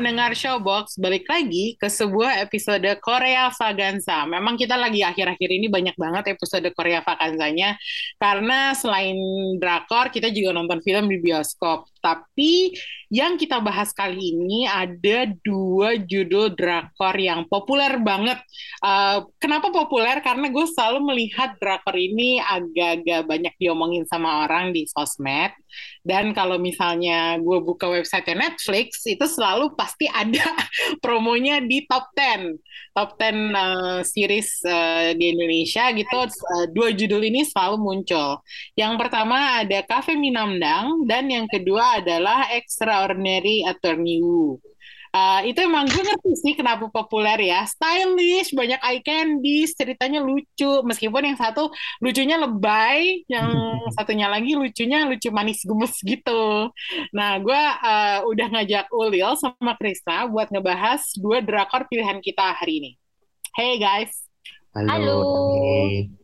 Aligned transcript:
Pendengar 0.00 0.32
Showbox, 0.32 0.96
balik 0.96 1.28
lagi 1.28 1.76
ke 1.76 1.84
sebuah 1.84 2.40
episode 2.40 2.88
Korea 3.04 3.52
Vaganza. 3.52 4.24
Memang 4.24 4.56
kita 4.56 4.72
lagi 4.72 5.04
akhir-akhir 5.04 5.44
ini 5.44 5.68
banyak 5.68 5.92
banget 6.00 6.40
episode 6.40 6.64
Korea 6.72 7.04
Vaganzanya, 7.04 7.76
karena 8.16 8.72
selain 8.72 9.20
drakor, 9.60 10.08
kita 10.08 10.32
juga 10.32 10.56
nonton 10.56 10.80
film 10.80 11.04
di 11.04 11.20
bioskop. 11.20 11.84
Tapi 12.00 12.74
yang 13.12 13.36
kita 13.36 13.60
bahas 13.60 13.92
kali 13.92 14.34
ini 14.34 14.64
ada 14.64 15.28
dua 15.44 15.98
judul 16.00 16.54
drakor 16.56 17.14
yang 17.18 17.44
populer 17.46 17.98
banget. 18.00 18.38
Uh, 18.80 19.26
kenapa 19.36 19.68
populer? 19.68 20.22
Karena 20.24 20.48
gue 20.48 20.66
selalu 20.70 21.12
melihat 21.12 21.54
drakor 21.60 21.94
ini 21.94 22.40
agak-agak 22.40 23.22
banyak 23.28 23.54
diomongin 23.60 24.06
sama 24.08 24.48
orang 24.48 24.72
di 24.72 24.88
sosmed. 24.88 25.52
Dan 26.00 26.32
kalau 26.32 26.56
misalnya 26.56 27.36
gue 27.38 27.58
buka 27.60 27.86
website 27.86 28.32
Netflix, 28.32 29.04
itu 29.04 29.26
selalu 29.28 29.76
pasti 29.76 30.08
ada 30.08 30.42
promonya 31.04 31.60
di 31.60 31.84
top 31.84 32.08
10. 32.16 32.56
Top 32.96 33.14
10 33.20 33.54
uh, 33.54 34.00
series 34.02 34.64
uh, 34.66 35.12
di 35.14 35.36
Indonesia 35.36 35.92
gitu, 35.94 36.18
uh, 36.26 36.66
dua 36.72 36.90
judul 36.96 37.22
ini 37.26 37.46
selalu 37.46 37.76
muncul. 37.78 38.40
Yang 38.74 38.92
pertama 38.98 39.60
ada 39.62 39.78
Cafe 39.84 40.16
Minamdang, 40.16 41.04
dan 41.06 41.28
yang 41.28 41.46
kedua 41.46 41.89
adalah 41.98 42.52
Extraordinary 42.54 43.66
Attorney 43.66 44.22
Woo. 44.22 44.62
Uh, 45.10 45.42
itu 45.42 45.58
emang 45.58 45.90
gue 45.90 46.06
ngerti 46.06 46.32
sih 46.38 46.54
kenapa 46.54 46.86
populer 46.86 47.50
ya 47.50 47.66
stylish 47.66 48.54
banyak 48.54 48.78
eye 48.78 49.02
candy 49.02 49.66
ceritanya 49.66 50.22
lucu 50.22 50.86
meskipun 50.86 51.26
yang 51.26 51.34
satu 51.34 51.66
lucunya 51.98 52.38
lebay 52.38 53.26
yang 53.26 53.50
satunya 53.98 54.30
lagi 54.30 54.54
lucunya 54.54 55.10
lucu 55.10 55.34
manis 55.34 55.66
gemes 55.66 55.98
gitu 56.06 56.70
nah 57.10 57.42
gue 57.42 57.62
uh, 57.82 58.22
udah 58.22 58.46
ngajak 58.54 58.86
Ulil 58.94 59.34
sama 59.34 59.74
Krista 59.74 60.30
buat 60.30 60.46
ngebahas 60.46 61.02
dua 61.18 61.42
drakor 61.42 61.90
pilihan 61.90 62.22
kita 62.22 62.54
hari 62.54 62.78
ini 62.78 62.90
hey 63.58 63.82
guys 63.82 64.30
Halo. 64.70 64.94
Halo. 64.94 66.19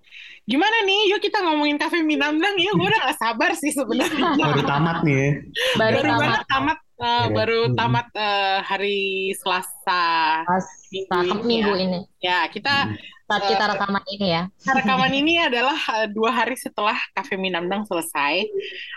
Gimana 0.47 0.77
nih? 0.87 1.11
Yuk 1.11 1.21
kita 1.21 1.43
ngomongin 1.43 1.75
Cafe 1.77 2.01
Minamdang 2.01 2.55
ya. 2.55 2.71
Gue 2.73 2.87
udah 2.87 3.01
gak 3.11 3.19
sabar 3.19 3.51
sih 3.59 3.75
sebenarnya. 3.75 4.31
Baru 4.41 4.63
tamat 4.63 5.03
nih 5.03 5.15
ya. 5.19 5.31
Baru, 5.75 5.99
baru 6.01 6.07
tamat 6.07 6.43
tamat 6.47 6.79
uh, 6.97 7.27
baru 7.29 7.59
Hmm. 7.67 7.75
tamat 7.75 8.07
uh, 8.15 8.59
hari 8.63 8.99
Selasa 9.35 10.07
pas 10.47 10.67
minggu 10.89 11.11
ini 11.27 11.43
minggu 11.45 11.73
ya. 11.75 11.83
ini 11.83 12.01
Ya, 12.23 12.39
kita 12.47 12.95
saat 13.27 13.43
kita 13.43 13.65
rekaman 13.67 14.07
ini 14.07 14.27
ya. 14.31 14.43
rekaman 14.65 15.11
ini 15.13 15.35
adalah 15.43 15.75
uh, 15.75 16.07
dua 16.07 16.31
hari 16.31 16.55
setelah 16.55 16.95
Cafe 17.11 17.35
Minamdang 17.35 17.83
selesai. 17.83 18.47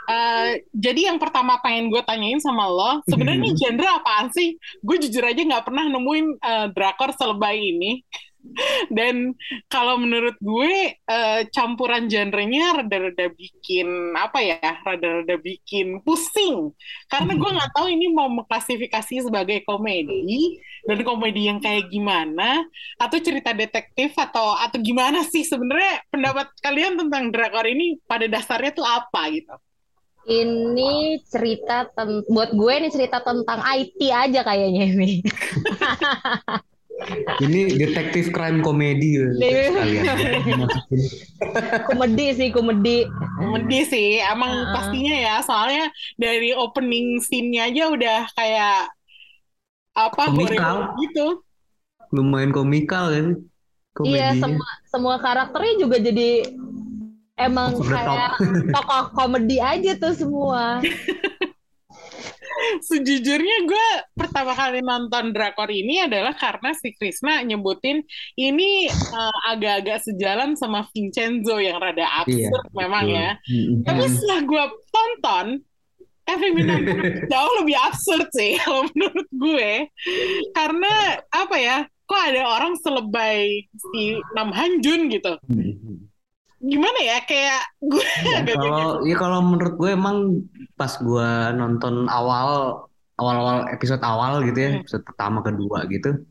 Uh, 0.05 0.53
jadi 0.71 1.09
yang 1.09 1.17
pertama 1.17 1.57
pengen 1.59 1.89
gue 1.89 2.01
tanyain 2.05 2.37
sama 2.37 2.69
lo, 2.69 3.01
sebenarnya 3.09 3.41
ini 3.41 3.51
genre 3.57 3.89
apaan 3.89 4.29
sih? 4.29 4.53
Gue 4.79 5.01
jujur 5.01 5.25
aja 5.25 5.41
nggak 5.41 5.65
pernah 5.65 5.89
nemuin 5.89 6.25
uh, 6.39 6.65
drakor 6.69 7.09
selebay 7.13 7.57
ini. 7.57 8.05
Dan 8.97 9.35
kalau 9.67 9.99
menurut 9.99 10.35
gue 10.39 10.95
uh, 11.05 11.41
campuran 11.51 12.07
genrenya 12.07 12.81
rada-rada 12.81 13.27
bikin 13.35 14.15
apa 14.15 14.39
ya, 14.39 14.59
rada-rada 14.83 15.35
bikin 15.39 15.99
pusing. 16.03 16.71
Karena 17.11 17.35
gue 17.35 17.49
nggak 17.49 17.73
tahu 17.75 17.87
ini 17.91 18.11
mau 18.11 18.31
mengklasifikasi 18.31 19.27
sebagai 19.27 19.63
komedi 19.67 20.59
dan 20.87 21.03
komedi 21.03 21.51
yang 21.51 21.59
kayak 21.59 21.91
gimana 21.91 22.63
atau 22.95 23.17
cerita 23.19 23.51
detektif 23.51 24.15
atau 24.15 24.55
atau 24.55 24.79
gimana 24.79 25.21
sih 25.27 25.43
sebenarnya 25.43 26.07
pendapat 26.07 26.47
kalian 26.63 26.95
tentang 26.95 27.29
drakor 27.35 27.67
ini 27.67 27.99
pada 28.07 28.25
dasarnya 28.25 28.71
tuh 28.71 28.87
apa 28.87 29.29
gitu? 29.35 29.55
Ini 30.29 31.25
cerita 31.25 31.89
buat 32.29 32.53
gue 32.53 32.73
ini 32.75 32.89
cerita 32.93 33.17
tentang 33.23 33.65
IT 33.65 33.97
aja 34.13 34.45
kayaknya 34.45 34.83
ini. 34.93 35.11
Ini 37.39 37.59
detektif 37.75 38.29
crime 38.29 38.59
komedi 38.59 39.15
ya, 39.15 39.27
Iya. 39.33 39.63
Masukin. 40.57 41.01
komedi 41.89 42.25
sih 42.33 42.47
komedi. 42.49 43.07
Komedi 43.35 43.79
sih, 43.83 44.09
emang 44.19 44.51
Ah. 44.51 44.71
pastinya 44.73 45.15
ya, 45.15 45.35
soalnya 45.39 45.87
dari 46.15 46.51
opening 46.51 47.17
scene-nya 47.19 47.67
aja 47.67 47.83
udah 47.87 48.19
kayak 48.31 48.91
apa 49.91 50.21
Komikal. 50.27 50.75
gitu. 50.99 51.27
Lumayan 52.09 52.49
komikal 52.49 53.05
kan 53.07 53.27
Iya 53.99 54.33
komedinya. 54.33 54.39
semua 54.39 54.69
semua 54.85 55.15
karakternya 55.17 55.73
juga 55.77 55.97
jadi 55.99 56.29
emang 57.35 57.77
kayak 57.77 58.31
tokoh 58.69 59.03
komedi 59.13 59.57
aja 59.57 59.95
tuh 59.95 60.13
semua. 60.13 60.79
Sejujurnya 62.83 63.57
gue 63.65 63.87
pertama 64.15 64.51
kali 64.53 64.83
nonton 64.83 65.31
drakor 65.31 65.71
ini 65.71 66.03
adalah 66.03 66.35
karena 66.35 66.75
si 66.75 66.91
Krisna 66.95 67.39
nyebutin 67.43 68.03
ini 68.35 68.87
uh, 68.91 69.39
agak-agak 69.55 70.03
sejalan 70.03 70.53
sama 70.59 70.85
Vincenzo 70.91 71.57
yang 71.57 71.79
rada 71.79 72.03
Iya, 72.27 72.49
absurd 72.51 72.65
memang 72.75 73.05
betul. 73.07 73.17
ya. 73.17 73.29
Mm-mm. 73.47 73.83
Tapi 73.85 74.03
setelah 74.11 74.41
gue 74.43 74.63
tonton, 74.91 75.47
Minamdang 76.29 77.25
jauh 77.31 77.53
lebih 77.63 77.77
absurd 77.81 78.29
sih 78.37 78.61
kalau 78.61 78.85
menurut 78.93 79.29
gue. 79.33 79.71
Karena 80.53 81.17
apa 81.33 81.55
ya, 81.57 81.77
kok 82.05 82.21
ada 82.21 82.41
orang 82.45 82.73
selebay 82.77 83.65
si 83.65 84.21
Nam 84.37 84.53
Hanjun 84.53 85.09
gitu. 85.09 85.33
Gimana 86.59 86.99
ya, 87.01 87.17
kayak 87.23 87.61
gue 87.81 88.05
Ya, 88.27 88.43
kalau 88.59 89.01
ya 89.07 89.15
kalau 89.17 89.39
menurut 89.41 89.73
gue 89.79 89.89
emang 89.95 90.43
pas 90.79 90.95
gue 90.95 91.29
nonton 91.53 92.07
awal 92.07 92.81
awal-awal 93.15 93.67
episode 93.69 93.99
awal 94.01 94.39
gitu 94.41 94.55
ya 94.57 94.69
Hmm. 94.71 94.79
episode 94.81 95.03
pertama 95.03 95.39
kedua 95.41 95.83
gitu 95.85 96.23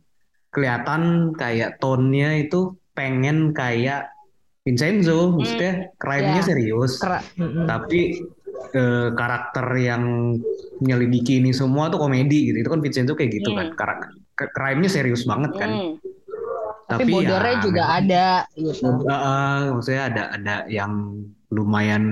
kelihatan 0.48 1.03
kayak 1.34 1.76
tone-nya 1.76 2.41
itu 2.41 2.72
pengen 2.92 3.53
kayak 3.53 4.08
Vincenzo 4.64 5.31
maksudnya 5.31 5.92
crime-nya 5.94 6.41
Ya. 6.41 6.47
serius 6.47 6.97
Kera- 6.97 7.25
tapi 7.66 8.16
eh, 8.70 9.08
karakter 9.12 9.64
yang 9.78 10.34
menyelidiki 10.78 11.38
ini 11.38 11.53
semua 11.53 11.88
tuh 11.88 12.00
komedi 12.00 12.48
gitu 12.48 12.58
itu 12.58 12.69
kan 12.69 12.81
Vincenzo 12.81 13.12
kayak 13.12 13.32
gitu 13.34 13.50
Hmm. 13.50 13.58
kan 13.58 13.69
karakter 13.76 14.08
crime-nya 14.50 14.88
serius 14.88 15.22
banget 15.22 15.53
kan 15.54 15.70
Hmm. 15.70 15.94
Tapi, 16.88 17.04
tapi 17.04 17.12
bodornya 17.12 17.53
ya 17.53 17.60
juga 17.60 17.82
memang- 17.84 17.98
ada 18.00 18.26
gitu. 18.50 18.81
Eh, 19.04 19.12
eh, 19.12 19.60
maksudnya 19.70 20.03
ada 20.06 20.22
ada 20.32 20.56
yang 20.66 20.92
lumayan 21.50 22.04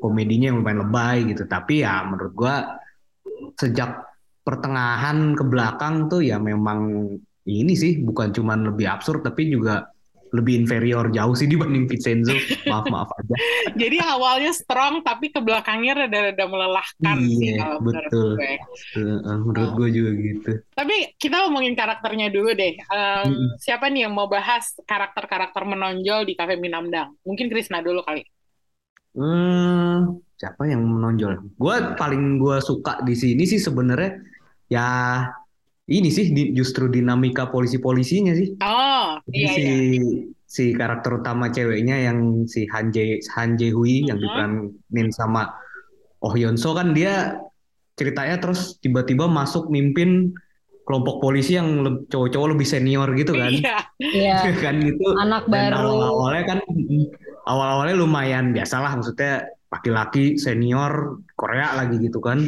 komedinya 0.00 0.50
yang 0.50 0.64
lumayan 0.64 0.80
lebay 0.88 1.18
gitu 1.28 1.44
tapi 1.44 1.84
ya 1.84 2.02
menurut 2.08 2.32
gua 2.34 2.56
sejak 3.60 4.00
pertengahan 4.40 5.36
ke 5.36 5.44
belakang 5.44 6.08
tuh 6.08 6.24
ya 6.24 6.40
memang 6.40 7.12
ini 7.44 7.72
sih 7.76 8.00
bukan 8.00 8.32
cuman 8.32 8.72
lebih 8.72 8.88
absurd 8.88 9.20
tapi 9.22 9.52
juga 9.52 9.86
lebih 10.30 10.62
inferior 10.62 11.10
jauh 11.10 11.34
sih 11.34 11.50
dibanding 11.50 11.90
Vincenzo 11.90 12.30
maaf 12.70 12.86
maaf 12.86 13.10
aja 13.18 13.34
Jadi 13.82 13.98
awalnya 14.02 14.52
strong, 14.54 15.02
tapi 15.02 15.30
ke 15.34 15.42
belakangnya 15.42 16.06
rada-rada 16.06 16.44
melelahkan 16.46 17.16
sih 17.22 17.50
Iya, 17.50 17.54
kalau 17.66 17.78
menurut 17.82 18.10
betul. 18.10 18.30
gue. 18.38 18.54
Menurut 19.46 19.70
gua 19.74 19.88
juga 19.90 20.10
gitu 20.14 20.52
Tapi 20.74 20.96
kita 21.18 21.36
ngomongin 21.46 21.74
karakternya 21.74 22.28
dulu 22.30 22.50
deh. 22.54 22.78
Mm-mm. 22.78 23.58
Siapa 23.58 23.90
nih 23.90 24.06
yang 24.06 24.14
mau 24.14 24.30
bahas 24.30 24.70
karakter-karakter 24.86 25.62
menonjol 25.66 26.26
di 26.26 26.34
Cafe 26.38 26.54
Minamdang? 26.54 27.14
Mungkin 27.26 27.50
Krisna 27.50 27.82
dulu 27.82 28.02
kali. 28.06 28.22
Hmm, 29.10 29.94
siapa 30.34 30.62
yang 30.64 30.86
menonjol? 30.86 31.58
Gua 31.58 31.94
paling 31.94 32.38
gua 32.38 32.62
suka 32.62 33.02
di 33.02 33.12
sini 33.12 33.42
sih 33.42 33.58
sebenarnya 33.58 34.22
ya 34.66 34.86
ini 35.84 36.06
sih 36.08 36.30
di- 36.30 36.54
justru 36.54 36.86
dinamika 36.86 37.50
polisi-polisinya 37.50 38.32
sih. 38.32 38.54
Oh, 38.62 39.18
Jadi 39.26 39.34
iya 39.36 39.50
si 39.50 39.62
iya. 39.66 40.02
si 40.46 40.64
karakter 40.70 41.18
utama 41.18 41.50
ceweknya 41.50 41.98
yang 42.00 42.18
si 42.46 42.70
Han 42.70 42.90
Jae 42.90 43.18
Han 43.34 43.54
Jae 43.54 43.74
Hui 43.74 44.06
yang 44.06 44.18
Mhm. 44.18 44.24
diperanin 44.24 45.08
sama 45.10 45.50
Oh 46.20 46.34
Yeon 46.34 46.54
So 46.54 46.70
kan 46.72 46.94
dia 46.94 47.42
ceritanya 47.94 48.38
terus 48.38 48.78
tiba-tiba 48.78 49.26
masuk 49.26 49.66
mimpin 49.68 50.30
kelompok 50.84 51.18
polisi 51.18 51.54
yang 51.54 51.82
le- 51.82 52.02
cowok-cowok 52.06 52.48
lebih 52.54 52.66
senior 52.66 53.10
gitu 53.14 53.34
kan. 53.34 53.50
Iya. 53.50 53.76
Iya. 53.98 54.36
kan 54.64 54.74
gitu. 54.78 55.06
Anak 55.18 55.50
Dan 55.50 55.74
baru. 55.74 55.90
awal-awalnya 55.90 56.44
kan 56.46 56.58
awal-awalnya 57.50 57.98
lumayan 57.98 58.54
biasalah 58.54 58.94
maksudnya 58.94 59.50
laki-laki 59.70 60.38
senior 60.38 61.18
Korea 61.34 61.74
lagi 61.74 61.98
gitu 61.98 62.22
kan. 62.22 62.46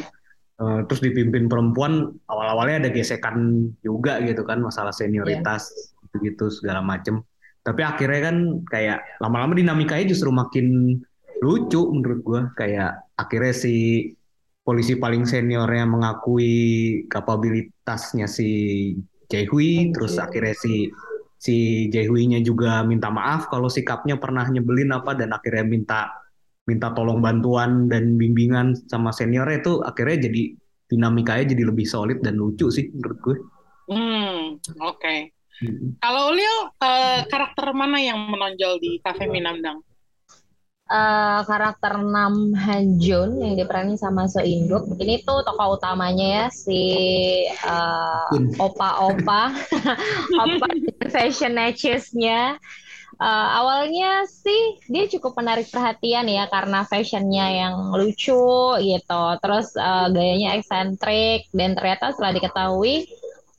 Eh, 0.62 0.80
terus 0.86 1.02
dipimpin 1.02 1.50
perempuan 1.50 2.14
awal-awalnya 2.30 2.86
ada 2.86 2.90
gesekan 2.94 3.66
juga 3.82 4.22
gitu 4.22 4.46
kan 4.46 4.62
masalah 4.62 4.94
senioritas 4.94 5.74
gitu 6.22 6.46
segala 6.54 6.78
macem. 6.78 7.26
Tapi 7.62 7.82
akhirnya 7.82 8.30
kan 8.30 8.36
kayak 8.70 8.98
lama-lama 9.18 9.58
dinamikanya 9.58 10.14
justru 10.14 10.30
makin 10.30 10.98
lucu 11.42 11.82
menurut 11.90 12.20
gue 12.22 12.42
kayak 12.54 13.02
akhirnya 13.18 13.54
si 13.54 13.74
polisi 14.62 14.94
paling 14.94 15.26
seniornya 15.26 15.86
mengakui 15.90 16.54
kapabilitasnya 17.10 18.30
si 18.30 18.50
Jaehui 19.26 19.90
terus 19.90 20.22
akhirnya 20.22 20.54
si 20.54 20.86
si 21.42 21.90
Jaehui-nya 21.90 22.38
juga 22.46 22.86
minta 22.86 23.10
maaf 23.10 23.50
kalau 23.50 23.66
sikapnya 23.66 24.14
pernah 24.14 24.46
nyebelin 24.46 24.94
apa 24.94 25.18
dan 25.18 25.34
akhirnya 25.34 25.66
minta 25.66 26.00
minta 26.70 26.94
tolong 26.94 27.18
bantuan 27.18 27.90
dan 27.90 28.14
bimbingan 28.14 28.78
sama 28.86 29.10
seniornya 29.10 29.58
itu 29.58 29.82
akhirnya 29.82 30.30
jadi 30.30 30.42
dinamikanya 30.86 31.50
jadi 31.50 31.62
lebih 31.66 31.82
solid 31.82 32.22
dan 32.22 32.38
lucu 32.38 32.70
sih 32.70 32.94
menurut 32.94 33.18
gue. 33.18 33.36
Hmm, 33.90 34.62
oke. 34.78 35.14
Hmm. 35.58 35.98
Kalau 35.98 36.30
Leo, 36.30 36.70
uh, 36.78 37.26
karakter 37.26 37.74
mana 37.74 37.98
yang 37.98 38.30
menonjol 38.30 38.78
di 38.78 39.02
Cafe 39.02 39.26
Minamdang? 39.26 39.82
Uh, 40.92 41.40
karakter 41.48 41.96
Nam 42.04 42.52
Han 42.52 43.00
Jun 43.00 43.40
yang 43.40 43.56
diperanin 43.56 43.96
sama 43.96 44.28
So 44.28 44.44
Induk. 44.44 44.92
Ini 45.00 45.24
tuh 45.24 45.40
tokoh 45.42 45.80
utamanya 45.80 46.26
ya 46.28 46.46
si 46.52 46.84
uh, 47.64 48.28
opa-opa, 48.60 49.56
opa 50.44 50.68
fashion 51.08 51.56
natchez-nya. 51.56 52.60
Uh, 53.22 53.48
awalnya 53.62 54.26
sih 54.26 54.82
dia 54.90 55.06
cukup 55.06 55.38
menarik 55.38 55.70
perhatian 55.70 56.26
ya 56.26 56.50
karena 56.50 56.82
fashionnya 56.82 57.46
yang 57.54 57.94
lucu 57.94 58.74
gitu, 58.82 59.24
terus 59.38 59.78
uh, 59.78 60.10
gayanya 60.10 60.58
eksentrik 60.58 61.46
dan 61.54 61.78
ternyata 61.78 62.10
setelah 62.10 62.34
diketahui 62.34 63.06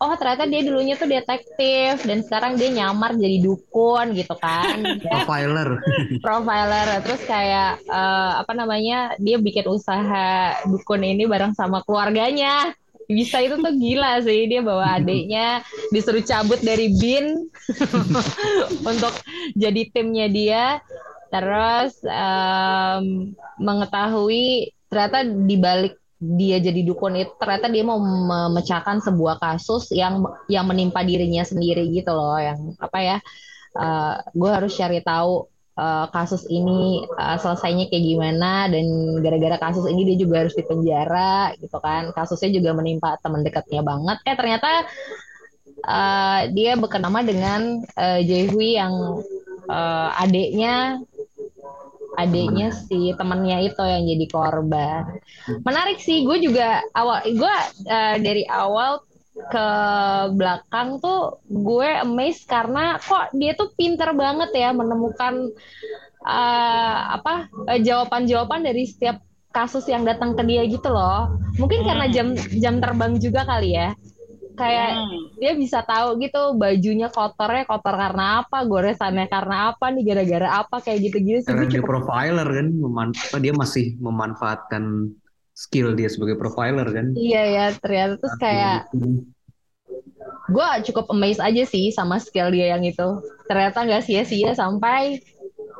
oh 0.03 0.13
ternyata 0.19 0.43
dia 0.43 0.61
dulunya 0.67 0.99
tuh 0.99 1.07
detektif 1.07 2.03
dan 2.03 2.19
sekarang 2.27 2.59
dia 2.59 2.67
nyamar 2.75 3.15
jadi 3.15 3.39
dukun 3.39 4.11
gitu 4.11 4.35
kan. 4.35 4.83
Profiler. 5.03 5.79
Profiler 6.19 6.87
terus 6.99 7.23
kayak 7.23 7.79
uh, 7.87 8.43
apa 8.43 8.51
namanya 8.51 9.15
dia 9.15 9.39
bikin 9.39 9.63
usaha 9.71 10.59
dukun 10.67 11.07
ini 11.07 11.23
bareng 11.23 11.55
sama 11.55 11.79
keluarganya. 11.87 12.75
Bisa 13.07 13.39
itu 13.39 13.59
tuh 13.59 13.73
gila 13.79 14.19
sih 14.27 14.47
dia 14.51 14.59
bawa 14.59 14.91
adiknya 14.99 15.63
disuruh 15.95 16.23
cabut 16.23 16.59
dari 16.59 16.91
bin 16.99 17.47
untuk 18.91 19.15
jadi 19.55 19.81
timnya 19.95 20.27
dia. 20.27 20.65
Terus 21.31 21.97
um, 22.05 23.33
mengetahui 23.57 24.69
ternyata 24.91 25.25
di 25.25 25.55
balik 25.57 26.02
dia 26.23 26.57
jadi 26.63 26.81
dukun 26.87 27.19
itu 27.19 27.33
ternyata 27.35 27.67
dia 27.67 27.83
mau 27.83 27.99
memecahkan 27.99 29.03
sebuah 29.03 29.43
kasus 29.43 29.91
yang 29.91 30.23
yang 30.47 30.63
menimpa 30.63 31.03
dirinya 31.03 31.43
sendiri 31.43 31.83
gitu 31.91 32.15
loh 32.15 32.39
yang 32.39 32.75
apa 32.79 32.99
ya 33.03 33.17
uh, 33.75 33.83
eh, 33.83 34.15
gue 34.31 34.49
harus 34.49 34.71
cari 34.71 35.03
tahu 35.03 35.51
uh, 35.77 36.05
kasus 36.13 36.45
ini 36.49 37.05
uh, 37.17 37.37
selesainya 37.37 37.89
kayak 37.89 38.03
gimana 38.05 38.69
dan 38.69 38.85
gara-gara 39.21 39.57
kasus 39.59 39.89
ini 39.89 40.13
dia 40.13 40.17
juga 40.25 40.45
harus 40.45 40.55
dipenjara 40.57 41.53
gitu 41.59 41.77
kan. 41.81 42.13
Kasusnya 42.13 42.49
juga 42.53 42.77
menimpa 42.77 43.17
teman 43.21 43.41
dekatnya 43.41 43.81
banget. 43.81 44.17
Eh 44.25 44.35
ternyata 44.37 44.71
uh, 45.85 46.41
dia 46.53 46.77
berkenama 46.77 47.25
dengan 47.25 47.81
uh, 47.97 48.19
Jaehui 48.21 48.77
yang 48.77 48.93
uh, 49.67 50.09
adiknya 50.21 51.01
adiknya 52.17 52.69
si 52.69 53.13
temennya 53.17 53.57
itu 53.65 53.81
yang 53.81 54.03
jadi 54.05 54.25
korban. 54.29 55.03
Menarik 55.65 55.97
sih, 55.97 56.25
gue 56.25 56.37
juga 56.41 56.81
awal 56.93 57.25
gue 57.25 57.55
uh, 57.89 58.15
dari 58.21 58.45
awal 58.49 59.01
ke 59.33 59.67
belakang 60.37 61.01
tuh 61.01 61.41
gue 61.49 61.89
amazed 62.05 62.45
karena 62.45 63.01
kok 63.01 63.33
dia 63.33 63.57
tuh 63.57 63.73
pinter 63.73 64.13
banget 64.13 64.53
ya 64.53 64.69
menemukan 64.77 65.49
uh, 66.21 66.97
apa 67.17 67.49
uh, 67.65 67.79
jawaban-jawaban 67.81 68.61
dari 68.61 68.85
setiap 68.85 69.25
kasus 69.49 69.85
yang 69.89 70.05
datang 70.05 70.37
ke 70.37 70.45
dia 70.45 70.65
gitu 70.69 70.89
loh. 70.89 71.33
Mungkin 71.57 71.81
karena 71.85 72.05
hmm. 72.09 72.13
jam 72.13 72.27
jam 72.61 72.75
terbang 72.77 73.17
juga 73.17 73.45
kali 73.45 73.73
ya 73.73 73.93
kayak 74.53 74.89
hmm. 74.93 75.37
dia 75.41 75.51
bisa 75.57 75.81
tahu 75.81 76.21
gitu 76.21 76.53
bajunya 76.57 77.09
kotornya 77.09 77.65
kotor 77.65 77.95
karena 77.97 78.45
apa 78.45 78.65
goresannya 78.65 79.25
karena 79.25 79.73
apa 79.73 79.89
nih 79.89 80.03
gara-gara 80.13 80.49
apa 80.61 80.77
kayak 80.81 81.09
gitu-gitu 81.09 81.39
sih. 81.41 81.49
Karena 81.49 81.65
dia 81.65 81.81
cukup... 81.81 81.89
profiler 82.05 82.47
kan 82.47 82.67
memanfaat 82.69 83.41
dia 83.41 83.53
masih 83.53 83.85
memanfaatkan 83.97 85.13
skill 85.53 85.97
dia 85.97 86.09
sebagai 86.09 86.37
profiler 86.37 86.85
kan. 86.89 87.13
Iya 87.17 87.43
ya 87.45 87.65
ternyata 87.77 88.21
terus 88.21 88.35
kayak 88.37 88.89
gue 90.43 90.67
cukup 90.91 91.05
amazed 91.13 91.41
aja 91.41 91.63
sih 91.65 91.89
sama 91.89 92.21
skill 92.21 92.53
dia 92.53 92.77
yang 92.77 92.85
itu. 92.85 93.21
Ternyata 93.49 93.85
nggak 93.85 94.05
sia-sia 94.05 94.53
sampai 94.53 95.21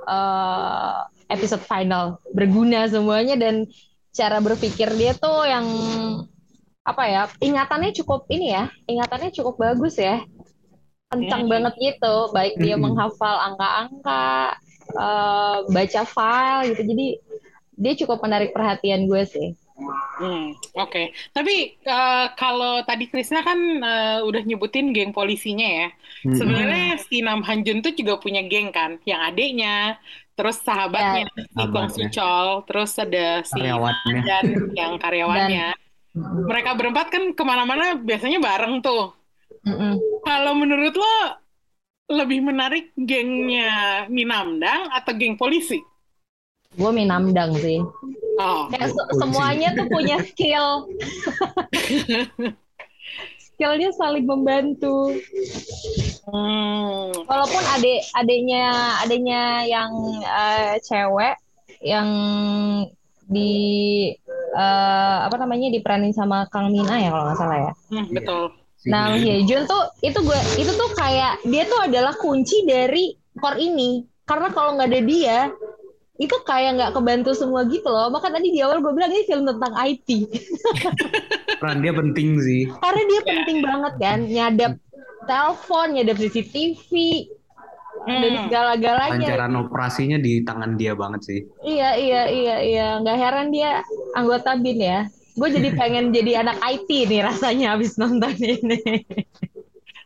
uh, 0.10 1.06
episode 1.30 1.62
final. 1.66 2.18
Berguna 2.34 2.90
semuanya 2.90 3.38
dan 3.38 3.70
cara 4.14 4.38
berpikir 4.42 4.94
dia 4.94 5.18
tuh 5.18 5.46
yang 5.46 5.66
apa 6.84 7.04
ya 7.08 7.22
ingatannya 7.40 7.96
cukup 7.96 8.28
ini 8.28 8.52
ya 8.52 8.68
ingatannya 8.92 9.32
cukup 9.32 9.56
bagus 9.56 9.96
ya 9.96 10.20
kencang 11.14 11.48
hmm. 11.48 11.52
banget 11.52 11.74
gitu 11.80 12.16
baik 12.36 12.60
dia 12.60 12.76
hmm. 12.76 12.84
menghafal 12.84 13.36
angka-angka 13.54 14.58
uh, 14.98 15.58
baca 15.72 16.02
file 16.04 16.74
gitu 16.74 16.82
jadi 16.84 17.08
dia 17.74 17.94
cukup 18.04 18.20
menarik 18.22 18.52
perhatian 18.52 19.08
gue 19.08 19.24
sih 19.24 19.50
Hmm, 20.22 20.54
Oke, 20.78 20.86
okay. 20.86 21.06
tapi 21.34 21.82
uh, 21.90 22.30
kalau 22.38 22.86
tadi 22.86 23.10
Krisna 23.10 23.42
kan 23.42 23.58
uh, 23.82 24.20
udah 24.22 24.46
nyebutin 24.46 24.94
geng 24.94 25.10
polisinya 25.10 25.66
ya. 25.66 25.88
Hmm. 26.22 26.38
Sebenarnya 26.38 27.02
si 27.02 27.26
Nam 27.26 27.42
Hanjun 27.42 27.82
tuh 27.82 27.98
juga 27.98 28.22
punya 28.22 28.46
geng 28.46 28.70
kan, 28.70 29.02
yang 29.10 29.26
adiknya, 29.26 29.98
terus 30.38 30.62
sahabatnya 30.62 31.26
yeah. 31.26 31.50
si 31.50 31.64
Gong 31.74 31.90
Suchol, 31.90 32.48
terus 32.70 32.94
ada 33.02 33.42
si 33.42 33.60
dan 34.30 34.46
yang 34.78 35.02
karyawannya. 35.02 35.74
Mereka 36.14 36.78
berempat 36.78 37.10
kan 37.10 37.34
ke 37.34 37.44
mana-mana 37.44 37.98
biasanya 37.98 38.38
bareng 38.38 38.86
tuh. 38.86 39.14
Mm-mm. 39.66 39.98
Kalau 40.22 40.54
menurut 40.54 40.94
lo 40.94 41.16
lebih 42.14 42.46
menarik 42.46 42.94
gengnya 42.94 44.06
Minamdang 44.12 44.94
atau 44.94 45.12
geng 45.18 45.40
polisi? 45.40 45.82
Gue 46.74 46.92
Minamdang 46.94 47.58
sih. 47.58 47.82
Oh. 48.38 48.66
Kayak 48.70 48.94
se- 48.94 49.14
semuanya 49.18 49.74
tuh 49.78 49.86
punya 49.90 50.18
skill. 50.26 50.90
Skillnya 53.54 53.90
saling 53.94 54.26
membantu. 54.26 55.14
Hmm. 56.26 57.14
Walaupun 57.30 57.64
adik 57.78 58.02
adiknya 58.18 58.98
adiknya 59.06 59.66
yang 59.70 59.94
uh, 60.26 60.74
cewek 60.82 61.38
yang 61.84 62.10
di 63.30 63.54
uh, 64.54 65.18
apa 65.28 65.36
namanya 65.42 65.74
diperanin 65.74 66.14
sama 66.14 66.48
Kang 66.54 66.70
Mina 66.70 66.96
ya 67.02 67.10
kalau 67.10 67.26
nggak 67.30 67.38
salah 67.42 67.58
ya. 67.58 67.72
Hmm, 67.92 68.08
betul. 68.14 68.44
Nah, 68.84 69.16
Jun 69.20 69.64
tuh 69.64 69.84
itu 70.04 70.20
gue 70.20 70.40
itu 70.60 70.72
tuh 70.76 70.90
kayak 71.00 71.40
dia 71.48 71.64
tuh 71.68 71.80
adalah 71.88 72.14
kunci 72.20 72.68
dari 72.68 73.16
core 73.40 73.60
ini. 73.60 74.04
Karena 74.24 74.52
kalau 74.52 74.76
nggak 74.76 74.90
ada 74.92 75.02
dia, 75.04 75.40
itu 76.20 76.36
kayak 76.44 76.80
nggak 76.80 76.92
kebantu 76.96 77.32
semua 77.36 77.64
gitu 77.68 77.88
loh. 77.88 78.12
Maka 78.12 78.32
tadi 78.32 78.52
di 78.52 78.60
awal 78.60 78.84
gue 78.84 78.92
bilang 78.92 79.12
ini 79.12 79.24
film 79.28 79.48
tentang 79.48 79.72
IT. 79.76 80.10
Peran 81.64 81.80
dia 81.80 81.94
penting 81.96 82.40
sih. 82.44 82.68
Karena 82.68 83.02
dia 83.08 83.20
yeah. 83.20 83.28
penting 83.28 83.58
banget 83.64 83.94
kan, 84.00 84.20
nyadap 84.28 84.72
telepon, 85.28 85.88
nyadap 85.96 86.16
CCTV, 86.20 86.92
hmm. 88.06 88.22
dari 88.22 88.38
segala-galanya. 88.48 89.18
Lancaran 89.20 89.54
operasinya 89.60 90.18
di 90.20 90.44
tangan 90.44 90.76
dia 90.76 90.94
banget 90.94 91.22
sih. 91.26 91.40
Iya 91.64 91.96
iya 91.98 92.22
iya 92.30 92.56
iya, 92.62 92.88
nggak 93.04 93.18
heran 93.18 93.48
dia 93.52 93.84
anggota 94.16 94.56
bin 94.60 94.80
ya. 94.80 95.08
Gue 95.34 95.50
jadi 95.50 95.74
pengen 95.74 96.14
jadi 96.14 96.46
anak 96.46 96.62
IT 96.62 96.90
nih 97.10 97.22
rasanya 97.26 97.74
habis 97.74 97.98
nonton 97.98 98.38
ini. 98.38 98.80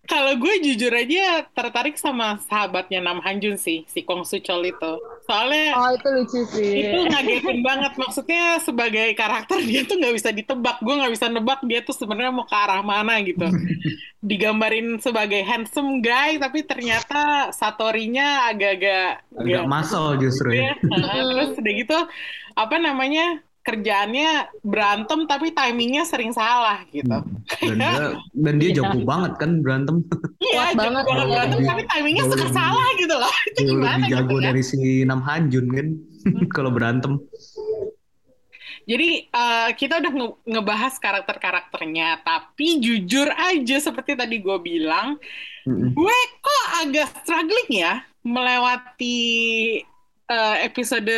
Kalau 0.07 0.39
gue 0.39 0.55
jujur 0.63 0.87
aja 0.89 1.43
tertarik 1.51 1.99
sama 1.99 2.39
sahabatnya 2.47 3.03
Nam 3.03 3.19
Hanjun 3.19 3.59
sih, 3.59 3.83
si 3.91 4.07
Kong 4.07 4.23
Suchol 4.23 4.71
itu. 4.71 4.91
Soalnya 5.27 5.75
Oh, 5.75 5.91
itu 5.91 6.07
lucu 6.07 6.39
sih. 6.55 6.87
Itu 6.87 7.11
ngagetin 7.11 7.59
banget. 7.59 7.93
Maksudnya 7.99 8.63
sebagai 8.63 9.11
karakter 9.19 9.59
dia 9.67 9.83
tuh 9.83 9.99
nggak 9.99 10.15
bisa 10.15 10.31
ditebak. 10.31 10.79
Gue 10.79 10.95
nggak 10.95 11.11
bisa 11.11 11.27
nebak 11.27 11.59
dia 11.67 11.83
tuh 11.83 11.91
sebenarnya 11.91 12.31
mau 12.31 12.47
ke 12.47 12.55
arah 12.55 12.79
mana 12.79 13.19
gitu. 13.19 13.51
Digambarin 14.27 14.97
sebagai 15.03 15.43
handsome 15.43 15.99
guy, 15.99 16.39
tapi 16.39 16.63
ternyata 16.63 17.51
Satorinya 17.51 18.47
agak-agak 18.49 19.27
agak 19.35 19.65
masal 19.67 20.15
justru 20.17 20.55
ya. 20.55 20.73
Terus 20.79 21.59
udah 21.59 21.73
gitu 21.75 21.99
apa 22.57 22.75
namanya 22.81 23.45
kerjaannya 23.67 24.47
berantem 24.63 25.27
tapi 25.27 25.51
timingnya 25.51 26.07
sering 26.07 26.31
salah 26.31 26.87
gitu. 26.87 27.11
Hmm. 27.11 27.43
Dan 27.59 27.75
dia, 27.75 27.95
dan 28.31 28.55
dia 28.55 28.69
jago 28.79 29.03
banget 29.03 29.33
kan 29.35 29.59
berantem. 29.59 30.07
Iya, 30.39 30.71
jago 30.71 30.79
banget, 30.79 31.03
banget 31.03 31.27
berantem 31.27 31.59
tapi 31.67 31.83
timingnya 31.91 32.23
suka 32.31 32.47
salah 32.55 32.87
gitu 32.95 33.15
loh. 33.19 33.35
Itu 33.51 33.59
gimana 33.67 34.07
lebih 34.07 34.11
jago 34.15 34.35
gitu, 34.39 34.45
dari 34.47 34.63
si 34.63 34.79
Nam 35.03 35.19
Hanjun 35.19 35.67
kan 35.75 35.87
hmm. 36.31 36.47
kalau 36.55 36.71
berantem. 36.71 37.19
Jadi 38.87 39.27
uh, 39.35 39.75
kita 39.75 39.99
udah 39.99 40.11
nge 40.15 40.27
ngebahas 40.47 40.95
karakter-karakternya, 40.95 42.23
tapi 42.23 42.79
jujur 42.79 43.27
aja 43.35 43.83
seperti 43.83 44.15
tadi 44.15 44.39
gue 44.39 44.57
bilang, 44.63 45.19
mm 45.67 45.75
-hmm. 45.75 45.89
gue 45.91 46.17
kok 46.39 46.65
agak 46.87 47.11
struggling 47.19 47.83
ya 47.83 47.99
melewati 48.23 49.19
eh, 50.27 50.55
episode 50.63 51.15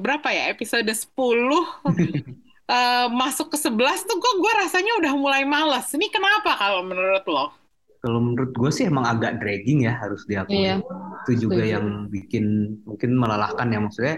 berapa 0.00 0.28
ya? 0.28 0.50
Episode 0.50 0.88
10 0.88 1.12
eh, 2.72 3.06
masuk 3.12 3.52
ke 3.52 3.58
11 3.58 3.76
tuh 4.08 4.16
gue 4.16 4.32
gue 4.40 4.52
rasanya 4.64 4.92
udah 5.00 5.12
mulai 5.14 5.42
males. 5.44 5.86
Ini 5.92 6.08
kenapa 6.08 6.56
kalau 6.56 6.82
menurut 6.82 7.24
lo? 7.28 7.46
Kalau 8.00 8.16
menurut 8.16 8.56
gue 8.56 8.70
sih 8.72 8.88
emang 8.88 9.04
agak 9.04 9.36
dragging 9.38 9.84
ya 9.84 9.92
harus 10.00 10.24
diakui. 10.24 10.64
Iya, 10.64 10.80
Itu 11.28 11.48
juga 11.48 11.60
setuju. 11.60 11.72
yang 11.76 11.86
bikin 12.08 12.44
mungkin 12.88 13.10
melelahkan 13.12 13.68
ya 13.68 13.78
maksudnya 13.78 14.16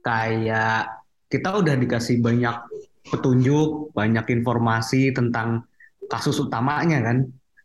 kayak 0.00 0.88
kita 1.28 1.48
udah 1.52 1.74
dikasih 1.76 2.24
banyak 2.24 2.56
petunjuk, 3.02 3.92
banyak 3.92 4.24
informasi 4.32 5.12
tentang 5.12 5.68
kasus 6.08 6.40
utamanya 6.40 7.04
kan. 7.04 7.18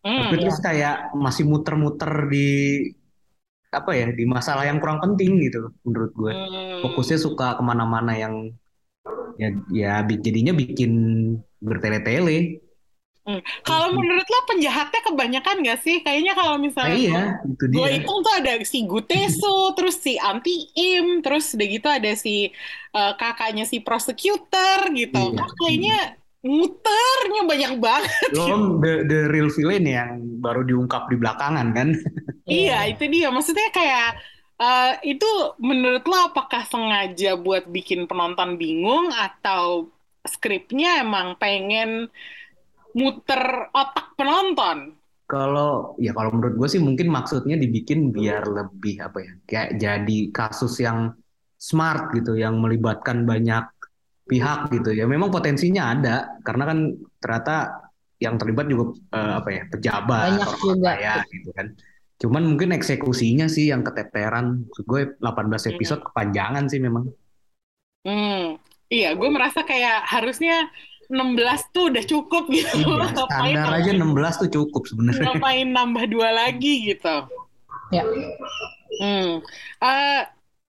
Hmm, 0.04 0.20
Tapi 0.20 0.36
Iya. 0.36 0.42
terus 0.44 0.60
kayak 0.60 0.96
masih 1.16 1.44
muter-muter 1.48 2.12
di 2.28 2.48
apa 3.68 3.92
ya 3.92 4.08
di 4.16 4.24
masalah 4.24 4.64
yang 4.64 4.80
kurang 4.80 5.04
penting 5.04 5.44
gitu 5.44 5.72
menurut 5.84 6.12
gue. 6.16 6.34
hmm. 6.34 6.82
Fokusnya 6.84 7.18
suka 7.20 7.60
ke 7.60 7.64
mana-mana 7.64 8.16
yang 8.16 8.52
ya 9.38 9.50
ya 9.70 9.92
jadinya 10.08 10.54
bikin 10.56 10.92
bertele-tele. 11.62 12.64
Hmm. 13.28 13.44
Kalau 13.68 13.92
menurut 13.92 14.24
lo 14.24 14.40
penjahatnya 14.48 15.02
kebanyakan 15.04 15.56
nggak 15.60 15.80
sih? 15.84 16.00
Kayaknya 16.00 16.32
kalau 16.32 16.56
Nah, 16.56 16.64
misalnya 16.64 16.96
iya, 16.96 17.24
itu 17.44 17.66
gue 17.76 17.88
dia. 17.92 17.94
hitung 18.00 18.20
tuh 18.24 18.34
ada 18.40 18.52
si 18.64 18.80
Guteso, 18.88 19.56
terus 19.78 20.00
si 20.00 20.16
Anti 20.16 20.72
Im, 20.80 21.20
terus 21.20 21.52
udah 21.52 21.68
gitu 21.68 21.88
ada 21.92 22.12
si 22.16 22.56
eh, 22.96 23.14
kakaknya 23.20 23.68
si 23.68 23.84
prosecutor 23.84 24.80
gitu. 24.96 25.36
Iya. 25.36 25.44
Kayaknya 25.60 25.98
muternya 26.48 27.42
banyak 27.44 27.74
banget. 27.84 28.30
Belum 28.32 28.80
the, 28.80 29.04
the 29.04 29.20
real 29.28 29.52
villain 29.52 29.84
yang 29.84 30.12
baru 30.40 30.64
diungkap 30.64 31.12
di 31.12 31.16
belakangan 31.20 31.68
kan. 31.76 31.92
Iya, 32.48 32.88
itu 32.88 33.12
dia. 33.12 33.28
Maksudnya 33.28 33.68
kayak 33.76 34.24
eh, 34.56 34.94
itu 35.04 35.28
menurut 35.60 36.08
lo 36.08 36.32
apakah 36.32 36.64
sengaja 36.64 37.36
buat 37.36 37.68
bikin 37.68 38.08
penonton 38.08 38.56
bingung 38.56 39.12
atau 39.12 39.92
skripnya 40.24 41.04
emang 41.04 41.36
pengen 41.36 42.08
muter 42.96 43.68
otak 43.76 44.16
penonton? 44.16 44.96
Kalau 45.28 46.00
ya 46.00 46.16
kalau 46.16 46.40
menurut 46.40 46.56
gue 46.56 46.70
sih 46.72 46.80
mungkin 46.80 47.12
maksudnya 47.12 47.60
dibikin 47.60 48.16
biar 48.16 48.48
lebih 48.48 49.04
apa 49.04 49.18
ya 49.20 49.34
kayak 49.44 49.70
jadi 49.76 50.20
kasus 50.32 50.80
yang 50.80 51.12
smart 51.60 52.16
gitu, 52.16 52.40
yang 52.40 52.64
melibatkan 52.64 53.28
banyak 53.28 53.68
pihak 54.28 54.70
gitu 54.76 54.92
ya. 54.94 55.08
Memang 55.08 55.32
potensinya 55.32 55.96
ada 55.96 56.38
karena 56.44 56.64
kan 56.68 56.78
ternyata 57.24 57.56
yang 58.18 58.36
terlibat 58.36 58.66
juga 58.68 58.98
eh, 59.14 59.34
apa 59.40 59.50
ya 59.50 59.64
pejabat, 59.72 60.30
Banyak 60.36 60.52
juga. 60.60 60.92
kaya 60.94 61.16
gitu 61.32 61.50
kan. 61.56 61.68
Cuman 62.18 62.44
mungkin 62.50 62.74
eksekusinya 62.74 63.46
sih 63.46 63.70
yang 63.70 63.86
keteteran. 63.86 64.68
Maksud 64.68 64.86
gue 64.90 65.02
18 65.22 65.72
episode 65.78 66.02
kepanjangan 66.02 66.66
sih 66.66 66.82
memang. 66.82 67.06
Hmm, 68.02 68.58
iya, 68.90 69.14
gue 69.14 69.30
merasa 69.30 69.62
kayak 69.62 70.08
harusnya 70.10 70.66
16 71.08 71.74
tuh 71.76 71.94
udah 71.94 72.04
cukup 72.04 72.44
gitu. 72.52 72.84
Iya, 72.84 73.06
standar 73.32 73.70
aja 73.80 73.92
16 73.94 74.42
tuh 74.44 74.50
cukup 74.50 74.84
sebenarnya. 74.90 75.30
ngapain 75.38 75.70
nambah 75.72 76.06
dua 76.10 76.30
lagi 76.34 76.90
gitu. 76.90 77.16
Ya. 77.94 78.04
Hmm. 78.98 79.40
Eh, 79.78 80.22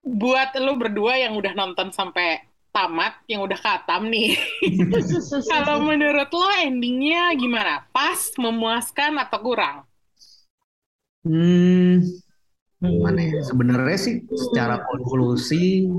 buat 0.04 0.50
lo 0.60 0.76
berdua 0.76 1.16
yang 1.18 1.34
udah 1.34 1.52
nonton 1.56 1.90
sampai 1.90 2.47
tamat, 2.78 3.14
yang 3.26 3.42
udah 3.42 3.58
katam 3.58 4.06
nih, 4.06 4.38
kalau 5.52 5.82
menurut 5.82 6.30
lo 6.30 6.50
endingnya 6.62 7.34
gimana? 7.34 7.82
Pas, 7.90 8.30
memuaskan, 8.38 9.18
atau 9.18 9.38
kurang? 9.42 9.76
Hmm, 11.26 12.06
gimana 12.78 13.18
ya? 13.18 13.42
Sebenarnya 13.42 13.98
sih 13.98 14.22
secara 14.30 14.86
konklusi, 14.86 15.90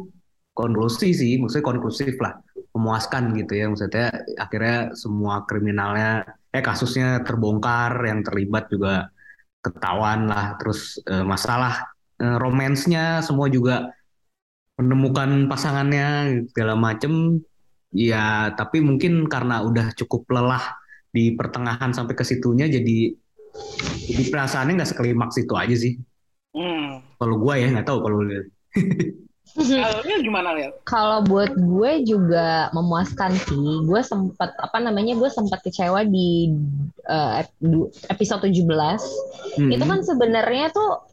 konklusi 0.55 1.11
sih, 1.11 1.35
maksudnya 1.35 1.67
konklusif 1.67 2.15
lah, 2.23 2.39
memuaskan 2.71 3.35
gitu 3.35 3.59
ya. 3.59 3.67
Maksudnya 3.67 4.07
akhirnya 4.39 4.95
semua 4.95 5.43
kriminalnya, 5.43 6.23
eh 6.55 6.63
kasusnya 6.63 7.27
terbongkar, 7.27 7.99
yang 8.07 8.23
terlibat 8.23 8.71
juga 8.71 9.11
ketahuan 9.59 10.31
lah. 10.31 10.55
Terus 10.55 10.95
eh, 11.03 11.27
masalah 11.27 11.91
eh, 12.23 12.37
romansnya 12.39 13.19
semua 13.19 13.51
juga 13.51 13.91
menemukan 14.79 15.51
pasangannya 15.51 16.41
segala 16.49 16.79
macem. 16.79 17.43
Ya, 17.89 18.53
tapi 18.53 18.79
mungkin 18.85 19.25
karena 19.27 19.65
udah 19.65 19.91
cukup 19.97 20.29
lelah 20.29 20.61
di 21.09 21.33
pertengahan 21.33 21.89
sampai 21.89 22.13
ke 22.13 22.21
situnya, 22.21 22.69
jadi 22.69 23.11
jadi 24.05 24.23
perasaannya 24.29 24.77
nggak 24.77 24.91
seklimaks 24.93 25.35
itu 25.41 25.53
aja 25.57 25.75
sih. 25.75 25.93
Hmm. 26.53 27.01
Kalau 27.17 27.35
gue 27.41 27.53
ya 27.57 27.67
nggak 27.73 27.87
tahu 27.89 27.99
kalau 28.05 28.21
lo 28.21 28.45
gimana, 30.21 30.53
Lil? 30.53 30.71
Kalau 30.85 31.25
buat 31.25 31.57
gue 31.57 31.91
juga 32.05 32.69
memuaskan 32.69 33.33
sih. 33.33 33.81
Gue 33.89 34.01
sempat 34.05 34.53
apa 34.61 34.77
namanya? 34.77 35.17
Gue 35.17 35.29
sempat 35.33 35.65
kecewa 35.65 36.05
di 36.05 36.53
eh, 37.09 37.41
du- 37.57 37.89
episode 38.13 38.45
17. 38.45 38.61
Hmm. 39.57 39.69
Itu 39.73 39.83
kan 39.89 39.99
sebenarnya 40.05 40.69
tuh 40.69 41.08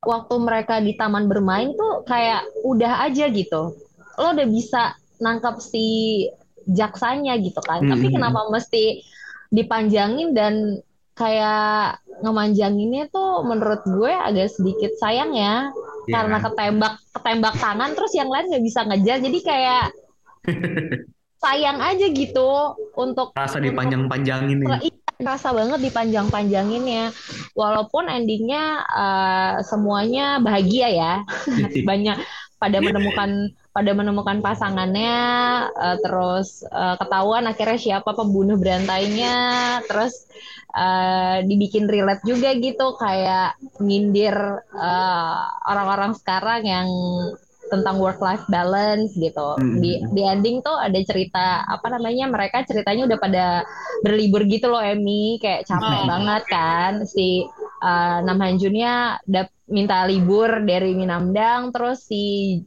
waktu 0.00 0.34
mereka 0.40 0.80
di 0.80 0.96
taman 0.96 1.28
bermain 1.28 1.76
tuh 1.76 2.04
kayak 2.08 2.44
udah 2.64 3.04
aja 3.04 3.28
gitu. 3.28 3.76
Lo 4.16 4.26
udah 4.32 4.48
bisa 4.48 4.96
nangkap 5.20 5.60
si 5.60 6.24
jaksanya 6.64 7.36
gitu 7.40 7.60
kan. 7.64 7.84
Tapi 7.84 8.08
Hmm. 8.08 8.14
kenapa 8.20 8.48
mesti 8.48 9.04
dipanjangin 9.50 10.32
dan 10.32 10.80
kayak 11.12 12.00
ngemanjanginnya 12.24 13.12
tuh 13.12 13.44
menurut 13.44 13.84
gue 13.84 14.08
agak 14.08 14.48
sedikit 14.48 14.92
sayang 14.96 15.36
ya 15.36 15.68
Iya. 16.08 16.12
karena 16.16 16.36
ketembak 16.40 16.94
ketembak 17.12 17.54
tangan 17.60 17.90
terus 17.92 18.12
yang 18.16 18.30
lain 18.32 18.48
nggak 18.48 18.64
bisa 18.64 18.80
ngejar 18.88 19.18
jadi 19.20 19.38
kayak 19.44 19.84
sayang 21.44 21.78
aja 21.80 22.06
gitu 22.08 22.50
untuk 22.96 23.32
rasa 23.32 23.60
dipanjang-panjangin 23.60 24.64
nih. 24.64 24.68
Iya, 25.20 25.36
rasa 25.36 25.52
banget 25.52 25.84
dipanjang-panjanginnya. 25.84 27.12
Walaupun 27.52 28.08
endingnya 28.08 28.80
eh, 28.88 29.54
semuanya 29.68 30.40
bahagia 30.40 30.88
ya. 30.88 31.14
Banyak 31.88 32.16
pada 32.56 32.80
menemukan 32.80 33.52
pada 33.76 33.92
menemukan 33.92 34.40
pasangannya 34.40 35.16
eh, 35.76 35.96
terus 36.00 36.64
eh, 36.64 36.96
ketahuan 36.96 37.44
akhirnya 37.52 37.76
siapa 37.76 38.16
pembunuh 38.16 38.56
berantainya 38.56 39.36
terus 39.84 40.24
eh, 40.72 41.44
dibikin 41.44 41.84
relate 41.84 42.24
juga 42.24 42.56
gitu 42.56 42.96
kayak 42.96 43.60
nyindir 43.84 44.36
eh, 44.72 45.40
orang-orang 45.68 46.16
sekarang 46.16 46.64
yang 46.64 46.88
tentang 47.70 47.96
work 47.96 48.18
life 48.18 48.42
balance 48.46 49.14
gitu. 49.14 49.54
Hmm. 49.54 49.78
di 49.78 50.02
di 50.10 50.22
ending 50.22 50.60
tuh 50.60 50.74
ada 50.74 50.98
cerita 51.00 51.62
apa 51.64 51.86
namanya 51.88 52.26
mereka 52.26 52.60
ceritanya 52.62 53.06
udah 53.06 53.18
pada 53.18 53.44
berlibur 54.02 54.42
gitu 54.44 54.66
loh 54.66 54.82
Emmy 54.82 55.38
kayak 55.38 55.64
capek 55.64 56.02
Oh. 56.02 56.06
banget 56.06 56.42
kan. 56.46 56.92
Si 57.04 57.46
uh, 57.80 58.18
Nam 58.20 58.38
Hanjunnya 58.38 59.18
dap- 59.24 59.54
minta 59.70 60.02
libur 60.02 60.66
dari 60.66 60.92
Minamdang. 60.92 61.70
Terus 61.70 62.02
si 62.02 62.24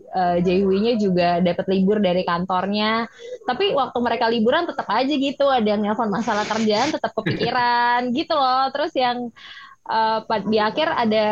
uh, 0.10 0.40
Jaehoe-nya 0.40 0.96
juga 0.96 1.44
dapat 1.44 1.68
libur 1.68 2.00
dari 2.00 2.24
kantornya. 2.24 3.04
Tapi 3.44 3.76
waktu 3.76 3.98
mereka 4.00 4.32
liburan 4.32 4.64
tetap 4.64 4.88
aja 4.88 5.12
gitu. 5.12 5.46
Ada 5.46 5.76
yang 5.76 5.84
nelpon 5.84 6.08
masalah 6.08 6.48
kerjaan 6.48 6.90
tetap 6.90 7.12
kepikiran 7.12 8.08
gitu 8.18 8.32
loh. 8.34 8.72
Terus 8.72 8.96
yang 8.96 9.18
uh, 9.90 10.20
di 10.48 10.58
akhir 10.60 10.88
ada 10.92 11.25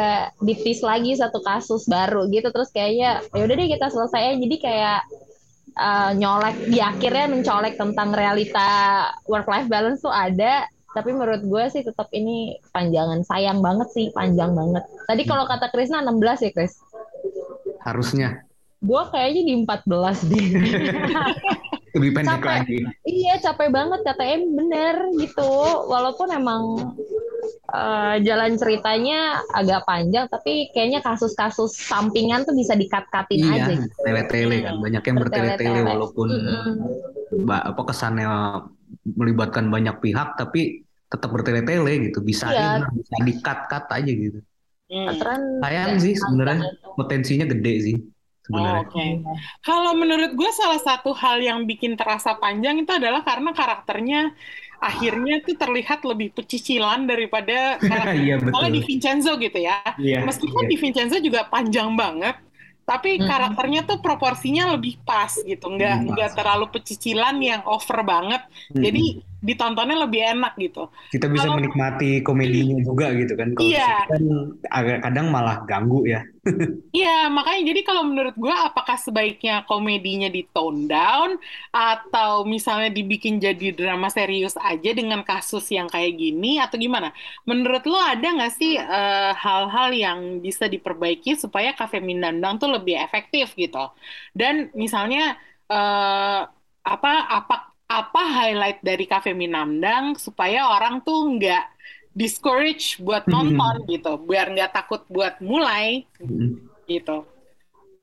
ditis 0.43 0.83
lagi 0.83 1.15
satu 1.15 1.39
kasus 1.43 1.87
baru 1.87 2.27
gitu 2.31 2.51
terus 2.51 2.71
kayaknya 2.71 3.23
ya 3.31 3.41
udah 3.45 3.55
deh 3.55 3.69
kita 3.69 3.87
selesai 3.87 4.39
jadi 4.39 4.55
kayak 4.59 5.01
uh, 5.79 6.11
nyolek 6.15 6.57
di 6.67 6.79
akhirnya 6.83 7.31
mencolek 7.31 7.79
tentang 7.79 8.11
realita 8.11 8.69
work 9.27 9.47
life 9.47 9.67
balance 9.71 10.03
tuh 10.03 10.11
ada 10.11 10.67
tapi 10.91 11.15
menurut 11.15 11.41
gue 11.47 11.63
sih 11.71 11.87
tetap 11.87 12.11
ini 12.11 12.59
panjangan. 12.75 13.23
Sayang 13.23 13.63
banget 13.63 13.87
sih 13.95 14.11
panjang 14.11 14.51
banget. 14.51 14.83
Tadi 15.07 15.23
kalau 15.23 15.47
kata 15.47 15.71
Krisna 15.71 16.03
16 16.03 16.43
ya 16.43 16.51
Kris? 16.51 16.83
Harusnya. 17.79 18.43
Gue 18.83 18.99
kayaknya 19.07 19.41
di 19.47 19.53
14 19.63 20.27
deh 20.27 20.45
lebih 21.91 22.11
pendek 22.13 22.39
Capek. 22.39 22.51
lagi. 22.61 22.77
iya 23.03 23.35
capek 23.37 23.69
banget 23.69 23.99
kata 24.01 24.23
Em 24.25 24.43
bener 24.49 24.95
gitu 25.15 25.51
walaupun 25.85 26.27
emang 26.29 26.61
uh, 27.69 28.15
jalan 28.19 28.55
ceritanya 28.55 29.19
agak 29.49 29.83
panjang 29.83 30.25
tapi 30.25 30.71
kayaknya 30.71 30.99
kasus-kasus 30.99 31.75
sampingan 31.75 32.41
tuh 32.41 32.53
bisa 32.53 32.73
dikat-katin 32.73 33.39
Iya, 33.41 33.51
aja 33.57 33.71
gitu. 33.75 33.95
tele-tele 33.99 34.57
kan. 34.61 34.75
Banyak 34.77 35.03
yang 35.03 35.17
bertele-tele 35.17 35.79
walaupun 35.83 36.27
Mm-mm. 36.27 36.73
ba- 37.43 37.65
apa 37.65 37.81
kesannya 37.85 38.27
melibatkan 39.09 39.67
banyak 39.67 39.99
pihak 39.99 40.35
tapi 40.35 40.83
tetap 41.07 41.27
bertele-tele 41.29 42.07
gitu. 42.07 42.19
Bisa 42.19 42.47
Iya. 42.49 42.87
bisa 42.87 43.15
di-cut-cut 43.19 43.85
aja 43.89 44.11
gitu. 44.11 44.39
Hmm. 44.87 45.07
Sayang 45.59 45.99
sih 45.99 46.13
sebenarnya 46.13 46.67
potensinya 46.93 47.47
gede 47.47 47.73
sih 47.81 47.95
Oh, 48.49 48.57
sebenarnya. 48.57 48.81
Oke. 48.89 49.05
Kalau 49.61 49.91
menurut 49.93 50.33
gue 50.33 50.51
salah 50.57 50.81
satu 50.81 51.13
hal 51.13 51.37
yang 51.45 51.69
bikin 51.69 51.93
terasa 51.93 52.33
panjang 52.41 52.81
itu 52.81 52.89
adalah 52.89 53.21
karena 53.21 53.53
karakternya 53.53 54.33
akhirnya 54.81 55.45
tuh 55.45 55.53
terlihat 55.61 56.01
lebih 56.01 56.33
pecicilan 56.33 57.05
daripada 57.05 57.77
karakter 57.79 58.17
Iya 58.17 58.69
di 58.73 58.81
Vincenzo 58.81 59.37
gitu 59.37 59.59
ya. 59.61 59.77
Iya. 60.01 60.25
Meskipun 60.25 60.65
iya. 60.65 60.69
di 60.73 60.75
Vincenzo 60.81 61.17
juga 61.21 61.45
panjang 61.45 61.93
banget, 61.93 62.41
tapi 62.81 63.21
karakternya 63.21 63.85
tuh 63.85 64.01
proporsinya 64.01 64.73
lebih 64.73 64.97
pas 65.05 65.31
gitu, 65.37 65.65
nggak 65.69 65.95
Hmm, 66.01 66.07
nggak 66.17 66.31
terlalu 66.33 66.65
pecicilan 66.73 67.37
yang 67.37 67.61
over 67.69 68.01
banget. 68.01 68.41
Hmm. 68.73 68.81
Jadi 68.81 69.21
ditontonnya 69.41 69.97
lebih 69.97 70.21
enak 70.21 70.53
gitu. 70.55 70.85
kita 71.09 71.25
bisa 71.25 71.49
Kalau- 71.49 71.57
menikmati 71.57 72.21
komedinya 72.21 72.77
juga 72.79 73.09
gitu 73.11 73.33
kan. 73.33 73.57
Kalau 73.57 73.67
Iya. 73.67 74.05
kan 74.05 74.23
agak 74.69 74.97
kadang 75.01 75.27
malah 75.33 75.65
ganggu 75.65 76.05
ya. 76.05 76.21
Iya, 76.93 77.29
makanya 77.29 77.69
jadi 77.69 77.81
kalau 77.81 78.05
menurut 78.05 78.33
gua 78.33 78.69
apakah 78.69 78.97
sebaiknya 78.97 79.65
komedinya 79.65 80.25
di 80.25 80.45
tone 80.45 80.85
down 80.85 81.37
atau 81.69 82.45
misalnya 82.45 82.89
dibikin 82.89 83.37
jadi 83.37 83.73
drama 83.73 84.09
serius 84.09 84.53
aja 84.57 84.91
dengan 84.91 85.21
kasus 85.21 85.65
yang 85.69 85.85
kayak 85.85 86.13
gini 86.13 86.57
atau 86.57 86.77
gimana? 86.77 87.09
Menurut 87.45 87.81
lo 87.85 87.97
ada 87.97 88.25
nggak 88.25 88.53
sih 88.53 88.77
eh, 88.77 89.31
hal-hal 89.33 89.89
yang 89.91 90.19
bisa 90.39 90.65
diperbaiki 90.65 91.33
supaya 91.33 91.73
Cafe 91.73 91.97
Minandang 91.97 92.57
tuh 92.57 92.69
lebih 92.69 92.97
efektif 92.97 93.53
gitu? 93.53 93.89
Dan 94.33 94.69
misalnya 94.73 95.37
eh, 95.65 96.41
apa 96.81 97.11
apa 97.29 97.70
apa 97.99 98.21
highlight 98.23 98.79
dari 98.79 99.03
Cafe 99.03 99.35
Minandang 99.35 100.15
supaya 100.15 100.71
orang 100.71 101.03
tuh 101.03 101.35
nggak 101.35 101.63
discourage 102.15 102.99
buat 103.03 103.27
Hmm. 103.27 103.55
nonton 103.55 103.75
gitu, 103.87 104.11
biar 104.23 104.51
nggak 104.51 104.71
takut 104.71 105.03
buat 105.11 105.39
mulai 105.43 106.07
Mm. 106.19 106.59
gitu. 106.87 107.23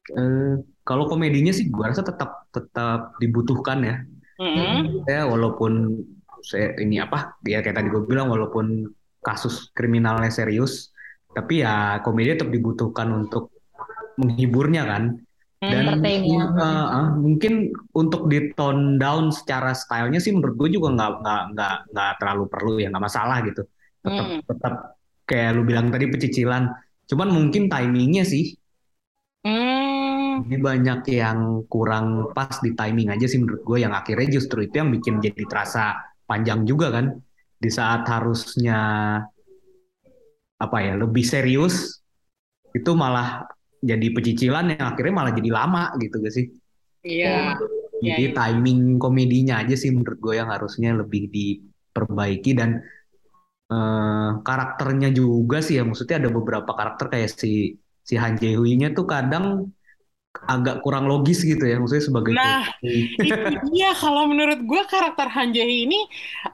Eh, 0.09 0.55
kalau 0.85 1.05
komedinya 1.05 1.53
sih 1.53 1.69
gua 1.69 1.93
rasa 1.93 2.01
tetap 2.01 2.49
tetap 2.49 3.21
dibutuhkan 3.21 3.79
ya. 3.85 3.97
Mm-mm. 4.39 5.05
Ya 5.05 5.27
walaupun 5.29 6.01
saya 6.41 6.79
ini 6.81 7.03
apa 7.03 7.37
ya 7.45 7.61
kayak 7.61 7.77
tadi 7.83 7.89
gue 7.91 8.07
bilang 8.07 8.31
walaupun 8.31 8.87
kasus 9.21 9.69
kriminalnya 9.75 10.31
serius, 10.31 10.95
tapi 11.35 11.61
ya 11.61 11.99
komedi 12.07 12.39
tetap 12.39 12.49
dibutuhkan 12.49 13.13
untuk 13.13 13.51
menghiburnya 14.17 14.87
kan. 14.87 15.19
Dan 15.59 15.75
Entertain 15.91 16.23
ya. 16.23 16.45
mungkin, 16.55 16.61
eh, 16.63 17.07
mungkin 17.19 17.53
untuk 17.91 18.23
di 18.31 18.39
tone 18.55 18.95
down 19.03 19.35
secara 19.35 19.75
stylenya 19.75 20.23
sih 20.23 20.31
menurut 20.31 20.55
gue 20.55 20.79
juga 20.79 20.89
nggak 20.95 21.11
nggak 21.23 21.43
nggak 21.55 21.75
nggak 21.93 22.11
terlalu 22.23 22.45
perlu 22.47 22.73
ya 22.79 22.87
nggak 22.95 23.05
masalah 23.09 23.37
gitu. 23.43 23.63
Tetap 24.05 24.27
Hmm. 24.27 24.41
tetap 24.47 24.75
kayak 25.27 25.51
lu 25.59 25.63
bilang 25.67 25.91
tadi 25.91 26.07
pecicilan. 26.07 26.63
Cuman 27.11 27.29
mungkin 27.35 27.67
timingnya 27.67 28.23
sih 28.23 28.55
Hmm. 29.45 30.47
ini 30.47 30.57
banyak 30.63 31.01
yang 31.11 31.67
kurang 31.67 32.31
pas 32.37 32.63
di 32.63 32.71
timing 32.79 33.11
aja 33.15 33.27
sih 33.27 33.39
menurut 33.43 33.63
gue 33.67 33.79
yang 33.85 33.95
akhirnya 33.95 34.29
justru 34.39 34.59
itu 34.67 34.75
yang 34.81 34.91
bikin 34.95 35.19
jadi 35.19 35.43
terasa 35.51 35.99
panjang 36.29 36.63
juga 36.63 36.95
kan 36.95 37.07
di 37.59 37.71
saat 37.71 38.07
harusnya 38.07 38.79
apa 40.59 40.79
ya 40.83 40.95
lebih 40.99 41.23
serius 41.23 42.03
itu 42.75 42.91
malah 42.95 43.47
jadi 43.79 44.07
pecicilan 44.11 44.75
yang 44.75 44.87
akhirnya 44.95 45.15
malah 45.15 45.33
jadi 45.35 45.51
lama 45.51 45.95
gitu 45.99 46.19
gak 46.19 46.35
sih? 46.35 46.47
Iya. 47.07 47.57
Iya, 47.99 48.15
jadi 48.15 48.25
timing 48.31 49.03
komedinya 49.03 49.59
aja 49.59 49.75
sih 49.75 49.91
menurut 49.91 50.23
gue 50.23 50.39
yang 50.39 50.47
harusnya 50.47 50.95
lebih 50.95 51.27
diperbaiki 51.35 52.55
dan 52.55 52.79
eh, 53.71 54.31
karakternya 54.39 55.11
juga 55.11 55.59
sih 55.59 55.83
ya. 55.83 55.85
Maksudnya 55.87 56.23
ada 56.23 56.31
beberapa 56.31 56.71
karakter 56.79 57.11
kayak 57.11 57.31
si 57.35 57.75
si 58.07 58.15
Han 58.15 58.39
Jae 58.39 58.55
Hui-nya 58.55 58.95
tuh 58.95 59.03
kadang 59.03 59.75
agak 60.47 60.79
kurang 60.87 61.11
logis 61.11 61.43
gitu 61.43 61.67
ya. 61.67 61.83
Maksudnya 61.83 62.05
sebagai 62.07 62.33
Nah, 62.39 62.71
itu 63.19 63.35
dia. 63.75 63.91
Kalau 63.99 64.31
menurut 64.31 64.63
gue 64.63 64.83
karakter 64.87 65.27
Han 65.35 65.51
Jae 65.51 65.91
ini 65.91 65.99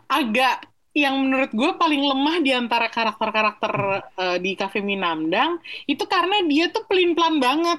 agak 0.09 0.74
yang 0.95 1.15
menurut 1.27 1.51
gue 1.51 1.71
paling 1.75 2.03
lemah 2.07 2.37
di 2.39 2.51
antara 2.55 2.87
karakter-karakter 2.87 3.73
eh, 4.15 4.39
di 4.39 4.55
Cafe 4.55 4.79
Minamdang 4.79 5.59
itu 5.85 6.07
karena 6.07 6.41
dia 6.47 6.71
tuh 6.71 6.87
pelin-pelan 6.87 7.43
banget. 7.43 7.79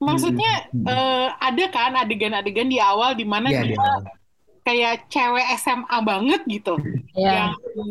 Maksudnya 0.00 0.68
Hmm. 0.72 0.86
eh, 0.88 1.28
ada 1.38 1.64
kan 1.72 1.92
adegan-adegan 1.96 2.68
di 2.68 2.78
awal 2.80 3.12
di 3.12 3.24
mana 3.24 3.48
Iya, 3.48 3.62
dia 3.64 3.76
kayak 4.66 5.06
cewek 5.08 5.46
SMA 5.62 5.98
banget 6.02 6.42
gitu. 6.48 6.74
Ya. 7.16 7.32
yang 7.32 7.44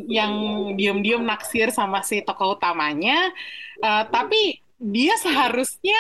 yang 0.06 0.34
diem-diem 0.78 1.24
naksir 1.24 1.74
sama 1.74 2.02
si 2.06 2.22
tokoh 2.22 2.58
utamanya, 2.58 3.32
Eh, 3.76 4.04
tapi 4.08 4.60
dia 4.80 5.14
seharusnya 5.20 6.00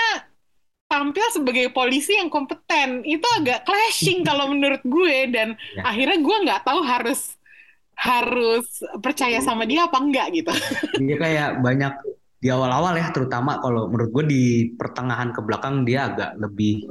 tampil 0.88 1.25
sebagai 1.34 1.67
polisi 1.73 2.15
yang 2.15 2.30
kompeten. 2.30 3.04
Itu 3.04 3.25
agak 3.36 3.65
clashing 3.65 4.23
kalau 4.23 4.47
menurut 4.54 4.80
gue 4.86 5.28
dan 5.28 5.58
Ya. 5.75 5.84
akhirnya 5.91 6.17
gue 6.21 6.38
nggak 6.47 6.62
tahu 6.63 6.82
harus 6.86 7.35
harus 7.95 8.65
percaya 8.99 9.39
sama 9.39 9.63
dia 9.63 9.88
apa 9.88 9.97
enggak 9.97 10.27
gitu. 10.36 10.51
dia 10.99 11.15
kayak 11.15 11.49
banyak 11.60 11.93
di 12.38 12.53
awal-awal 12.53 12.93
ya 12.93 13.10
terutama 13.10 13.58
kalau 13.58 13.89
menurut 13.89 14.12
gue 14.12 14.25
di 14.29 14.43
pertengahan 14.75 15.34
ke 15.34 15.41
belakang 15.41 15.81
dia 15.81 16.12
agak 16.12 16.38
lebih 16.38 16.86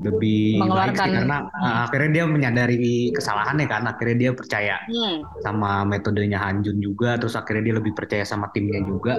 lebih 0.00 0.62
baik 0.62 0.96
sih 0.96 1.12
karena 1.12 1.44
uh, 1.50 1.84
akhirnya 1.84 2.10
dia 2.22 2.24
menyadari 2.24 3.10
kesalahannya 3.12 3.66
kan 3.66 3.84
akhirnya 3.84 4.16
dia 4.16 4.30
percaya 4.32 4.76
Hmm. 4.86 5.20
sama 5.42 5.82
metodenya 5.84 6.38
Hanjun 6.40 6.78
juga 6.78 7.18
terus 7.20 7.34
akhirnya 7.34 7.72
dia 7.72 7.76
lebih 7.82 7.92
percaya 7.92 8.22
sama 8.24 8.48
timnya 8.54 8.80
juga 8.80 9.18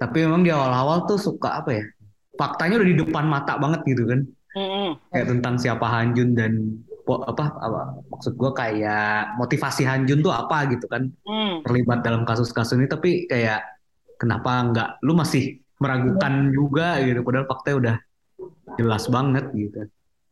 tapi 0.00 0.24
memang 0.26 0.42
di 0.42 0.50
awal-awal 0.50 1.06
tuh 1.06 1.20
suka 1.20 1.60
apa 1.62 1.70
ya 1.76 1.84
faktanya 2.34 2.80
udah 2.80 2.88
di 2.88 2.96
depan 2.98 3.24
mata 3.28 3.54
banget 3.60 3.84
gitu 3.86 4.08
kan 4.08 4.20
Mm-mm. 4.56 4.90
kayak 5.12 5.26
tentang 5.28 5.54
siapa 5.60 5.86
Hanjun 5.86 6.34
dan 6.34 6.52
apa, 7.02 7.44
apa 7.58 7.80
maksud 8.08 8.38
gue 8.38 8.50
kayak 8.54 9.34
motivasi 9.34 9.82
Hanjun 9.82 10.22
tuh 10.22 10.30
apa 10.30 10.70
gitu 10.70 10.86
kan 10.86 11.10
Hmm. 11.26 11.66
terlibat 11.66 12.06
dalam 12.06 12.22
kasus-kasus 12.22 12.78
ini 12.78 12.86
tapi 12.86 13.26
kayak 13.26 13.62
kenapa 14.16 14.50
nggak 14.70 14.88
lu 15.02 15.18
masih 15.18 15.58
meragukan 15.82 16.54
juga 16.54 17.02
gitu 17.02 17.26
padahal 17.26 17.46
faktanya 17.50 17.76
udah 17.82 17.96
jelas 18.78 19.04
banget 19.10 19.46
gitu 19.52 19.82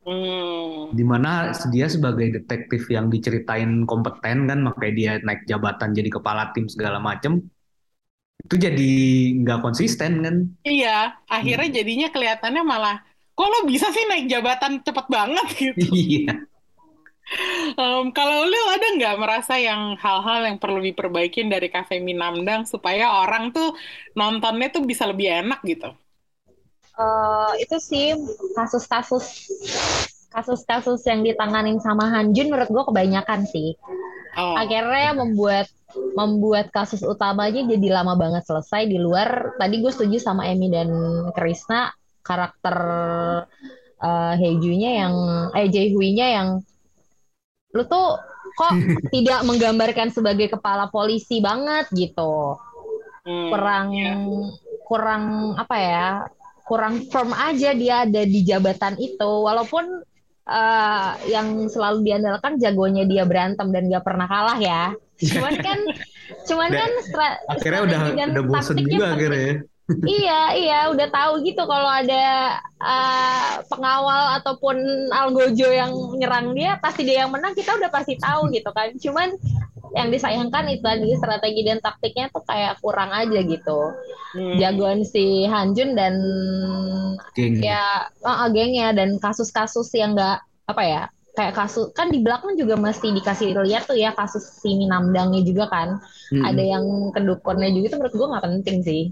Hmm. 0.01 0.97
di 0.97 1.05
mana 1.05 1.53
dia 1.69 1.85
sebagai 1.85 2.41
detektif 2.41 2.89
yang 2.89 3.13
diceritain 3.13 3.85
kompeten 3.85 4.49
kan 4.49 4.59
makanya 4.65 4.95
dia 4.97 5.13
naik 5.21 5.45
jabatan 5.45 5.93
jadi 5.93 6.09
kepala 6.09 6.55
tim 6.57 6.73
segala 6.73 6.97
macem 6.97 7.45
itu 8.41 8.55
jadi 8.57 8.91
nggak 9.45 9.61
konsisten 9.61 10.25
kan 10.25 10.37
Iya, 10.65 11.21
akhirnya 11.29 11.69
jadinya 11.83 12.09
kelihatannya 12.09 12.63
malah 12.65 12.97
kok 13.37 13.49
lo 13.49 13.69
bisa 13.69 13.93
sih 13.93 14.05
naik 14.09 14.33
jabatan 14.33 14.81
cepet 14.81 15.07
banget 15.13 15.47
gitu. 15.69 15.85
iya 15.93 16.33
Em, 17.31 18.11
kalau 18.11 18.43
lu 18.43 18.63
ada 18.75 18.87
nggak 18.99 19.17
merasa 19.23 19.55
yang 19.55 19.95
hal-hal 19.95 20.51
yang 20.51 20.59
perlu 20.59 20.83
diperbaikin 20.83 21.47
dari 21.47 21.71
Cafe 21.71 22.03
Minamdang 22.03 22.67
supaya 22.67 23.23
orang 23.23 23.55
tuh 23.55 23.75
nontonnya 24.19 24.69
tuh 24.75 24.83
bisa 24.83 25.07
lebih 25.07 25.31
enak 25.47 25.63
gitu? 25.63 25.95
Eh, 27.01 27.53
itu 27.65 27.77
sih 27.81 28.13
kasus-kasus 28.53 29.49
kasus-kasus 30.31 31.01
yang 31.09 31.25
ditanganin 31.27 31.81
sama 31.83 32.07
Hanjun 32.13 32.53
menurut 32.53 32.71
gue 32.71 32.85
kebanyakan 32.87 33.47
sih. 33.47 33.75
Oh, 34.39 34.55
Akhirnya 34.55 35.17
membuat 35.17 35.67
membuat 36.15 36.71
kasus 36.71 37.03
utamanya 37.03 37.67
jadi 37.67 37.89
lama 37.91 38.15
banget 38.15 38.47
selesai 38.47 38.87
di 38.87 38.99
luar. 39.01 39.59
Tadi 39.59 39.75
gue 39.83 39.91
setuju 39.91 40.19
sama 40.23 40.47
Emi 40.47 40.71
dan 40.71 40.91
Krisna 41.35 41.91
karakter 42.23 42.77
eh 44.01 44.35
Hejunya 44.39 44.91
yang 45.05 45.15
eh 45.57 45.67
Jaehui-nya 45.67 46.27
yang 46.37 46.49
lu 47.71 47.83
tuh 47.87 48.19
kok 48.55 48.73
tidak 49.15 49.41
menggambarkan 49.47 50.11
sebagai 50.11 50.51
kepala 50.51 50.91
polisi 50.91 51.39
banget 51.39 51.87
gitu. 51.95 52.59
hmm, 53.27 53.51
kurang 53.53 53.87
iya. 53.95 54.15
kurang 54.89 55.25
apa 55.55 55.77
ya 55.77 56.09
kurang 56.65 57.03
firm 57.11 57.35
aja 57.35 57.75
dia 57.75 58.07
ada 58.07 58.23
di 58.23 58.41
jabatan 58.47 58.95
itu 58.97 59.31
walaupun 59.45 60.03
eh, 60.47 61.11
yang 61.29 61.67
selalu 61.67 62.07
diandalkan 62.07 62.57
jagonya 62.57 63.05
dia 63.05 63.27
berantem 63.27 63.69
dan 63.75 63.91
gak 63.91 64.07
pernah 64.07 64.27
kalah 64.31 64.59
ya 64.59 64.95
cuman 65.35 65.55
kan 65.61 65.79
cuman 66.47 66.69
Dan 66.73 66.79
kan 66.81 66.93
stra- 67.05 67.41
akhirnya 67.53 67.81
udah 67.85 68.01
udah 68.15 68.45
bosen 68.47 68.77
taktiknya 68.79 68.95
juga 68.97 69.07
akhirnya 69.13 69.43
ya. 69.43 69.55
Iya 70.07 70.41
iya 70.55 70.79
udah 70.93 71.09
tahu 71.11 71.43
gitu 71.43 71.63
kalau 71.67 71.91
ada 71.91 72.57
eh, 72.79 73.53
pengawal 73.67 74.39
ataupun 74.41 74.77
algojo 75.11 75.69
yang 75.71 75.93
nyerang 76.17 76.55
dia 76.55 76.79
pasti 76.79 77.03
dia 77.07 77.27
yang 77.27 77.33
menang 77.35 77.55
kita 77.57 77.75
udah 77.77 77.91
pasti 77.91 78.15
tahu 78.17 78.49
gitu 78.55 78.71
kan 78.71 78.95
cuman 78.97 79.35
yang 79.91 80.07
disayangkan 80.15 80.71
itu 80.71 80.87
tadi 80.87 81.11
strategi 81.19 81.61
dan 81.67 81.83
taktiknya 81.83 82.31
tuh 82.31 82.47
kayak 82.47 82.79
kurang 82.79 83.11
aja 83.11 83.41
gitu 83.43 83.91
Hmm. 84.31 84.63
jagoan 84.63 85.03
si 85.03 85.43
Hanjun 85.51 85.99
dan 85.99 86.15
Geng. 87.35 87.59
ya 87.59 88.07
uh, 88.23 88.47
gengnya 88.55 88.95
dan 88.95 89.19
kasus-kasus 89.19 89.91
yang 89.99 90.15
nggak 90.15 90.39
apa 90.71 90.83
ya 90.87 91.03
kayak 91.35 91.59
kasus 91.59 91.91
kan 91.99 92.15
di 92.15 92.23
belakang 92.23 92.55
juga 92.55 92.79
masih 92.79 93.11
dikasih 93.11 93.59
lihat 93.59 93.91
tuh 93.91 93.99
ya 93.99 94.15
kasus 94.15 94.63
si 94.63 94.79
Minamdangnya 94.79 95.43
juga 95.43 95.67
kan 95.67 95.99
Mm-mm. 96.31 96.47
ada 96.47 96.63
yang 96.63 96.85
kedukunnya 97.11 97.75
juga 97.75 97.87
itu 97.91 97.97
menurut 97.99 98.15
gue 98.15 98.29
nggak 98.31 98.45
penting 98.47 98.79
sih 98.87 99.03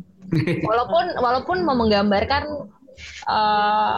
walaupun 0.62 1.04
walaupun 1.18 1.58
mau 1.64 1.76
menggambarkan 1.76 2.44
eh, 3.28 3.96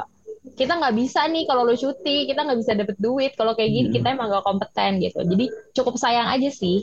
kita 0.57 0.73
nggak 0.81 0.97
bisa 0.97 1.29
nih 1.29 1.45
kalau 1.45 1.69
lo 1.69 1.77
cuti 1.77 2.25
kita 2.25 2.41
nggak 2.45 2.59
bisa 2.65 2.73
dapet 2.73 2.97
duit 2.97 3.33
kalau 3.37 3.53
kayak 3.53 3.71
gini 3.71 3.87
Hmm. 3.91 3.97
kita 4.01 4.07
emang 4.17 4.29
nggak 4.33 4.45
kompeten 4.45 4.97
gitu 4.99 5.21
jadi 5.21 5.45
cukup 5.77 5.95
sayang 6.01 6.29
aja 6.33 6.49
sih 6.49 6.81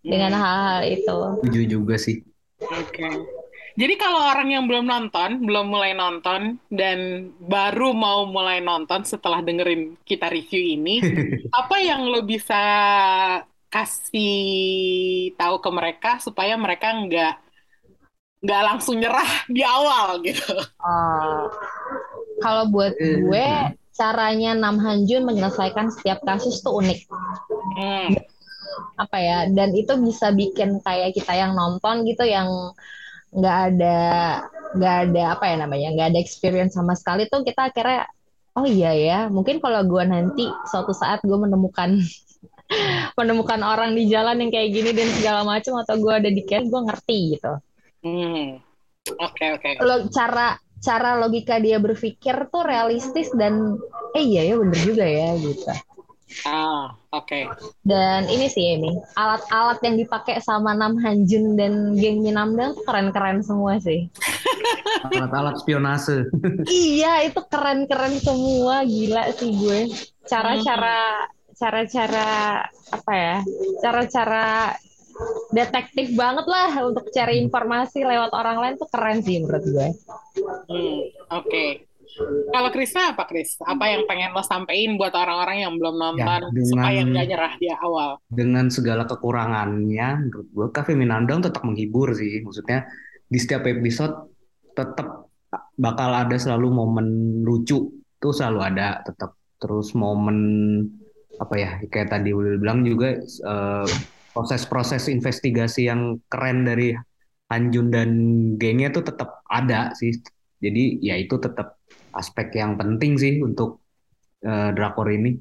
dengan 0.00 0.32
Hmm. 0.32 0.42
hal-hal 0.42 0.80
itu 0.88 1.18
Setuju 1.44 1.60
juga 1.68 1.94
sih 2.00 2.24
Oke. 2.56 3.04
Jadi 3.76 3.94
kalau 4.00 4.16
orang 4.32 4.48
yang 4.48 4.64
belum 4.64 4.88
nonton, 4.88 5.44
belum 5.44 5.68
mulai 5.68 5.92
nonton, 5.92 6.56
dan 6.72 7.28
baru 7.36 7.92
mau 7.92 8.24
mulai 8.24 8.64
nonton 8.64 9.04
setelah 9.04 9.44
dengerin 9.44 10.00
kita 10.00 10.32
review 10.32 10.80
ini, 10.80 11.04
apa 11.60 11.76
yang 11.84 12.08
lo 12.08 12.24
bisa 12.24 12.56
kasih 13.68 14.32
tahu 15.36 15.60
ke 15.60 15.68
mereka 15.68 16.10
supaya 16.22 16.56
mereka 16.56 16.96
nggak 16.96 17.34
nggak 18.46 18.62
langsung 18.62 19.02
nyerah 19.02 19.26
di 19.50 19.66
awal 19.66 20.22
gitu? 20.22 20.54
Oh, 20.78 21.50
kalau 22.38 22.70
buat 22.70 22.94
gue, 22.94 23.48
caranya 23.90 24.54
Nam 24.54 24.78
Hanjun 24.78 25.26
menyelesaikan 25.26 25.90
setiap 25.90 26.22
kasus 26.22 26.62
tuh 26.62 26.78
unik. 26.78 27.10
Hmm. 27.74 28.14
Apa 29.02 29.18
ya? 29.18 29.38
Dan 29.50 29.74
itu 29.74 29.98
bisa 29.98 30.30
bikin 30.30 30.78
kayak 30.86 31.18
kita 31.18 31.34
yang 31.34 31.58
nonton 31.58 32.06
gitu 32.06 32.22
yang 32.22 32.46
nggak 33.36 33.58
ada 33.74 33.98
nggak 34.78 34.96
ada 35.10 35.22
apa 35.36 35.44
ya 35.50 35.56
namanya 35.60 35.88
nggak 35.92 36.08
ada 36.14 36.20
experience 36.22 36.72
sama 36.72 36.96
sekali 36.96 37.28
tuh 37.28 37.44
kita 37.44 37.68
akhirnya 37.68 38.08
oh 38.56 38.64
iya 38.64 38.96
ya 38.96 39.18
mungkin 39.28 39.60
kalau 39.60 39.84
gue 39.84 40.04
nanti 40.08 40.48
suatu 40.64 40.96
saat 40.96 41.20
gue 41.20 41.36
menemukan 41.36 42.00
menemukan 43.18 43.60
orang 43.60 43.92
di 43.92 44.08
jalan 44.08 44.40
yang 44.40 44.50
kayak 44.50 44.72
gini 44.72 44.90
dan 44.96 45.08
segala 45.14 45.44
macam 45.44 45.76
atau 45.84 45.94
gue 46.00 46.12
ada 46.12 46.30
di 46.32 46.42
camp 46.42 46.66
gue 46.66 46.80
ngerti 46.86 47.18
gitu. 47.36 47.52
Hmm. 48.06 48.62
Oke 49.18 49.44
oke. 49.58 49.70
Lo 49.82 50.06
cara 50.14 50.54
cara 50.78 51.18
logika 51.18 51.58
dia 51.58 51.82
berpikir 51.82 52.46
tuh 52.54 52.62
realistis 52.62 53.34
dan 53.34 53.74
eh 54.14 54.22
iya 54.22 54.46
ya 54.46 54.54
bener 54.62 54.80
juga 54.86 55.02
ya 55.02 55.34
gitu. 55.34 55.66
Ah, 56.42 56.90
oke. 57.14 57.46
Dan 57.86 58.26
ini 58.26 58.50
sih 58.50 58.76
ini 58.78 58.90
alat-alat 59.14 59.78
yang 59.86 59.94
dipakai 59.94 60.42
sama 60.42 60.74
Nam 60.74 60.98
Hanjun 60.98 61.54
dan 61.54 61.94
geng 61.94 62.22
Minamdang 62.22 62.74
keren-keren 62.82 63.46
semua 63.46 63.78
sih. 63.78 64.10
Alat-alat 65.06 65.62
spionase. 65.62 66.26
iya, 66.66 67.22
itu 67.22 67.40
keren-keren 67.46 68.18
semua, 68.18 68.82
gila 68.82 69.30
sih 69.38 69.54
gue. 69.54 69.80
Cara-cara 70.26 71.30
cara-cara 71.56 72.66
apa 72.90 73.12
ya? 73.14 73.36
Cara-cara 73.80 74.76
detektif 75.50 76.14
banget 76.14 76.46
lah 76.46 76.70
untuk 76.82 77.06
cari 77.10 77.38
informasi 77.38 78.02
lewat 78.02 78.34
orang 78.34 78.56
lain 78.58 78.74
tuh 78.76 78.88
keren 78.90 79.22
sih 79.22 79.38
menurut 79.38 79.62
gue. 79.62 79.88
Hmm, 80.66 81.00
oke. 81.32 81.66
Kalau 82.48 82.70
Krisna 82.72 83.12
apa 83.12 83.28
Kris? 83.28 83.60
Apa 83.60 83.92
yang 83.92 84.08
pengen 84.08 84.32
lo 84.32 84.40
sampein 84.40 84.96
buat 84.96 85.12
orang-orang 85.12 85.68
yang 85.68 85.76
belum 85.76 86.00
nonton 86.00 86.24
Ya, 86.24 86.48
dengan- 86.48 86.64
supaya 86.64 87.00
nggak 87.04 87.26
nyerah 87.28 87.52
di 87.60 87.68
awal? 87.68 88.10
Dengan 88.32 88.72
segala 88.72 89.04
kekurangannya, 89.04 90.08
menurut 90.24 90.48
gue 90.48 90.66
Cafe 90.72 90.96
Minandang 90.96 91.44
tetap 91.44 91.60
menghibur 91.60 92.16
sih. 92.16 92.40
Maksudnya 92.40 92.88
di 93.28 93.36
setiap 93.36 93.68
episode 93.68 94.32
tetap 94.72 95.28
bakal 95.76 96.10
ada 96.16 96.36
selalu 96.40 96.72
momen 96.72 97.06
lucu 97.44 97.84
tuh 98.16 98.32
selalu 98.32 98.60
ada 98.64 99.04
tetap 99.04 99.36
terus 99.60 99.92
momen 99.92 100.38
apa 101.36 101.54
ya 101.56 101.70
kayak 101.84 102.08
tadi 102.08 102.32
udah 102.32 102.56
bilang 102.56 102.80
juga 102.80 103.12
eh, 103.20 103.86
proses-proses 104.36 105.08
investigasi 105.08 105.88
yang 105.88 106.20
keren 106.28 106.68
dari 106.68 106.92
Hanjun 107.48 107.88
dan 107.88 108.10
gengnya 108.60 108.92
tuh 108.92 109.08
tetap 109.08 109.40
ada 109.48 109.96
sih. 109.96 110.12
Jadi 110.60 111.00
ya 111.00 111.16
itu 111.16 111.40
tetap 111.40 111.80
aspek 112.12 112.52
yang 112.52 112.76
penting 112.76 113.16
sih 113.16 113.40
untuk 113.40 113.80
eh, 114.44 114.76
drakor 114.76 115.08
ini. 115.08 115.40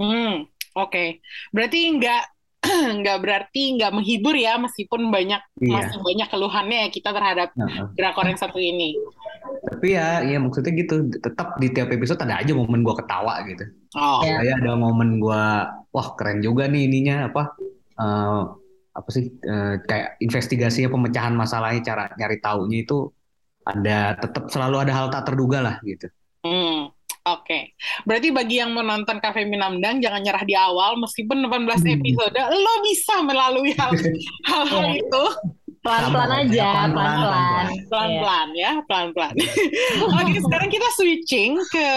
Hmm, 0.00 0.48
oke. 0.72 1.20
Berarti 1.52 1.78
nggak 2.00 2.22
nggak 3.02 3.18
berarti 3.18 3.62
nggak 3.76 3.92
menghibur 3.92 4.38
ya 4.38 4.54
meskipun 4.56 5.10
banyak 5.10 5.42
Iya. 5.58 5.74
masih 5.74 5.98
banyak 5.98 6.28
keluhannya 6.30 6.78
ya 6.86 6.88
kita 6.88 7.10
terhadap 7.10 7.48
Heeh. 7.58 7.86
drakor 7.98 8.24
yang 8.24 8.38
satu 8.40 8.56
ini. 8.56 8.94
Tapi 9.42 9.98
ya, 9.98 10.22
ya 10.22 10.38
maksudnya 10.38 10.70
gitu. 10.74 11.10
Tetap 11.18 11.58
di 11.58 11.68
tiap 11.74 11.90
episode 11.90 12.22
ada 12.22 12.38
aja 12.38 12.54
momen 12.54 12.86
gua 12.86 12.94
ketawa 12.94 13.42
gitu. 13.44 13.66
Oh, 13.98 14.22
Ya. 14.22 14.38
Kayak 14.38 14.62
ada 14.62 14.72
momen 14.78 15.18
gua, 15.18 15.66
wah 15.90 16.08
keren 16.14 16.38
juga 16.40 16.70
nih 16.70 16.86
ininya 16.86 17.26
apa? 17.28 17.58
Eh, 18.02 18.42
apa 18.92 19.08
sih? 19.08 19.24
eh, 19.30 19.74
kayak 19.80 20.20
investigasinya 20.20 20.90
pemecahan 20.90 21.32
masalahnya, 21.32 21.80
cara 21.80 22.04
nyari 22.12 22.36
taunya 22.38 22.82
itu 22.82 23.08
ada 23.62 24.18
tetap 24.18 24.50
selalu 24.50 24.76
ada 24.82 24.92
hal 24.92 25.06
tak 25.08 25.22
terduga 25.24 25.62
lah 25.62 25.76
gitu. 25.82 26.10
hmm, 26.42 26.90
oke. 27.24 27.58
Berarti 28.02 28.28
bagi 28.28 28.58
yang 28.58 28.74
menonton 28.74 29.16
Cafe 29.16 29.46
Minamdang 29.46 30.02
jangan 30.02 30.18
nyerah 30.18 30.42
di 30.42 30.52
awal 30.52 30.98
meskipun 30.98 31.46
18 31.46 31.62
Hmm. 31.78 31.94
episode 31.94 32.34
lo 32.34 32.74
bisa 32.82 33.22
melalui 33.22 33.70
hal 33.72 33.94
hal-hal 34.50 34.84
Iya. 34.84 34.98
itu 34.98 35.24
Pelan-pelan 35.82 36.30
aja, 36.40 36.54
ya, 36.54 36.70
pelan-pelan, 36.86 37.10
pelan-pelan. 37.18 37.66
Pelan-pelan 37.90 38.48
ya, 38.54 38.72
pelan-pelan. 38.86 39.34
Oke, 40.22 40.38
sekarang 40.38 40.70
kita 40.70 40.88
switching 40.94 41.58
ke 41.66 41.88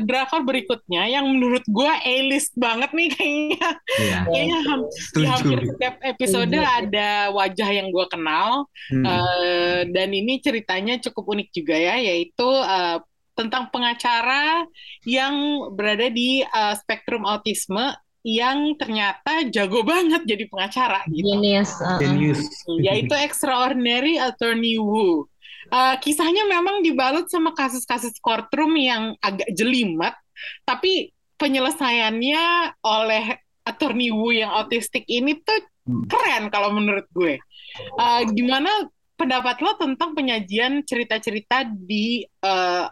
drakor 0.00 0.40
berikutnya 0.42 1.04
yang 1.06 1.28
menurut 1.28 1.60
gue 1.62 1.92
A-list 2.02 2.56
banget 2.56 2.88
nih 2.90 3.12
kayaknya. 3.12 3.68
Iya, 4.00 4.18
Kayaknya 4.24 4.58
ham- 4.64 4.88
di 4.88 4.96
setuju. 4.98 5.26
hampir 5.28 5.58
setiap 5.68 5.94
episode 6.00 6.56
ada 6.56 7.08
wajah 7.30 7.68
yang 7.70 7.88
gue 7.88 8.06
kenal 8.08 8.64
Hmm. 8.84 9.00
Eh, 9.00 9.80
dan 9.92 10.08
ini 10.08 10.40
ceritanya 10.40 11.00
cukup 11.00 11.24
unik 11.30 11.48
juga 11.52 11.72
ya, 11.72 11.96
yaitu 11.96 12.44
eh, 12.48 13.00
tentang 13.32 13.68
pengacara 13.68 14.64
yang 15.04 15.34
berada 15.72 16.08
di 16.08 16.40
eh, 16.40 16.74
spektrum 16.76 17.24
autisme 17.24 17.92
yang 18.24 18.72
ternyata 18.80 19.44
jago 19.52 19.84
banget 19.84 20.24
jadi 20.24 20.48
pengacara 20.48 21.04
gitu. 21.12 21.28
Genius. 21.28 21.76
uh-uh. 21.76 22.00
Genius. 22.00 22.40
Yaitu 22.80 23.12
Extraordinary 23.12 24.16
Attorney 24.16 24.80
Wu. 24.80 25.28
Eh, 25.68 25.96
kisahnya 26.00 26.48
memang 26.48 26.80
dibalut 26.80 27.28
sama 27.28 27.52
kasus-kasus 27.52 28.16
courtroom 28.24 28.76
yang 28.80 29.12
agak 29.20 29.48
jelimet, 29.52 30.16
tapi 30.64 31.12
penyelesaiannya 31.36 32.44
oleh 32.80 33.24
Attorney 33.64 34.08
Wu 34.08 34.32
yang 34.32 34.50
autistik 34.56 35.04
ini 35.06 35.36
tuh 35.44 35.60
Hmm. 35.84 36.08
keren 36.08 36.48
kalau 36.48 36.72
menurut 36.72 37.04
gue. 37.12 37.36
Eh, 37.76 38.22
gimana 38.32 38.88
pendapat 39.20 39.60
lo 39.60 39.76
tentang 39.76 40.16
penyajian 40.16 40.80
cerita-cerita 40.80 41.68
di 41.68 42.24
eh, 42.24 42.86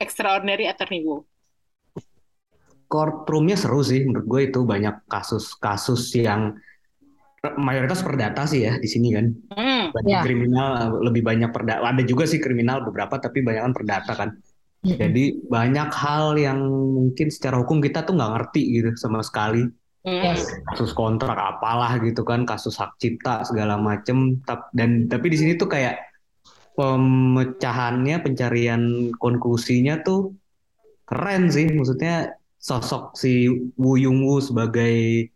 Extraordinary 0.00 0.64
Attorney 0.64 1.04
Wu? 1.04 1.27
Courtroomnya 2.88 3.54
seru 3.54 3.84
sih 3.84 4.00
menurut 4.02 4.24
gue 4.24 4.40
itu 4.48 4.64
banyak 4.64 5.04
kasus-kasus 5.06 6.08
yang 6.16 6.56
mayoritas 7.54 8.02
perdata 8.02 8.48
sih 8.48 8.64
ya 8.66 8.80
di 8.80 8.88
sini 8.88 9.14
kan. 9.14 9.26
Hmm, 9.54 9.94
Banyak 9.94 10.10
Ya. 10.10 10.20
kriminal 10.24 10.98
lebih 11.04 11.22
banyak 11.22 11.52
perdata. 11.52 11.84
Ada 11.84 12.02
juga 12.02 12.24
sih 12.24 12.40
kriminal 12.40 12.82
beberapa 12.82 13.20
tapi 13.20 13.44
banyak 13.44 13.62
kan 13.62 13.74
perdata 13.76 14.12
kan. 14.16 14.30
Mm-mm. 14.78 14.94
Jadi 14.96 15.24
banyak 15.46 15.90
hal 15.92 16.34
yang 16.34 16.58
mungkin 16.70 17.28
secara 17.28 17.60
hukum 17.60 17.78
kita 17.78 18.02
tuh 18.02 18.16
nggak 18.16 18.32
ngerti 18.40 18.62
gitu 18.72 18.90
sama 18.96 19.20
sekali. 19.20 19.68
hmm, 20.02 20.22
Yes. 20.24 20.48
Kasus 20.72 20.96
kontrak 20.96 21.36
apalah 21.36 22.00
gitu 22.00 22.24
kan, 22.24 22.48
kasus 22.48 22.78
hak 22.80 22.96
cipta 22.96 23.44
segala 23.44 23.76
macem. 23.76 24.40
Dan 24.72 25.06
tapi 25.06 25.28
di 25.28 25.36
sini 25.36 25.52
tuh 25.60 25.68
kayak 25.68 26.00
pemecahannya, 26.72 28.22
pencarian 28.22 29.12
konklusinya 29.18 30.00
tuh 30.00 30.32
keren 31.04 31.50
sih. 31.50 31.68
Maksudnya 31.68 32.37
sosok 32.58 33.14
si 33.14 33.46
Wu 33.78 33.96
Yung 33.96 34.26
Woo 34.26 34.42
sebagai 34.42 35.26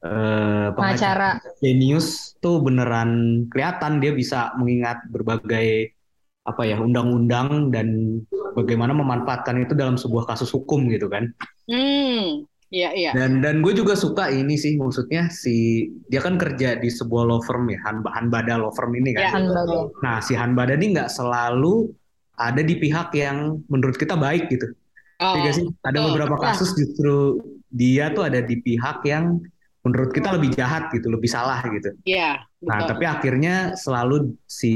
eh, 0.00 0.68
pengacara. 0.72 1.36
Genius 1.60 2.34
tuh 2.40 2.60
beneran 2.64 3.44
kelihatan 3.52 4.00
dia 4.00 4.12
bisa 4.16 4.52
mengingat 4.56 5.04
berbagai 5.12 5.92
apa 6.40 6.64
ya 6.64 6.80
undang-undang 6.80 7.68
dan 7.68 8.18
bagaimana 8.56 8.96
memanfaatkan 8.96 9.60
itu 9.60 9.76
dalam 9.76 10.00
sebuah 10.00 10.24
kasus 10.24 10.50
hukum 10.50 10.88
gitu 10.88 11.06
kan. 11.06 11.28
hmm, 11.68 12.48
iya 12.72 12.90
iya. 12.96 13.10
Dan 13.12 13.44
dan 13.44 13.60
gue 13.60 13.76
juga 13.76 13.92
suka 13.94 14.32
ini 14.32 14.56
sih 14.56 14.74
maksudnya 14.80 15.28
si 15.28 15.86
dia 16.08 16.18
kan 16.24 16.40
kerja 16.40 16.80
di 16.80 16.88
sebuah 16.88 17.28
law 17.28 17.40
firm 17.44 17.68
ya 17.68 17.78
Han, 17.86 18.02
Hanbada 18.02 18.56
law 18.56 18.72
firm 18.72 18.96
ini 18.96 19.12
Ya, 19.14 19.28
kan. 19.30 19.44
Hanbada. 19.46 19.62
betul. 19.68 19.84
Nah 20.00 20.16
si 20.24 20.32
Hanbada 20.34 20.72
ini 20.80 20.96
nggak 20.96 21.12
selalu 21.12 21.92
ada 22.40 22.62
di 22.64 22.74
pihak 22.80 23.12
yang 23.14 23.60
menurut 23.68 24.00
kita 24.00 24.16
baik 24.16 24.48
gitu. 24.48 24.72
Oh, 25.20 25.36
Iya 25.36 25.40
nggak 25.44 25.54
sih? 25.54 25.66
Ada 25.84 25.92
betul, 25.94 26.06
beberapa 26.10 26.34
betul. 26.36 26.46
kasus 26.48 26.70
justru 26.74 27.14
dia 27.68 28.10
tuh 28.10 28.24
ada 28.26 28.40
di 28.40 28.56
pihak 28.58 29.04
yang 29.04 29.38
menurut 29.80 30.12
kita 30.12 30.36
lebih 30.36 30.52
jahat 30.52 30.92
gitu, 30.92 31.08
lebih 31.08 31.28
salah 31.28 31.60
gitu. 31.64 31.92
Iya, 32.04 32.44
Nah, 32.60 32.84
betul. 32.84 32.88
tapi 32.92 33.04
akhirnya 33.08 33.54
selalu 33.80 34.36
si 34.44 34.72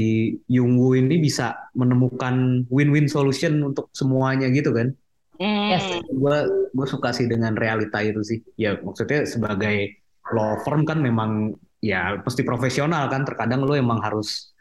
Yung 0.49 0.81
Woo 0.81 0.97
ini 0.97 1.21
bisa 1.21 1.53
menemukan 1.77 2.65
win-win 2.73 3.05
solution 3.05 3.61
untuk 3.61 3.93
semuanya 3.93 4.49
gitu 4.49 4.73
kan. 4.73 4.93
Hmm, 5.37 5.69
Yes. 5.69 6.01
Gue 6.09 6.37
gue 6.73 6.87
suka 6.89 7.13
sih 7.13 7.29
dengan 7.29 7.53
realita 7.53 8.01
itu 8.01 8.21
sih. 8.25 8.39
Ya 8.57 8.77
maksudnya 8.81 9.29
sebagai 9.29 9.93
law 10.33 10.57
firm 10.65 10.87
kan 10.89 10.97
memang 11.03 11.53
ya 11.85 12.17
pasti 12.25 12.41
profesional 12.41 13.05
kan. 13.11 13.27
Terkadang 13.29 13.61
lo 13.61 13.77
emang 13.77 14.01
harus 14.01 14.55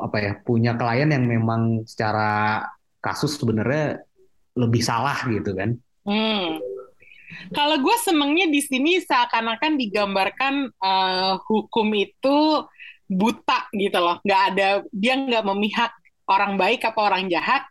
apa 0.00 0.16
ya 0.16 0.32
punya 0.40 0.72
klien 0.80 1.12
yang 1.12 1.28
memang 1.28 1.84
secara 1.84 2.64
kasus 3.04 3.36
sebenarnya 3.36 4.00
lebih 4.58 4.82
salah 4.84 5.16
gitu 5.28 5.52
kan. 5.56 5.76
Hmm. 6.04 6.60
Kalau 7.56 7.80
gue 7.80 7.96
senengnya 8.04 8.44
di 8.52 8.60
sini 8.60 9.00
seakan-akan 9.00 9.80
digambarkan 9.80 10.68
eh, 10.68 11.32
hukum 11.48 11.88
itu 11.96 12.68
buta 13.12 13.68
gitu 13.76 13.98
loh 14.00 14.16
nggak 14.24 14.42
ada 14.54 14.68
dia 14.88 15.14
nggak 15.20 15.44
memihak 15.44 15.92
orang 16.24 16.56
baik 16.56 16.80
apa 16.88 16.96
orang 16.96 17.28
jahat 17.28 17.68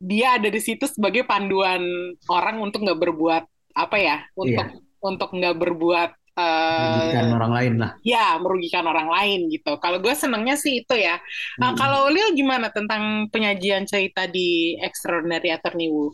dia 0.00 0.40
ada 0.40 0.48
di 0.48 0.56
situ 0.56 0.88
sebagai 0.88 1.28
panduan 1.28 1.84
orang 2.32 2.56
untuk 2.64 2.80
nggak 2.88 2.96
berbuat 2.96 3.44
apa 3.76 3.96
ya 4.00 4.16
untuk 4.32 4.66
Iya. 4.72 4.80
untuk 5.04 5.28
nggak 5.36 5.56
berbuat 5.60 6.10
eh, 6.40 6.80
Merugikan 6.88 7.28
orang 7.36 7.52
lain 7.52 7.74
lah. 7.82 7.90
ya 8.02 8.26
merugikan 8.42 8.84
orang 8.86 9.08
lain 9.08 9.40
gitu. 9.52 9.72
Kalau 9.82 9.98
gue 10.00 10.14
senengnya 10.16 10.56
sih 10.56 10.80
itu 10.82 10.94
ya. 10.96 11.16
Nah, 11.60 11.70
Mm. 11.72 11.78
kalau 11.78 12.00
Lil 12.08 12.32
gimana 12.34 12.72
tentang 12.72 13.02
penyajian 13.28 13.84
cerita 13.84 14.24
di 14.26 14.74
Extraordinary 14.80 15.50
Attorney 15.52 15.88
Wu? 15.88 16.10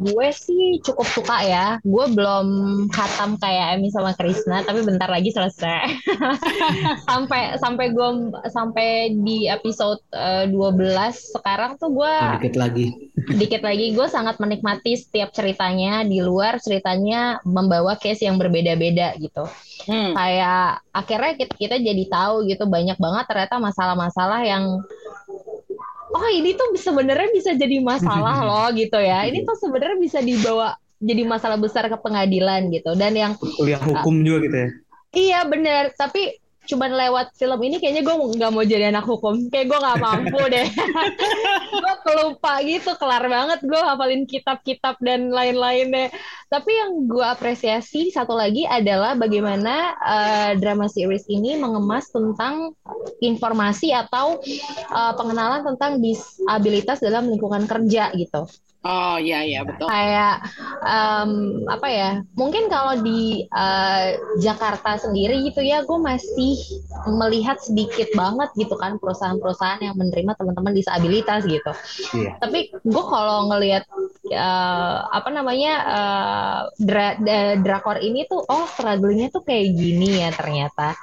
Gue 0.00 0.32
sih 0.32 0.80
cukup 0.80 1.04
suka 1.04 1.44
ya. 1.44 1.66
Gue 1.84 2.08
belum 2.08 2.46
khatam 2.88 3.36
kayak 3.36 3.76
Emi 3.76 3.92
sama 3.92 4.16
Krisna, 4.16 4.64
tapi 4.64 4.80
bentar 4.80 5.12
lagi 5.12 5.28
selesai. 5.28 6.00
sampai 7.08 7.60
sampai 7.60 7.92
gue 7.92 8.08
sampai 8.48 8.88
di 9.20 9.44
episode 9.44 10.00
eh, 10.16 10.48
12 10.48 11.36
sekarang 11.36 11.76
tuh 11.76 11.92
gue 11.92 12.14
Sedikit 12.40 12.56
lagi. 12.56 12.86
dikit 13.36 13.60
lagi 13.60 13.92
gue 13.92 14.06
sangat 14.08 14.40
menikmati 14.40 14.96
setiap 14.96 15.30
ceritanya 15.36 16.00
di 16.08 16.24
luar 16.24 16.56
ceritanya 16.56 17.36
membawa 17.44 18.00
case 18.00 18.24
yang 18.24 18.40
berbeda-beda 18.40 19.12
gitu. 19.20 19.44
Hmm. 19.84 20.16
Kayak 20.16 20.80
akhirnya 20.96 21.32
kita, 21.36 21.54
kita 21.56 21.76
jadi 21.76 22.04
tahu 22.08 22.48
gitu 22.48 22.64
banyak 22.64 22.96
banget 22.96 23.24
ternyata 23.28 23.56
masalah-masalah 23.60 24.40
yang 24.44 24.80
oh 26.10 26.26
ini 26.30 26.58
tuh 26.58 26.74
sebenarnya 26.74 27.30
bisa 27.30 27.54
jadi 27.54 27.78
masalah 27.78 28.42
loh 28.48 28.68
gitu 28.74 28.98
ya. 28.98 29.26
Ini 29.28 29.46
tuh 29.46 29.56
sebenarnya 29.58 29.98
bisa 30.00 30.18
dibawa 30.18 30.74
jadi 31.00 31.22
masalah 31.24 31.56
besar 31.56 31.86
ke 31.86 31.96
pengadilan 32.00 32.68
gitu. 32.74 32.92
Dan 32.98 33.14
yang 33.14 33.32
Kuliah 33.38 33.80
hukum 33.80 34.20
juga 34.26 34.38
gitu 34.48 34.56
ya. 34.56 34.68
iya 35.10 35.40
bener, 35.42 35.90
tapi 35.94 36.39
cuman 36.68 36.90
lewat 36.92 37.32
film 37.36 37.60
ini 37.64 37.80
kayaknya 37.80 38.02
gue 38.04 38.16
nggak 38.36 38.50
mau 38.52 38.64
jadi 38.64 38.92
anak 38.92 39.06
hukum. 39.08 39.48
Kayak 39.48 39.66
gue 39.72 39.78
nggak 39.80 40.00
mampu 40.00 40.40
deh. 40.54 40.68
gue 41.70 41.94
kelupa 42.04 42.52
gitu, 42.64 42.90
kelar 43.00 43.24
banget 43.26 43.60
gue 43.64 43.80
hafalin 43.80 44.24
kitab-kitab 44.28 45.00
dan 45.00 45.32
lain-lain 45.32 45.88
deh. 45.90 46.08
Tapi 46.50 46.70
yang 46.70 47.06
gue 47.06 47.24
apresiasi 47.24 48.10
satu 48.10 48.34
lagi 48.34 48.66
adalah 48.66 49.14
bagaimana 49.16 49.96
eh, 49.98 50.50
drama 50.58 50.90
series 50.90 51.26
ini 51.30 51.56
mengemas 51.56 52.10
tentang 52.10 52.74
informasi 53.22 53.94
atau 53.94 54.40
eh, 54.90 55.12
pengenalan 55.16 55.62
tentang 55.64 55.98
disabilitas 55.98 57.00
dalam 57.00 57.26
lingkungan 57.28 57.64
kerja 57.64 58.12
gitu. 58.14 58.46
Oh 58.80 59.20
iya 59.20 59.44
iya 59.44 59.60
betul. 59.60 59.92
Kayak 59.92 60.40
em, 60.88 61.30
apa 61.68 61.88
ya? 61.92 62.10
Mungkin 62.32 62.72
kalau 62.72 62.96
di 63.04 63.44
eh, 63.44 64.06
Jakarta 64.40 64.96
sendiri 64.96 65.44
gitu 65.44 65.60
ya, 65.60 65.84
gue 65.84 65.98
masih 66.00 66.56
melihat 67.12 67.60
sedikit 67.60 68.08
banget 68.16 68.48
gitu 68.56 68.72
kan 68.80 68.96
perusahaan-perusahaan 68.96 69.84
yang 69.84 69.96
menerima 70.00 70.32
teman-teman 70.32 70.72
disabilitas 70.72 71.44
gitu. 71.44 71.72
Iya. 72.16 72.40
Tapi 72.40 72.72
gue 72.72 73.04
kalau 73.04 73.52
ngelihat 73.52 73.84
eh, 74.32 74.98
apa 75.12 75.28
namanya 75.28 75.72
eh, 75.84 76.60
dra- 76.80 77.20
da- 77.20 77.60
drakor 77.60 78.00
ini 78.00 78.24
tuh, 78.32 78.40
oh 78.48 78.64
strugglingnya 78.64 79.28
tuh 79.28 79.44
kayak 79.44 79.76
gini 79.76 80.24
ya 80.24 80.32
ternyata. 80.32 80.96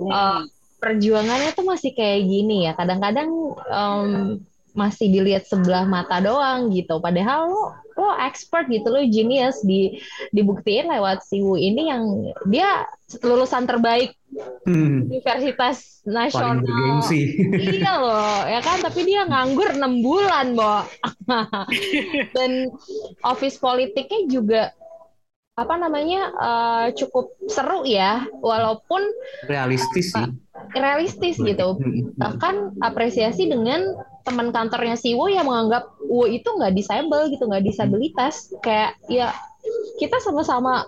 Hmm. 0.00 0.48
Perjuangannya 0.78 1.52
tuh 1.52 1.66
masih 1.66 1.92
kayak 1.92 2.24
gini 2.24 2.64
ya. 2.64 2.72
Kadang-kadang 2.72 3.28
em, 3.68 4.08
masih 4.78 5.10
dilihat 5.10 5.42
sebelah 5.44 5.82
mata 5.82 6.22
doang 6.22 6.70
gitu. 6.70 7.02
Padahal 7.02 7.50
lo 7.50 7.74
lo 7.98 8.14
expert 8.22 8.70
gitu, 8.70 8.86
lo 8.86 9.02
genius 9.02 9.58
di 9.66 9.98
dibuktiin 10.30 10.86
lewat 10.86 11.26
si 11.26 11.42
Wu 11.42 11.58
ini 11.58 11.90
yang 11.90 12.30
dia 12.46 12.86
lulusan 13.26 13.66
terbaik 13.66 14.14
Hmm. 14.68 15.08
Universitas 15.08 16.04
Nasional. 16.04 17.00
Iya 17.56 17.92
loh, 17.96 18.44
ya 18.44 18.60
kan? 18.60 18.84
Tapi 18.84 19.00
dia 19.08 19.24
nganggur 19.24 19.72
enam 19.72 20.04
bulan, 20.04 20.52
Bo. 20.52 20.84
Dan 22.36 22.68
office 23.24 23.56
politiknya 23.56 24.20
juga 24.28 24.62
apa 25.56 25.74
namanya 25.74 26.30
eh, 26.30 26.86
cukup 26.94 27.32
seru 27.48 27.88
ya, 27.88 28.28
walaupun 28.38 29.00
Realistis 29.48 30.12
sih. 30.12 30.28
realistis 30.76 31.40
gitu. 31.40 31.80
Hmm. 31.80 32.12
Bahkan 32.14 32.84
apresiasi 32.84 33.48
dengan 33.48 33.80
teman 34.28 34.52
kantornya 34.52 35.00
si 35.00 35.16
Wo 35.16 35.32
yang 35.32 35.48
menganggap 35.48 35.88
Wo 36.04 36.28
itu 36.28 36.44
nggak 36.44 36.76
disable 36.76 37.32
gitu, 37.32 37.48
nggak 37.48 37.64
disabilitas. 37.64 38.52
Kayak 38.60 39.00
ya 39.08 39.32
kita 39.96 40.20
sama-sama 40.20 40.84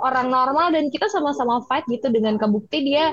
orang 0.00 0.30
normal 0.30 0.70
dan 0.72 0.88
kita 0.88 1.10
sama-sama 1.10 1.62
fight 1.66 1.84
gitu 1.90 2.08
dengan 2.08 2.38
kebukti 2.38 2.86
dia 2.86 3.12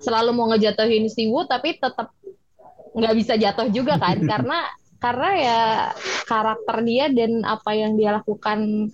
selalu 0.00 0.30
mau 0.32 0.48
ngejatuhin 0.50 1.06
si 1.12 1.28
Wu 1.28 1.44
tapi 1.44 1.76
tetap 1.76 2.10
nggak 2.96 3.14
bisa 3.14 3.34
jatuh 3.38 3.68
juga 3.70 4.00
kan 4.00 4.18
karena 4.32 4.64
karena 4.98 5.28
ya 5.38 5.60
karakter 6.26 6.82
dia 6.82 7.06
dan 7.06 7.46
apa 7.46 7.70
yang 7.70 7.94
dia 7.94 8.18
lakukan 8.18 8.90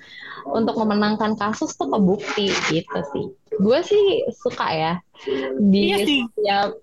untuk 0.53 0.77
memenangkan 0.77 1.33
kasus 1.40 1.73
tuh 1.81 1.88
kebukti 1.88 2.53
gitu 2.69 3.01
sih. 3.17 3.27
Gue 3.57 3.81
sih 3.81 4.21
suka 4.37 4.69
ya 4.69 4.93
di 5.57 5.88
Iya 5.88 5.99
sih. 6.05 6.21
setiap 6.29 6.77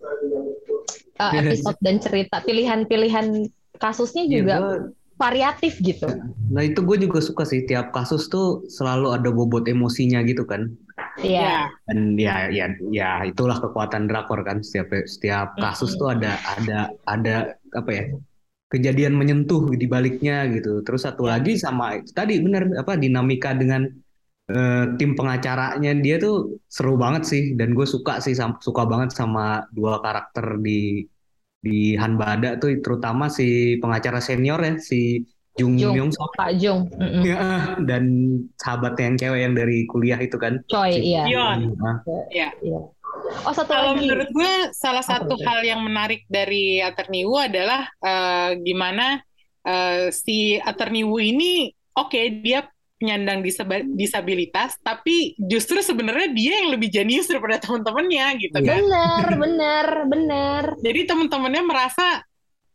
uh, 1.17 1.31
episode 1.41 1.77
dan 1.79 1.97
cerita 1.97 2.41
pilihan-pilihan 2.41 3.47
kasusnya 3.77 4.23
Iya, 4.25 4.31
juga 4.31 4.55
gua- 4.57 4.83
variatif 5.17 5.77
gitu. 5.85 6.09
Nah 6.49 6.65
itu 6.65 6.81
gue 6.81 6.97
juga 6.97 7.21
suka 7.21 7.45
sih 7.45 7.61
tiap 7.69 7.93
kasus 7.93 8.25
tuh 8.25 8.65
selalu 8.65 9.13
ada 9.13 9.29
bobot 9.29 9.69
emosinya 9.69 10.25
gitu 10.25 10.49
kan. 10.49 10.73
Iya. 11.21 11.69
Dan 11.85 12.17
ya 12.17 12.49
ya 12.49 12.73
ya 12.89 13.21
itulah 13.21 13.61
kekuatan 13.61 14.09
drakor 14.09 14.41
kan 14.41 14.65
setiap 14.65 14.89
setiap 15.05 15.53
kasus 15.61 15.93
tuh 15.93 16.09
ada 16.09 16.41
ada 16.57 16.89
ada 17.05 17.35
apa 17.77 17.89
ya 17.93 18.03
kejadian 18.73 19.13
menyentuh 19.13 19.69
di 19.77 19.85
baliknya 19.85 20.49
gitu. 20.49 20.81
Terus 20.81 21.05
satu 21.05 21.29
lagi 21.29 21.53
sama 21.53 22.01
itu 22.01 22.09
tadi 22.17 22.41
bener 22.41 22.73
apa 22.81 22.97
dinamika 22.97 23.53
dengan 23.53 23.85
eh, 24.51 24.85
tim 24.99 25.11
pengacaranya 25.15 25.91
dia 25.97 26.15
tuh 26.19 26.59
seru 26.67 26.99
banget 26.99 27.23
sih 27.31 27.43
dan 27.59 27.71
gue 27.71 27.87
suka 27.87 28.19
sih 28.19 28.35
suka 28.37 28.83
banget 28.83 29.15
sama 29.15 29.63
dua 29.71 30.03
karakter 30.03 30.59
di 30.59 31.07
di 31.61 31.93
Hanbada 31.93 32.57
tuh 32.57 32.73
terutama 32.81 33.29
si 33.29 33.77
pengacara 33.77 34.19
senior 34.19 34.59
ya 34.59 34.73
si 34.81 35.23
Jung 35.59 35.75
Jung. 35.75 35.93
Myung 35.95 36.11
Sok 36.15 36.31
Pak 36.39 36.51
Jung. 36.63 36.87
Ya, 37.27 37.75
dan 37.83 38.03
sahabatnya 38.55 39.03
yang 39.11 39.17
cewek 39.19 39.39
yang 39.43 39.53
dari 39.53 39.77
kuliah 39.83 40.19
itu 40.23 40.39
kan. 40.39 40.63
Choi, 40.71 40.95
Si- 40.95 41.11
iya. 41.11 41.27
Yon. 41.27 41.75
Iya. 42.31 42.55
Iya. 42.63 42.79
Oh 43.43 43.53
satu 43.53 43.67
Kalau 43.67 43.91
lagi. 43.93 44.07
menurut 44.07 44.29
gue 44.31 44.53
salah 44.71 45.03
satu 45.03 45.35
hal 45.43 45.59
yang 45.67 45.83
menarik 45.83 46.23
dari 46.31 46.79
Attorney 46.79 47.27
Wu 47.27 47.35
adalah 47.35 47.83
eh, 47.99 48.49
gimana 48.63 49.19
eh, 49.67 50.07
si 50.15 50.55
Attorney 50.55 51.03
Wu 51.03 51.19
ini 51.19 51.67
oke 51.99 52.21
dia 52.39 52.63
penyandang 53.01 53.41
disab- 53.41 53.89
disabilitas 53.91 54.77
tapi 54.79 55.33
justru 55.41 55.81
sebenarnya 55.81 56.29
dia 56.29 56.61
yang 56.61 56.69
lebih 56.69 56.87
jenius 56.87 57.25
daripada 57.25 57.57
teman-temannya 57.57 58.25
gitu 58.37 58.55
Iya. 58.55 58.69
kan. 58.69 58.77
Bener, 58.77 59.25
bener, 59.35 59.85
bener. 60.05 60.63
Jadi 60.77 60.99
teman-temannya 61.03 61.63
merasa 61.65 62.21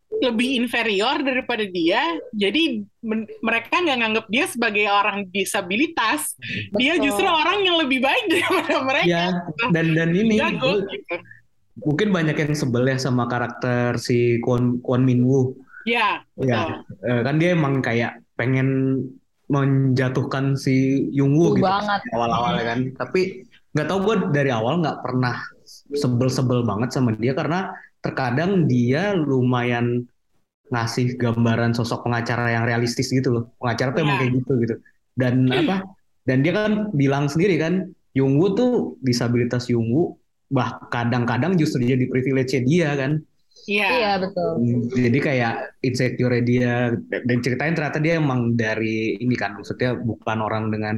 lebih 0.07 0.57
inferior 0.57 1.19
daripada 1.21 1.63
dia. 1.63 2.03
Jadi 2.33 2.79
men- 3.01 3.31
mereka 3.39 3.79
nggak 3.79 3.99
nganggap 3.99 4.27
dia 4.27 4.45
sebagai 4.47 4.87
orang 4.87 5.31
disabilitas. 5.31 6.35
Dia 6.75 6.95
Betul. 6.95 7.05
justru 7.07 7.27
orang 7.27 7.63
yang 7.63 7.77
lebih 7.79 8.01
baik 8.01 8.25
daripada 8.33 8.83
mereka. 8.83 9.07
Ya, 9.07 9.25
dan 9.71 9.95
dan 9.95 10.11
ini 10.11 10.37
Jago 10.37 10.83
gitu. 10.85 11.17
mungkin 11.77 12.09
banyak 12.09 12.33
yang 12.35 12.57
sebel 12.57 12.89
ya 12.89 12.97
sama 12.97 13.29
karakter 13.29 14.01
si 14.01 14.41
Kwon 14.41 14.81
Kwon 14.81 15.05
Min 15.05 15.23
Woo. 15.23 15.55
Ya, 15.85 16.25
betul. 16.35 16.83
Ya, 17.05 17.23
kan 17.23 17.37
dia 17.37 17.51
emang 17.53 17.79
kayak 17.79 18.19
pengen 18.35 18.99
menjatuhkan 19.47 20.59
si 20.59 21.07
Yung 21.15 21.39
Woo 21.39 21.55
Tuh 21.55 21.63
gitu 21.63 21.67
banget. 21.67 22.01
awal-awal 22.13 22.55
kan. 22.61 22.79
Tapi 22.99 23.21
nggak 23.73 23.87
tahu 23.87 23.99
gue 24.03 24.17
dari 24.35 24.51
awal 24.51 24.83
nggak 24.83 24.99
pernah 25.05 25.37
sebel-sebel 25.93 26.67
banget 26.67 26.91
sama 26.91 27.15
dia 27.15 27.37
karena 27.37 27.71
terkadang 28.03 28.67
dia 28.67 29.15
lumayan 29.15 30.07
ngasih 30.67 31.15
gambaran 31.15 31.79
sosok 31.79 32.03
pengacara 32.07 32.51
yang 32.51 32.65
realistis 32.67 33.11
gitu 33.11 33.31
loh. 33.31 33.45
Pengacara 33.63 33.95
tuh 33.95 34.03
emang 34.03 34.19
Iya. 34.19 34.23
kayak 34.27 34.33
gitu 34.43 34.53
gitu. 34.67 34.75
Dan 35.15 35.35
apa? 35.47 35.77
Dan 36.27 36.43
dia 36.43 36.53
kan 36.53 36.73
bilang 36.91 37.31
sendiri 37.31 37.55
kan, 37.55 37.87
Yung 38.19 38.35
Woo 38.41 38.51
tuh 38.51 38.99
disabilitas 38.99 39.71
Yung 39.71 39.87
Woo 39.95 40.19
bah 40.47 40.79
kadang-kadang 40.91 41.55
justru 41.55 41.83
jadi 41.83 42.07
privilege 42.11 42.55
dia 42.67 42.95
kan. 42.99 43.23
Iya. 43.67 43.89
Iya, 43.91 44.13
betul. 44.23 44.51
Jadi 44.95 45.19
kayak 45.19 45.55
insecure 45.83 46.39
dia 46.47 46.95
dan 47.11 47.39
ceritain 47.43 47.75
ternyata 47.75 47.99
dia 47.99 48.17
emang 48.19 48.55
dari 48.55 49.19
ini 49.19 49.35
kan 49.35 49.59
maksudnya 49.59 49.99
bukan 49.99 50.39
orang 50.39 50.71
dengan 50.71 50.97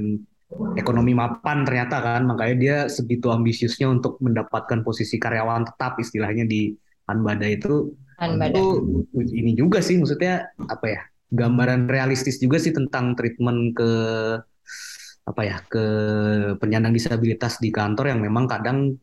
ekonomi 0.77 1.13
mapan 1.13 1.65
ternyata 1.65 2.01
kan 2.01 2.25
makanya 2.25 2.57
dia 2.57 2.77
segitu 2.89 3.29
ambisiusnya 3.29 3.89
untuk 3.89 4.17
mendapatkan 4.25 4.81
posisi 4.81 5.21
karyawan 5.21 5.69
tetap 5.69 6.01
istilahnya 6.01 6.49
di 6.49 6.73
Hanbada 7.09 7.49
itu 7.49 7.93
Kan 8.19 8.35
itu 8.43 8.83
ini 9.15 9.55
juga 9.55 9.79
sih 9.79 9.95
maksudnya 9.95 10.51
apa 10.67 10.87
ya 10.91 11.03
gambaran 11.31 11.87
realistis 11.87 12.43
juga 12.43 12.59
sih 12.59 12.75
tentang 12.75 13.15
treatment 13.15 13.79
ke 13.79 13.91
apa 15.23 15.43
ya 15.47 15.57
ke 15.71 15.85
penyandang 16.59 16.91
disabilitas 16.97 17.63
di 17.63 17.71
kantor 17.71 18.11
yang 18.11 18.21
memang 18.25 18.51
kadang 18.51 18.99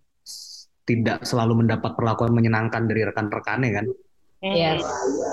tidak 0.86 1.26
selalu 1.26 1.66
mendapat 1.66 1.98
perlakuan 1.98 2.32
menyenangkan 2.38 2.86
dari 2.86 3.02
rekan-rekannya 3.10 3.70
kan. 3.74 3.86
Yes. 4.54 4.86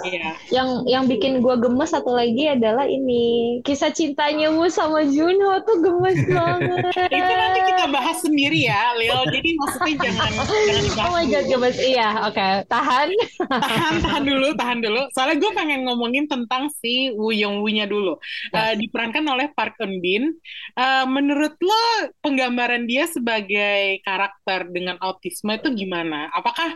Iya. 0.09 0.29
Yang 0.49 0.69
yang 0.89 1.05
bikin 1.05 1.45
gue 1.45 1.55
gemes 1.61 1.93
satu 1.93 2.17
lagi 2.17 2.49
adalah 2.49 2.89
ini 2.89 3.61
kisah 3.61 3.93
cintanya 3.93 4.49
Mu 4.49 4.73
sama 4.73 5.05
Junho 5.05 5.61
tuh 5.69 5.77
gemes 5.85 6.17
banget. 6.33 6.81
Itu 7.13 7.33
nanti 7.37 7.61
kita 7.69 7.85
bahas 7.93 8.19
sendiri 8.25 8.65
ya, 8.65 8.97
Leo. 8.97 9.21
Jadi 9.29 9.51
maksudnya 9.61 9.95
jangan 10.01 10.31
jangan 10.69 10.83
dibahas. 10.89 11.09
Oh 11.09 11.13
my 11.13 11.25
god, 11.29 11.45
gemes. 11.45 11.77
Iya, 11.77 12.09
oke. 12.25 12.49
Tahan. 12.73 13.09
tahan 13.53 13.95
tahan 14.01 14.23
dulu 14.25 14.49
tahan 14.57 14.79
dulu 14.81 15.03
soalnya 15.13 15.37
gue 15.43 15.51
pengen 15.53 15.81
ngomongin 15.85 16.25
tentang 16.31 16.73
si 16.81 17.13
Woo 17.13 17.35
Young 17.35 17.61
Woo-nya 17.61 17.85
dulu 17.85 18.17
Ya. 18.53 18.73
Eh, 18.73 18.75
diperankan 18.81 19.25
oleh 19.29 19.51
Park 19.53 19.77
Eun 19.83 19.99
Bin 20.01 20.33
Eh, 20.73 21.05
menurut 21.05 21.53
lo 21.61 21.83
penggambaran 22.25 22.89
dia 22.89 23.05
sebagai 23.05 24.01
karakter 24.01 24.73
dengan 24.73 24.97
autisme 25.05 25.53
itu 25.53 25.69
gimana 25.77 26.33
apakah 26.33 26.73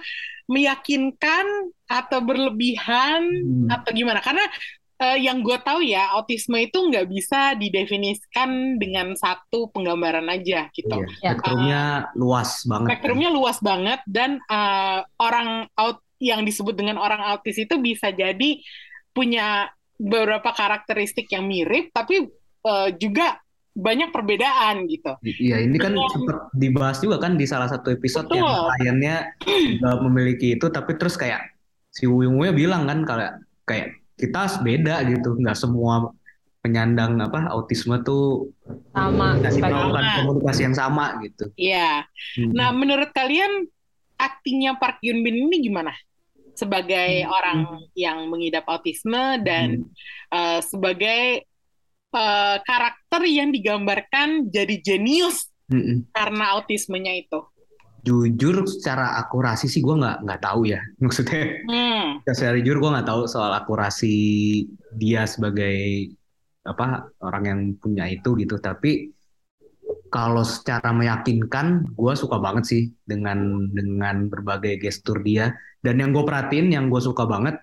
meyakinkan 0.46 1.46
atau 1.86 2.18
berlebihan 2.20 3.20
Hmm. 3.22 3.68
atau 3.70 3.90
gimana 3.90 4.18
karena 4.18 4.42
eh, 4.96 5.18
yang 5.20 5.44
gue 5.44 5.58
tahu 5.60 5.84
ya 5.84 6.08
autisme 6.14 6.56
itu 6.56 6.80
nggak 6.80 7.04
bisa 7.04 7.52
didefinisikan 7.52 8.48
dengan 8.76 9.12
satu 9.12 9.68
penggambaran 9.68 10.24
aja 10.26 10.72
gitu 10.72 10.88
Iya, 10.88 11.06
Ya. 11.20 11.30
spektrumnya 11.36 11.82
luas 12.14 12.64
banget. 12.64 12.86
spektrumnya 12.88 13.28
luas 13.28 13.58
banget 13.60 14.00
dan 14.08 14.40
uh, 14.46 15.04
orang 15.18 15.68
out 15.76 16.00
yang 16.16 16.42
disebut 16.42 16.72
dengan 16.72 16.96
orang 16.96 17.20
autis 17.20 17.60
itu 17.60 17.76
bisa 17.76 18.08
jadi 18.08 18.56
punya 19.12 19.68
beberapa 19.96 20.48
karakteristik 20.48 21.28
yang 21.28 21.44
mirip 21.44 21.92
tapi 21.92 22.32
uh, 22.64 22.88
juga 22.96 23.36
banyak 23.76 24.08
perbedaan 24.08 24.88
gitu. 24.88 25.12
Iya, 25.20 25.60
ini 25.60 25.76
kan 25.76 25.92
Betul. 25.92 26.08
sempat 26.16 26.36
dibahas 26.56 26.96
juga 27.04 27.20
kan 27.20 27.36
di 27.36 27.44
salah 27.44 27.68
satu 27.68 27.92
episode 27.92 28.24
Betul. 28.26 28.40
yang 28.40 28.56
kliennya 28.80 29.16
juga 29.44 29.90
memiliki 30.00 30.56
itu, 30.56 30.66
tapi 30.72 30.96
terus 30.96 31.20
kayak 31.20 31.52
si 31.92 32.08
Wuyung 32.08 32.40
Wuyung 32.40 32.56
bilang 32.56 32.88
kan 32.88 33.04
kalau 33.04 33.28
kayak 33.68 34.00
kita 34.16 34.48
beda 34.64 35.04
gitu, 35.12 35.36
nggak 35.36 35.54
semua 35.54 36.08
penyandang 36.64 37.14
apa 37.22 37.46
autisme 37.54 37.94
tuh 38.02 38.50
Sama. 38.90 39.38
kasih 39.38 39.62
Sama. 39.62 39.70
melakukan 39.70 40.04
komunikasi 40.18 40.60
yang 40.66 40.74
sama 40.74 41.06
gitu. 41.22 41.44
Iya. 41.54 42.02
Hmm. 42.42 42.50
Nah, 42.50 42.74
menurut 42.74 43.14
kalian 43.14 43.70
aktingnya 44.18 44.74
Park 44.74 44.98
Yoon 44.98 45.22
Bin 45.22 45.46
ini 45.46 45.62
gimana? 45.62 45.94
Sebagai 46.58 47.22
Hmm. 47.22 47.30
orang 47.30 47.58
yang 47.94 48.26
mengidap 48.26 48.66
autisme 48.66 49.38
dan 49.46 49.86
uh, 50.34 50.58
sebagai 50.58 51.45
uh, 52.16 52.56
karakter 52.64 53.22
yang 53.28 53.52
digambarkan 53.52 54.48
jadi 54.48 54.80
jenius 54.80 55.52
Mm-mm. 55.68 56.08
karena 56.16 56.56
autismenya 56.56 57.12
itu. 57.12 57.44
Jujur 58.06 58.62
secara 58.70 59.18
akurasi 59.18 59.66
sih 59.66 59.82
gue 59.82 59.98
nggak 59.98 60.24
nggak 60.24 60.40
tahu 60.40 60.70
ya, 60.70 60.80
maksudnya 61.04 61.60
Hmm. 61.68 62.22
secara 62.24 62.56
jujur 62.56 62.80
gue 62.80 62.90
nggak 62.96 63.08
tahu 63.08 63.22
soal 63.28 63.52
akurasi 63.52 64.16
dia 64.94 65.28
sebagai 65.28 66.08
apa 66.66 67.06
orang 67.22 67.44
yang 67.46 67.60
punya 67.78 68.10
itu 68.10 68.34
gitu 68.34 68.58
tapi 68.58 69.14
kalau 70.10 70.42
secara 70.42 70.90
meyakinkan 70.90 71.86
gue 71.94 72.12
suka 72.18 72.38
banget 72.42 72.64
sih 72.66 72.82
dengan 73.06 73.70
dengan 73.70 74.26
berbagai 74.26 74.82
gestur 74.82 75.22
dia 75.22 75.54
dan 75.82 75.98
yang 76.02 76.10
gue 76.10 76.26
perhatiin 76.26 76.74
yang 76.74 76.90
gue 76.90 76.98
suka 76.98 77.22
banget 77.26 77.54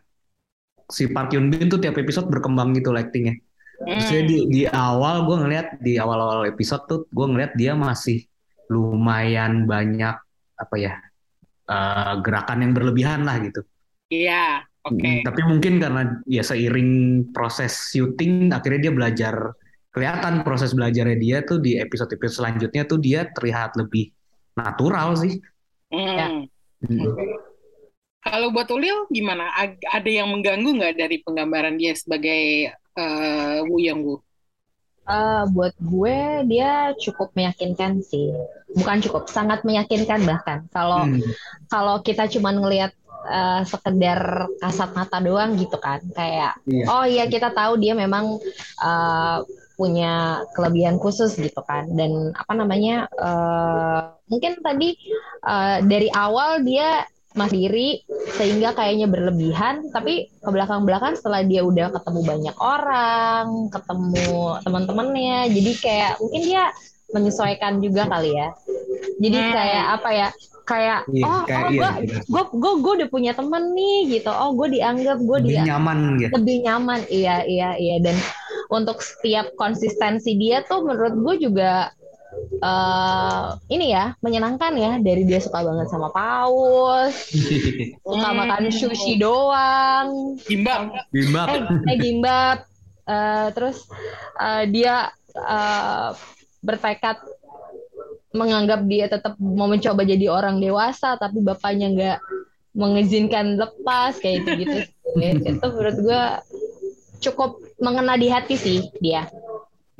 si 0.88 1.12
Park 1.12 1.34
Hyun 1.34 1.52
Bin 1.52 1.68
tuh 1.72 1.80
tiap 1.84 1.96
episode 2.00 2.28
berkembang 2.32 2.76
gitu 2.78 2.96
actingnya 2.96 3.36
Maksudnya 3.82 4.26
di, 4.30 4.38
di 4.48 4.62
awal 4.70 5.26
gue 5.26 5.38
ngeliat 5.44 5.68
di 5.82 5.98
awal-awal 5.98 6.46
episode 6.46 6.86
tuh 6.86 7.00
gue 7.10 7.26
ngeliat 7.26 7.58
dia 7.58 7.74
masih 7.74 8.22
lumayan 8.70 9.66
banyak 9.66 10.16
apa 10.56 10.76
ya 10.78 10.94
eh, 11.68 12.14
gerakan 12.22 12.64
yang 12.64 12.74
berlebihan 12.78 13.26
lah 13.26 13.42
gitu 13.42 13.66
Iya, 14.14 14.46
oke. 14.86 15.02
Mm, 15.02 15.20
Tapi 15.26 15.42
mungkin 15.50 15.74
karena 15.82 16.02
ya 16.30 16.44
seiring 16.46 16.92
proses 17.34 17.74
syuting 17.90 18.54
akhirnya 18.54 18.90
dia 18.90 18.94
belajar 18.94 19.36
kelihatan 19.94 20.42
proses 20.42 20.74
belajarnya 20.74 21.18
dia 21.18 21.38
tuh 21.46 21.62
di 21.62 21.78
episode-episode 21.78 22.46
selanjutnya 22.46 22.84
tuh 22.86 23.02
dia 23.02 23.30
terlihat 23.34 23.74
lebih 23.78 24.14
natural 24.54 25.18
sih. 25.18 25.42
Hmm. 25.90 26.18
Ya. 26.18 26.28
Mm. 26.86 27.14
Kalau 28.24 28.56
buat 28.56 28.72
Ulil 28.72 29.10
gimana? 29.12 29.52
Ada 29.92 30.08
yang 30.08 30.32
mengganggu 30.32 30.70
nggak 30.80 30.96
dari 30.96 31.20
penggambaran 31.26 31.76
dia 31.76 31.92
sebagai 31.92 32.72
eh, 32.98 33.60
Wu 33.66 33.78
Yang 33.80 34.00
Wu? 34.06 34.16
Eh, 35.04 35.44
buat 35.52 35.76
gue 35.84 36.18
dia 36.48 36.96
cukup 36.96 37.36
meyakinkan 37.36 38.00
sih. 38.00 38.32
Bukan 38.72 39.04
cukup, 39.04 39.28
sangat 39.28 39.68
meyakinkan 39.68 40.24
bahkan. 40.24 40.64
Kalau 40.72 41.04
Hmm. 41.12 41.20
kalau 41.68 42.00
kita 42.00 42.24
cuma 42.32 42.56
ngelihat 42.56 42.96
eh, 43.28 43.62
sekedar 43.68 44.48
kasat 44.64 44.96
mata 44.96 45.20
doang 45.20 45.60
gitu 45.60 45.76
kan, 45.80 46.00
kayak 46.16 46.56
Iya. 46.68 46.86
oh 46.88 47.06
iya 47.08 47.24
kita 47.28 47.52
tahu 47.52 47.80
dia 47.84 47.94
memang 48.00 48.40
eh, 48.80 49.38
punya 49.76 50.40
kelebihan 50.56 50.96
khusus 51.04 51.36
gitu 51.36 51.60
kan. 51.68 51.84
Dan 51.92 52.32
apa 52.32 52.54
namanya? 52.56 53.12
eh, 53.12 54.00
mungkin 54.32 54.64
tadi 54.64 54.96
eh, 55.44 55.78
dari 55.84 56.08
awal 56.16 56.64
dia 56.64 57.04
mandiri 57.34 58.02
sehingga 58.34 58.74
kayaknya 58.74 59.10
berlebihan. 59.10 59.90
Tapi 59.90 60.30
ke 60.30 60.50
belakang-belakang 60.50 61.18
setelah 61.18 61.42
dia 61.46 61.62
udah 61.62 61.90
ketemu 61.94 62.22
banyak 62.24 62.56
orang 62.58 63.48
ketemu 63.70 64.32
teman-temannya 64.64 65.38
jadi 65.52 65.72
kayak 65.82 66.12
mungkin 66.22 66.42
dia 66.42 66.64
menyesuaikan 67.14 67.78
juga 67.80 68.10
kali 68.10 68.34
ya. 68.34 68.50
Jadi 69.22 69.38
Hmm. 69.38 69.54
kayak 69.54 69.86
apa 70.02 70.10
ya 70.12 70.28
kayak 70.64 71.00
Iya, 71.12 71.26
oh 71.28 71.42
kayak 71.44 71.64
oh 71.68 71.72
iya, 71.76 71.90
gue 72.24 72.44
gue 72.56 72.74
gue 72.80 72.94
udah 73.04 73.10
punya 73.12 73.32
temen 73.36 73.76
nih 73.76 74.00
gitu. 74.18 74.32
Oh 74.32 74.56
gue 74.56 74.80
dianggap 74.80 75.20
gue 75.20 75.38
Lebih 75.44 75.52
dia 75.60 75.62
nyaman 75.76 75.98
gitu. 76.18 76.32
lebih 76.40 76.56
nyaman. 76.64 77.00
Iya 77.12 77.36
iya 77.46 77.70
iya. 77.76 77.96
Dan 78.00 78.16
untuk 78.72 79.04
setiap 79.04 79.52
konsistensi 79.60 80.34
dia 80.40 80.64
tuh 80.66 80.82
menurut 80.88 81.14
gue 81.20 81.52
juga 81.52 81.92
eh 82.60 83.44
ini 83.70 83.92
ya 83.92 84.16
menyenangkan 84.20 84.74
ya 84.74 84.92
dari 84.98 85.24
dia 85.24 85.38
suka 85.38 85.62
banget 85.62 85.88
sama 85.88 86.10
paus 86.10 87.16
suka 88.08 88.30
Hmm. 88.30 88.38
makan 88.40 88.64
sushi 88.70 89.18
doang 89.18 90.38
Gimbal. 90.44 90.92
Bimbab. 91.10 91.48
eh, 91.50 91.62
eh 91.90 91.98
gimbap 91.98 92.60
Eh, 93.04 93.48
terus 93.52 93.84
eh, 94.40 94.64
dia 94.72 95.12
eh, 95.30 96.10
bertekad 96.64 97.20
menganggap 98.32 98.80
dia 98.88 99.06
tetap 99.06 99.36
mau 99.38 99.68
mencoba 99.68 100.02
jadi 100.02 100.32
orang 100.32 100.58
dewasa 100.58 101.20
tapi 101.20 101.44
bapaknya 101.44 101.88
nggak 101.92 102.20
mengizinkan 102.74 103.60
lepas 103.60 104.18
kayak 104.18 104.48
gitu 104.48 104.52
gitu 104.64 104.80
itu 105.52 105.66
menurut 105.68 105.98
gue 106.00 106.24
cukup 107.20 107.60
mengena 107.78 108.16
di 108.16 108.32
hati 108.32 108.56
sih 108.56 108.80
dia 108.98 109.28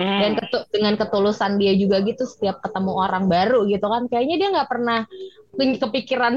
Hmm. 0.04 0.20
dan 0.20 0.32
ketu- 0.36 0.68
dengan 0.68 0.94
ketulusan 1.00 1.56
dia 1.56 1.72
juga 1.72 2.04
gitu 2.04 2.28
setiap 2.28 2.60
ketemu 2.60 2.92
orang 2.92 3.24
baru 3.24 3.64
gitu 3.64 3.88
kan 3.88 4.04
kayaknya 4.04 4.36
dia 4.36 4.48
nggak 4.52 4.68
pernah 4.68 5.08
kepikiran 5.56 6.34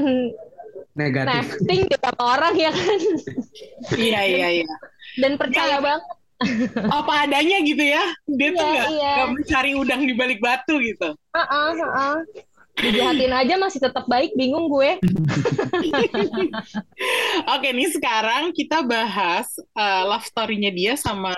Negatif. 0.96 1.30
nesting 1.60 1.80
sama 1.92 2.22
orang 2.38 2.54
ya 2.56 2.72
kan 2.72 3.00
Iya, 3.94 4.20
iya, 4.24 4.48
iya. 4.64 4.74
dan 5.20 5.36
percaya 5.36 5.78
banget 5.78 6.04
Apa 6.86 7.26
adanya 7.26 7.58
gitu 7.66 7.82
ya. 7.82 8.14
Dia 8.30 8.54
tuh 8.54 8.62
Iya, 8.62 8.70
nggak 8.70 8.88
iya. 8.94 9.10
nggak 9.18 9.30
mencari 9.42 9.72
udang 9.74 10.06
di 10.06 10.14
balik 10.14 10.38
batu 10.38 10.78
gitu. 10.78 11.10
Heeh, 11.34 11.68
heeh. 11.74 12.14
Dijahatin 12.78 13.34
aja 13.34 13.54
masih 13.58 13.82
tetap 13.82 14.06
baik, 14.06 14.38
bingung 14.38 14.70
gue. 14.70 15.02
Oke, 17.58 17.68
nih 17.74 17.90
sekarang 17.90 18.54
kita 18.54 18.86
bahas 18.86 19.50
eh, 19.58 20.02
love 20.06 20.22
story-nya 20.22 20.70
dia 20.70 20.94
sama 20.94 21.34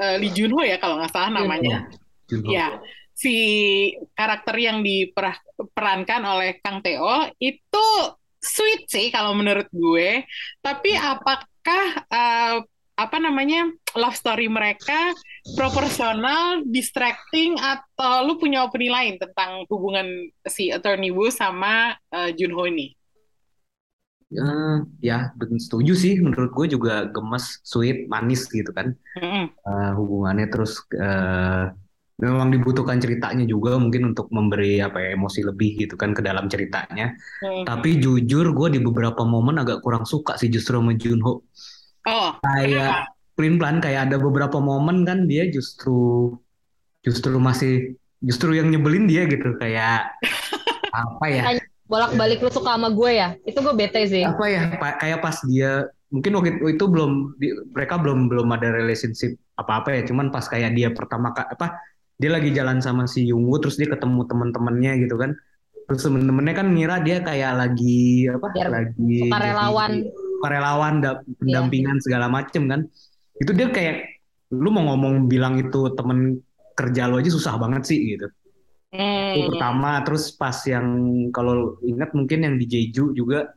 eh, 0.00 0.16
Lee 0.20 0.32
Junho 0.32 0.60
ya 0.62 0.76
kalau 0.80 1.00
nggak 1.00 1.12
salah 1.12 1.30
namanya. 1.32 1.88
Junho. 2.26 2.50
Ya, 2.50 2.80
si 3.16 3.34
karakter 4.12 4.56
yang 4.60 4.84
diperankan 4.84 6.22
oleh 6.26 6.60
Kang 6.60 6.84
Teo 6.84 7.32
itu 7.40 7.86
sweet 8.42 8.86
sih 8.86 9.08
kalau 9.08 9.32
menurut 9.32 9.66
gue. 9.72 10.24
Tapi 10.60 10.90
apakah 10.94 11.84
eh, 12.06 12.58
apa 12.96 13.16
namanya 13.20 13.68
love 13.92 14.16
story 14.16 14.48
mereka 14.48 15.12
proporsional, 15.52 16.64
distracting, 16.64 17.60
atau 17.60 18.24
lu 18.24 18.40
punya 18.40 18.64
opini 18.64 18.88
lain 18.88 19.20
tentang 19.20 19.68
hubungan 19.68 20.32
si 20.48 20.72
Attorney 20.72 21.12
Wu 21.12 21.28
sama 21.28 21.96
eh, 22.12 22.32
Junho 22.36 22.64
ini? 22.68 22.96
Eh, 24.26 24.76
ya, 25.06 25.30
ben- 25.38 25.62
setuju 25.62 25.92
sih. 25.94 26.18
Menurut 26.18 26.50
gue 26.50 26.66
juga 26.74 27.06
gemes, 27.14 27.62
sweet, 27.62 28.10
manis 28.10 28.50
gitu 28.50 28.70
kan. 28.74 28.90
Mm-mm. 29.22 29.46
Eh, 29.54 29.90
hubungannya 29.94 30.46
terus 30.50 30.82
eh, 30.94 31.70
memang 32.16 32.48
dibutuhkan 32.48 32.98
ceritanya 32.98 33.44
juga 33.46 33.76
mungkin 33.76 34.16
untuk 34.16 34.32
memberi 34.32 34.80
apa 34.80 34.98
ya 35.04 35.08
emosi 35.14 35.40
lebih 35.46 35.86
gitu 35.86 35.94
kan 35.94 36.10
ke 36.10 36.24
dalam 36.26 36.50
ceritanya. 36.50 37.14
Mm. 37.44 37.64
Tapi 37.68 38.02
jujur 38.02 38.50
gue 38.50 38.68
di 38.74 38.80
beberapa 38.82 39.22
momen 39.22 39.62
agak 39.62 39.78
kurang 39.84 40.02
suka 40.08 40.34
sih 40.40 40.50
justru 40.50 40.80
sama 40.82 40.96
Junho. 40.98 41.46
Oh, 42.06 42.30
Kayak 42.42 43.10
pelin-pelan 43.36 43.78
kayak 43.82 44.10
ada 44.10 44.16
beberapa 44.16 44.58
momen 44.58 45.04
kan 45.04 45.26
dia 45.26 45.44
justru 45.50 46.32
justru 47.04 47.36
masih 47.38 47.94
justru 48.22 48.56
yang 48.58 48.72
nyebelin 48.72 49.06
dia 49.06 49.26
gitu 49.28 49.54
kayak 49.60 50.14
apa 50.94 51.26
ya? 51.30 51.44
Bolak-balik 51.86 52.42
lu 52.42 52.50
suka 52.50 52.74
sama 52.74 52.90
gue 52.90 53.10
ya? 53.14 53.28
Itu 53.42 53.62
gue 53.62 53.74
bete 53.74 54.02
sih. 54.06 54.22
Apa 54.22 54.44
ya 54.46 54.62
pa- 54.78 54.98
kayak 54.98 55.18
pas 55.22 55.36
dia 55.46 55.86
mungkin 56.10 56.30
waktu 56.38 56.78
itu, 56.78 56.84
belum 56.86 57.34
di- 57.38 57.56
mereka 57.74 57.98
belum 57.98 58.30
belum 58.30 58.46
ada 58.54 58.70
relationship 58.74 59.34
apa-apa 59.54 59.94
ya. 59.94 60.02
Cuman 60.06 60.30
pas 60.30 60.46
kayak 60.46 60.74
dia 60.74 60.90
pertama 60.90 61.30
apa 61.32 61.78
dia 62.16 62.30
lagi 62.32 62.50
jalan 62.50 62.80
sama 62.80 63.04
si 63.06 63.28
Yungwoo 63.30 63.60
terus 63.60 63.76
dia 63.78 63.86
ketemu 63.90 64.26
teman-temannya 64.26 64.92
gitu 65.06 65.16
kan. 65.16 65.34
Terus 65.86 66.02
temen-temennya 66.02 66.54
kan 66.58 66.66
ngira 66.74 66.96
dia 67.02 67.22
kayak 67.22 67.52
lagi 67.54 68.26
apa 68.26 68.46
Biar 68.50 68.68
lagi 68.70 69.16
sukarelawan. 69.22 70.94
da- 71.00 71.22
pendampingan 71.38 71.98
segala 72.02 72.26
macem 72.26 72.66
kan. 72.66 72.80
Itu 73.38 73.54
dia 73.54 73.70
kayak 73.70 73.96
lu 74.54 74.70
mau 74.70 74.94
ngomong 74.94 75.26
bilang 75.26 75.58
itu 75.58 75.90
temen 75.94 76.38
kerja 76.76 77.08
lo 77.10 77.18
aja 77.18 77.30
susah 77.32 77.58
banget 77.58 77.82
sih 77.88 77.98
gitu 78.14 78.28
itu 78.96 79.40
Hmm. 79.44 79.50
pertama 79.52 79.90
terus 80.02 80.32
pas 80.32 80.56
yang 80.64 80.86
kalau 81.30 81.76
ingat 81.84 82.10
mungkin 82.16 82.38
yang 82.48 82.54
di 82.56 82.66
Jeju 82.66 83.12
juga 83.12 83.52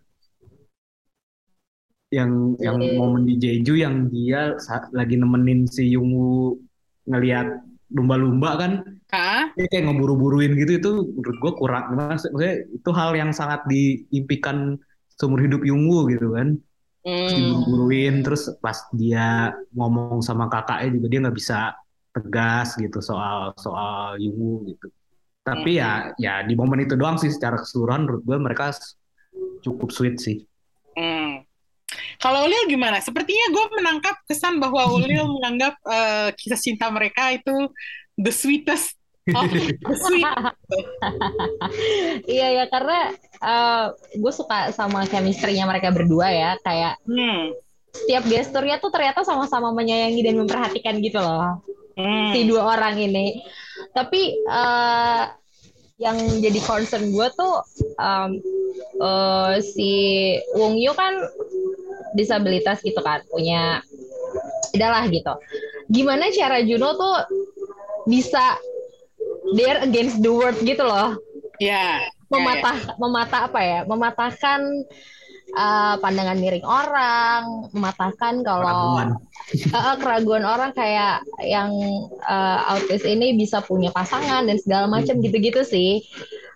yang 2.09 2.57
yang 2.57 2.77
Iya. 2.81 2.97
momen 2.97 3.23
di 3.23 3.35
Jeju 3.37 3.73
yang 3.77 4.09
dia 4.09 4.57
lagi 4.91 5.15
nemenin 5.15 5.69
si 5.69 5.93
Yungwoo 5.93 6.57
ngelihat 7.05 7.61
lumba-lumba 7.93 8.49
kan 8.57 8.71
Hah? 9.13 9.49
dia 9.53 9.65
kayak 9.69 9.89
ngeburu-buruin 9.89 10.57
gitu 10.57 10.71
itu 10.77 10.91
menurut 11.13 11.37
gua 11.41 11.53
kurang 11.57 11.83
Maksud- 11.93 12.33
maksudnya 12.33 12.53
itu 12.69 12.89
hal 12.93 13.11
yang 13.13 13.31
sangat 13.33 13.61
diimpikan 13.69 14.77
seumur 15.15 15.41
hidup 15.41 15.61
Yungwoo 15.61 16.09
gitu 16.09 16.33
kan 16.33 16.57
Hmm. 17.05 17.29
diburu-buruin 17.31 18.25
terus 18.25 18.51
pas 18.59 18.75
dia 18.91 19.53
ngomong 19.71 20.19
sama 20.19 20.49
kakaknya 20.49 20.99
juga 20.99 21.07
dia 21.07 21.19
nggak 21.23 21.37
bisa 21.37 21.59
tegas 22.11 22.73
gitu 22.75 22.99
soal 22.99 23.53
soal 23.55 24.17
Yungwoo 24.17 24.65
gitu 24.65 24.89
tapi 25.43 25.79
ya 25.79 26.13
ya 26.19 26.43
di 26.45 26.53
momen 26.53 26.85
itu 26.85 26.93
doang 26.99 27.17
sih 27.17 27.31
secara 27.31 27.57
keseluruhan 27.57 28.05
menurut 28.05 28.21
gue 28.27 28.37
mereka 28.37 28.75
cukup 29.63 29.89
sweet 29.89 30.19
sih 30.19 30.37
Hmm. 30.99 31.47
Kalau 32.19 32.43
Ulil 32.43 32.67
gimana? 32.67 32.99
Sepertinya 32.99 33.55
gue 33.55 33.65
menangkap 33.79 34.19
kesan 34.27 34.59
bahwa 34.59 34.91
Ulil 34.91 35.23
menganggap 35.39 35.79
eh, 35.87 36.29
kisah 36.35 36.59
cinta 36.59 36.91
mereka 36.91 37.31
itu 37.31 37.71
the 38.19 38.35
sweetest 38.35 38.99
of 39.31 39.47
the 39.47 39.95
sweet. 39.95 40.25
iya 42.35 42.59
ya 42.59 42.65
karena 42.67 43.15
gue 44.11 44.33
suka 44.35 44.75
sama 44.75 45.07
chemistry-nya 45.07 45.63
mereka 45.63 45.95
berdua 45.95 46.27
ya 46.33 46.51
kayak 46.67 46.99
Hmm. 47.07 47.55
Setiap 47.89 48.23
gesturnya 48.29 48.77
tuh 48.77 48.93
ternyata 48.93 49.25
sama-sama 49.25 49.73
menyayangi 49.73 50.21
dan 50.21 50.35
memperhatikan 50.37 50.97
gitu 51.01 51.19
loh 51.19 51.61
Hmm. 51.99 52.31
si 52.31 52.47
dua 52.47 52.79
orang 52.79 52.95
ini. 52.95 53.43
Tapi 53.91 54.31
eh, 54.39 55.23
yang 55.99 56.15
jadi 56.39 56.59
concern 56.63 57.11
gue 57.11 57.27
tuh 57.35 57.59
em, 57.99 58.39
eh, 59.03 59.59
si 59.59 59.91
Wong 60.55 60.79
Yu 60.79 60.95
kan 60.95 61.11
disabilitas 62.15 62.79
gitu 62.87 63.03
kan, 63.03 63.19
punya 63.27 63.83
adalah 64.71 65.11
gitu. 65.11 65.35
Gimana 65.91 66.31
cara 66.31 66.63
Juno 66.63 66.95
tuh 66.95 67.15
bisa 68.07 68.55
dare 69.59 69.83
against 69.83 70.23
the 70.23 70.31
world 70.31 70.55
gitu 70.63 70.87
loh, 70.87 71.19
Ya. 71.59 72.07
mematah 72.31 72.95
mematah 72.95 73.41
apa 73.51 73.59
ya, 73.59 73.79
mematahkan 73.83 74.87
eh, 75.54 75.95
pandangan 75.97 76.38
miring 76.38 76.66
orang, 76.66 77.41
mematahkan 77.74 78.41
kalau 78.45 78.97
Keraguan. 78.97 79.10
Eh, 79.50 79.95
keraguan 79.97 80.45
orang 80.45 80.72
kayak 80.78 81.26
yang 81.41 81.74
eh, 82.22 82.60
autis 82.70 83.02
ini 83.06 83.34
bisa 83.34 83.66
punya 83.66 83.89
pasangan 83.89 84.45
dan 84.45 84.58
segala 84.62 84.86
macam 84.86 85.18
gitu-gitu 85.22 85.66
sih. 85.66 86.06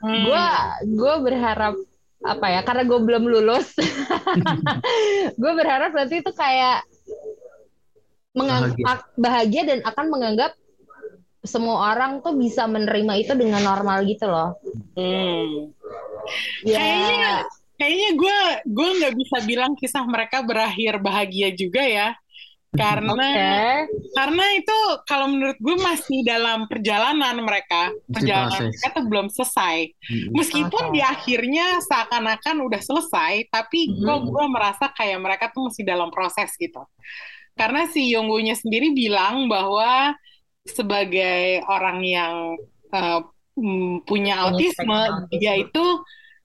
Hmm. 0.04 0.24
Gue 0.28 0.46
gue 0.94 1.14
berharap 1.26 1.76
apa 2.24 2.46
ya 2.48 2.62
karena 2.64 2.84
gue 2.88 3.00
belum 3.04 3.24
lulus, 3.28 3.76
gue 5.42 5.52
berharap 5.60 5.92
nanti 5.92 6.24
itu 6.24 6.32
kayak 6.32 6.88
menganggap 8.32 9.12
bahagia. 9.14 9.20
bahagia 9.20 9.62
dan 9.68 9.80
akan 9.84 10.06
menganggap 10.08 10.52
semua 11.44 11.92
orang 11.92 12.24
tuh 12.24 12.40
bisa 12.40 12.64
menerima 12.64 13.14
itu 13.20 13.34
dengan 13.36 13.62
normal 13.68 14.08
gitu 14.08 14.32
loh. 14.32 14.56
Hmm. 14.96 15.76
Ya, 16.64 16.80
Kayaknya 16.80 17.32
kayaknya 17.84 18.10
gue 18.16 18.40
gue 18.72 18.90
nggak 19.04 19.14
bisa 19.20 19.38
bilang 19.44 19.76
kisah 19.76 20.08
mereka 20.08 20.40
berakhir 20.40 21.04
bahagia 21.04 21.52
juga 21.52 21.84
ya. 21.84 22.16
Karena 22.74 23.14
oke. 23.14 23.86
karena 24.18 24.46
itu 24.58 24.78
kalau 25.06 25.30
menurut 25.30 25.60
gue 25.62 25.78
masih 25.78 26.26
dalam 26.26 26.66
perjalanan 26.66 27.38
mereka. 27.44 27.92
Perjalanan 28.10 28.72
mereka 28.72 28.88
tuh 28.98 29.06
belum 29.06 29.28
selesai. 29.30 29.94
Meskipun 30.34 30.90
di 30.90 31.04
akhirnya 31.04 31.78
seakan-akan 31.86 32.66
udah 32.66 32.82
selesai, 32.82 33.46
tapi 33.52 33.94
gue 33.94 34.16
Mhm. 34.18 34.26
gue 34.26 34.46
merasa 34.50 34.90
kayak 34.90 35.20
mereka 35.22 35.54
tuh 35.54 35.70
masih 35.70 35.86
dalam 35.86 36.10
proses 36.10 36.50
gitu. 36.58 36.82
Karena 37.54 37.86
si 37.86 38.10
Yonggunya 38.10 38.58
sendiri 38.58 38.90
bilang 38.90 39.46
bahwa 39.46 40.18
sebagai 40.66 41.62
orang 41.70 42.02
yang 42.02 42.58
mm, 43.54 44.10
punya 44.10 44.50
autisme. 44.50 45.30
dia 45.30 45.62
itu 45.62 45.86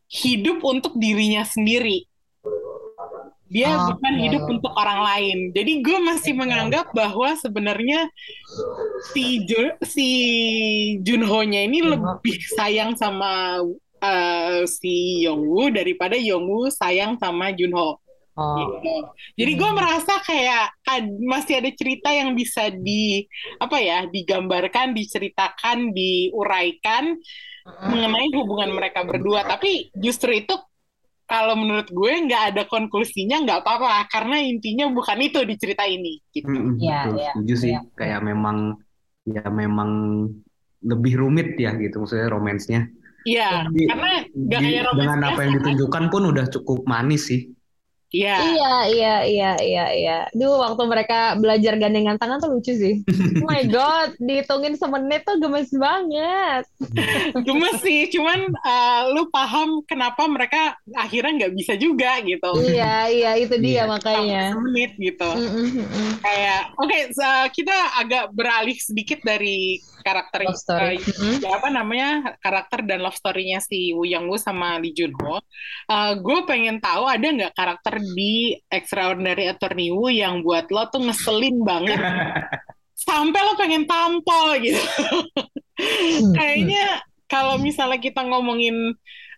hidup 0.08 0.64
untuk 0.64 0.96
dirinya 0.96 1.44
sendiri. 1.44 2.08
Dia 3.48 3.80
Oke. 3.80 3.96
bukan 3.96 4.14
hidup 4.20 4.44
untuk 4.44 4.72
orang 4.76 5.00
lain. 5.08 5.38
Jadi 5.56 5.80
gue 5.80 5.98
masih 6.04 6.36
menganggap 6.36 6.92
bahwa 6.92 7.32
sebenarnya 7.32 8.12
si 9.16 9.40
Ju- 9.48 9.80
si 9.88 10.08
Junho-nya 11.00 11.64
ini 11.64 11.80
Junho. 11.80 11.96
lebih 11.96 12.36
sayang 12.52 12.92
sama 13.00 13.64
eh, 14.04 14.68
si 14.68 15.24
Yongwoo 15.24 15.72
daripada 15.72 16.12
Yongwoo 16.20 16.68
sayang 16.68 17.16
sama 17.16 17.48
Junho. 17.56 17.96
Oh. 18.38 18.54
Gitu. 18.54 18.94
Jadi 19.34 19.52
gue 19.58 19.70
merasa 19.74 20.20
kayak 20.22 20.70
ad- 20.86 21.18
masih 21.24 21.58
ada 21.58 21.70
cerita 21.74 22.12
yang 22.12 22.36
bisa 22.38 22.68
di 22.70 23.26
apa 23.58 23.80
ya 23.80 24.06
digambarkan, 24.06 24.92
diceritakan, 24.92 25.90
diuraikan 25.90 27.16
mengenai 27.88 28.28
hubungan 28.34 28.70
mereka 28.74 29.04
berdua. 29.04 29.44
Tapi 29.44 29.92
justru 29.94 30.32
itu 30.34 30.54
kalau 31.28 31.54
menurut 31.60 31.88
gue 31.92 32.12
nggak 32.24 32.42
ada 32.56 32.62
konklusinya 32.64 33.44
nggak 33.44 33.60
apa-apa 33.60 34.08
karena 34.08 34.40
intinya 34.40 34.88
bukan 34.88 35.18
itu 35.20 35.44
di 35.44 35.54
cerita 35.60 35.84
ini. 35.84 36.18
Gitu. 36.32 36.48
Mm-mm, 36.48 36.80
Iya, 36.80 37.00
betul, 37.04 37.16
iya, 37.20 37.30
setuju 37.36 37.54
sih. 37.60 37.72
iya. 37.76 37.80
Kayak 37.92 38.20
memang 38.24 38.56
ya 39.28 39.44
memang 39.52 39.90
lebih 40.80 41.12
rumit 41.20 41.58
ya 41.60 41.76
gitu 41.76 42.00
maksudnya 42.00 42.32
romansnya. 42.32 42.80
Iya, 43.28 43.68
karena 43.68 44.10
nggak 44.32 44.60
Di- 44.62 44.66
kayak 44.72 44.82
romance 44.88 44.98
dengan 45.04 45.18
apa 45.20 45.40
yang 45.44 45.52
biasa. 45.52 45.58
ditunjukkan 45.60 46.04
pun 46.08 46.22
udah 46.32 46.46
cukup 46.48 46.78
manis 46.88 47.22
sih. 47.28 47.40
Iya. 48.08 48.36
Iya, 48.40 48.72
iya, 48.88 49.14
iya, 49.22 49.50
iya, 49.60 49.84
iya. 49.92 50.18
Duh, 50.32 50.56
waktu 50.58 50.80
mereka 50.84 51.36
belajar 51.36 51.76
gandengan 51.76 52.16
tangan 52.16 52.40
tuh 52.40 52.56
lucu 52.56 52.72
sih. 52.72 53.04
Oh 53.36 53.44
my 53.44 53.68
God, 53.76 54.16
dihitungin 54.16 54.74
semenit 54.74 55.28
tuh 55.28 55.36
gemes 55.36 55.68
banget. 55.70 56.64
Gemes 57.46 57.76
sih, 57.78 58.08
cuman 58.08 58.48
eh, 58.48 59.02
lu 59.12 59.28
paham 59.28 59.84
kenapa 59.84 60.24
mereka 60.24 60.72
akhirnya 60.90 61.44
nggak 61.44 61.54
bisa 61.54 61.76
juga 61.76 62.16
gitu. 62.24 62.48
Iya, 62.58 63.12
iya, 63.12 63.30
itu 63.36 63.54
dia 63.60 63.84
Iya. 63.84 63.84
makanya. 63.84 64.42
Sampai 64.50 64.64
menit 64.72 64.90
gitu. 64.96 65.28
Mm, 65.28 65.44
mm, 65.44 65.68
mm, 65.68 65.86
mm. 65.86 66.12
Kayak, 66.24 66.60
oke, 66.80 66.98
so- 67.12 67.48
kita 67.52 67.76
agak 67.94 68.24
beralih 68.32 68.74
sedikit 68.74 69.20
dari 69.20 69.76
karakter 70.00 70.48
Love 70.48 70.56
story. 70.56 70.96
eh, 70.96 71.04
Mm, 71.04 71.12
mm. 71.12 71.34
ya 71.44 71.50
apa 71.54 71.68
namanya 71.68 72.08
karakter 72.40 72.80
dan 72.82 73.04
love 73.04 73.12
story-nya 73.14 73.60
si 73.60 73.92
Woo 73.92 74.08
Young 74.08 74.24
Woo 74.26 74.40
sama 74.40 74.80
Lee 74.80 74.96
Jun 74.96 75.12
Ho. 75.20 75.44
gue 76.18 76.38
pengen 76.44 76.80
tahu 76.80 77.04
ada 77.04 77.28
nggak 77.28 77.52
karakter 77.52 77.97
di 78.02 78.56
Extraordinary 78.70 79.50
Attorney 79.50 79.92
Woo 79.92 80.10
yang 80.10 80.40
buat 80.42 80.70
lo 80.70 80.88
tuh 80.90 81.04
ngeselin 81.04 81.62
banget 81.62 81.98
sampai 83.08 83.40
lo 83.42 83.54
pengen 83.54 83.86
tampol 83.86 84.58
gitu. 84.58 84.82
Kayaknya 86.34 87.02
kalau 87.30 87.60
misalnya 87.60 88.02
kita 88.02 88.26
ngomongin 88.26 88.96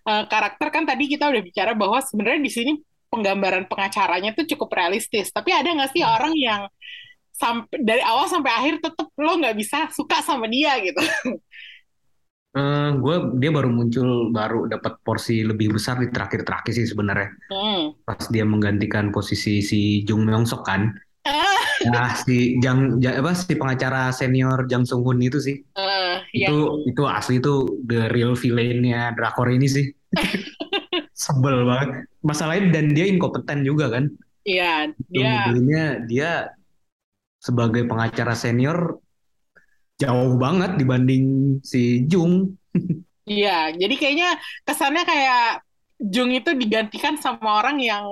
uh, 0.08 0.24
karakter 0.30 0.72
kan 0.72 0.88
tadi 0.88 1.10
kita 1.10 1.28
udah 1.28 1.42
bicara 1.44 1.72
bahwa 1.76 2.00
sebenarnya 2.00 2.40
di 2.40 2.52
sini 2.52 2.72
penggambaran 3.10 3.66
pengacaranya 3.66 4.32
tuh 4.32 4.46
cukup 4.48 4.72
realistis. 4.72 5.28
Tapi 5.28 5.52
ada 5.52 5.68
nggak 5.68 5.92
sih 5.92 6.00
orang 6.06 6.32
yang 6.38 6.62
sampai 7.36 7.80
dari 7.80 8.02
awal 8.04 8.28
sampai 8.28 8.52
akhir 8.52 8.74
tetap 8.84 9.08
lo 9.16 9.32
nggak 9.36 9.56
bisa 9.56 9.88
suka 9.92 10.24
sama 10.24 10.48
dia 10.48 10.78
gitu? 10.80 11.00
Eh, 12.50 12.90
gue 12.98 13.16
dia 13.38 13.50
baru 13.54 13.70
muncul 13.70 14.34
baru 14.34 14.66
dapat 14.66 14.98
porsi 15.06 15.46
lebih 15.46 15.78
besar 15.78 16.02
di 16.02 16.10
terakhir-terakhir 16.10 16.72
sih 16.74 16.86
sebenarnya. 16.90 17.30
Hmm. 17.46 17.94
Pas 18.02 18.26
dia 18.26 18.42
menggantikan 18.42 19.14
posisi 19.14 19.62
si 19.62 20.02
Jung 20.02 20.26
Myung 20.26 20.42
Sok 20.42 20.66
kan. 20.66 20.90
Ah, 21.22 21.46
Nah, 21.94 22.10
si 22.12 22.58
Jang, 22.58 22.98
Ja- 22.98 23.16
apa 23.22 23.32
si 23.38 23.54
pengacara 23.54 24.10
senior 24.10 24.66
Jang 24.66 24.82
Sung 24.82 25.06
Hoon 25.06 25.22
itu 25.22 25.38
sih. 25.38 25.62
ya. 26.34 26.50
Itu 26.50 26.84
itu 26.90 27.02
asli 27.06 27.38
itu 27.38 27.80
the 27.86 28.10
real 28.10 28.34
villain-nya 28.34 29.14
drakor 29.14 29.46
ini 29.54 29.70
sih. 29.70 29.86
Sebel 31.22 31.62
banget. 31.64 32.10
Masalahnya 32.26 32.74
dan 32.74 32.90
dia 32.92 33.06
inkompeten 33.06 33.62
juga 33.62 33.94
kan. 33.94 34.10
Iya, 34.42 34.90
dia 35.54 35.82
dia 36.10 36.30
sebagai 37.38 37.86
pengacara 37.86 38.34
senior 38.34 38.98
jauh 40.00 40.34
banget 40.40 40.70
dibanding 40.80 41.24
si 41.62 42.04
Jung. 42.10 42.56
Iya, 43.30 43.50
jadi 43.80 43.94
kayaknya 44.00 44.28
kesannya 44.66 45.02
kayak 45.06 45.40
Jung 46.00 46.30
itu 46.34 46.50
digantikan 46.56 47.14
sama 47.20 47.60
orang 47.60 47.76
yang 47.78 48.04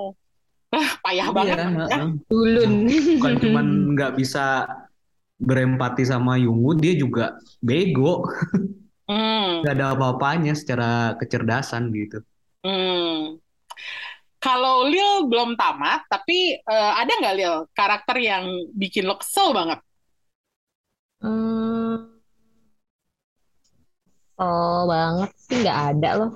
ah, 0.74 0.90
payah 1.04 1.28
banget 1.36 1.58
Iya, 1.58 1.64
ya. 1.88 1.96
heeh. 1.96 2.08
Dulun. 2.30 2.72
bukan 3.16 3.34
cuman 3.42 3.66
nggak 3.96 4.12
bisa 4.20 4.68
berempati 5.38 6.02
sama 6.06 6.34
Yungwoo, 6.38 6.74
dia 6.78 6.94
juga 6.98 7.38
bego, 7.62 8.26
Hmm, 9.08 9.62
nggak 9.62 9.74
ada 9.74 9.86
apa-apanya 9.94 10.52
secara 10.60 11.14
kecerdasan 11.20 11.82
gitu. 11.94 12.18
hmm. 12.64 13.38
Kalau 14.38 14.86
Lil 14.86 15.26
belum 15.26 15.58
tamat, 15.58 16.06
tapi 16.06 16.54
eh, 16.54 16.92
ada 17.00 17.10
nggak 17.10 17.34
Lil 17.34 17.54
karakter 17.74 18.16
yang 18.22 18.44
bikin 18.70 19.04
lo 19.10 19.18
kesel 19.18 19.50
banget? 19.50 19.82
Hmm, 21.18 22.14
kesel 24.38 24.86
banget 24.86 25.30
sih 25.50 25.56
nggak 25.66 25.80
ada 25.94 26.10
loh. 26.14 26.30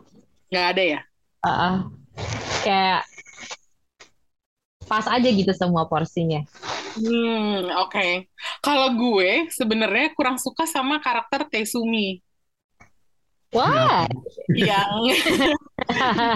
Nggak 0.51 0.67
ada 0.75 0.83
ya? 0.83 1.01
Ah, 1.43 1.51
ah. 1.51 1.77
kayak 2.63 3.03
pas 4.87 5.07
aja 5.09 5.29
gitu 5.31 5.51
semua 5.55 5.87
porsinya. 5.87 6.43
Hmm, 6.99 7.73
oke. 7.83 8.29
Kalau 8.61 8.95
gue 8.95 9.49
sebenarnya 9.51 10.13
kurang 10.15 10.37
suka 10.37 10.69
sama 10.69 11.01
karakter 11.01 11.49
Taesumi 11.49 12.21
Wah, 13.53 14.09
yang 14.57 14.93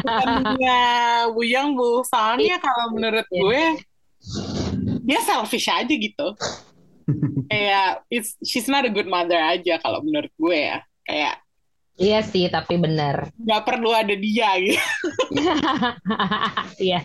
bukannya 0.04 0.80
Wuyang 1.32 1.72
Bu. 1.72 2.04
Soalnya 2.04 2.60
kalau 2.60 2.92
menurut 2.92 3.24
Iya. 3.32 3.40
gue 3.40 3.62
dia 5.06 5.20
selfish 5.24 5.68
aja 5.72 5.88
gitu. 5.88 6.26
Kayak 7.50 8.02
it's, 8.10 8.34
she's 8.42 8.66
not 8.66 8.82
a 8.84 8.92
good 8.92 9.06
mother 9.06 9.38
aja 9.38 9.78
kalau 9.78 10.02
menurut 10.02 10.32
gue 10.36 10.58
ya. 10.58 10.78
Kayak 11.06 11.34
iya 11.96 12.20
sih 12.20 12.44
tapi 12.52 12.76
bener. 12.76 13.30
nggak 13.40 13.62
perlu 13.64 13.90
ada 13.94 14.14
dia 14.14 14.50
gitu. 14.60 14.82
Iya. 16.82 17.00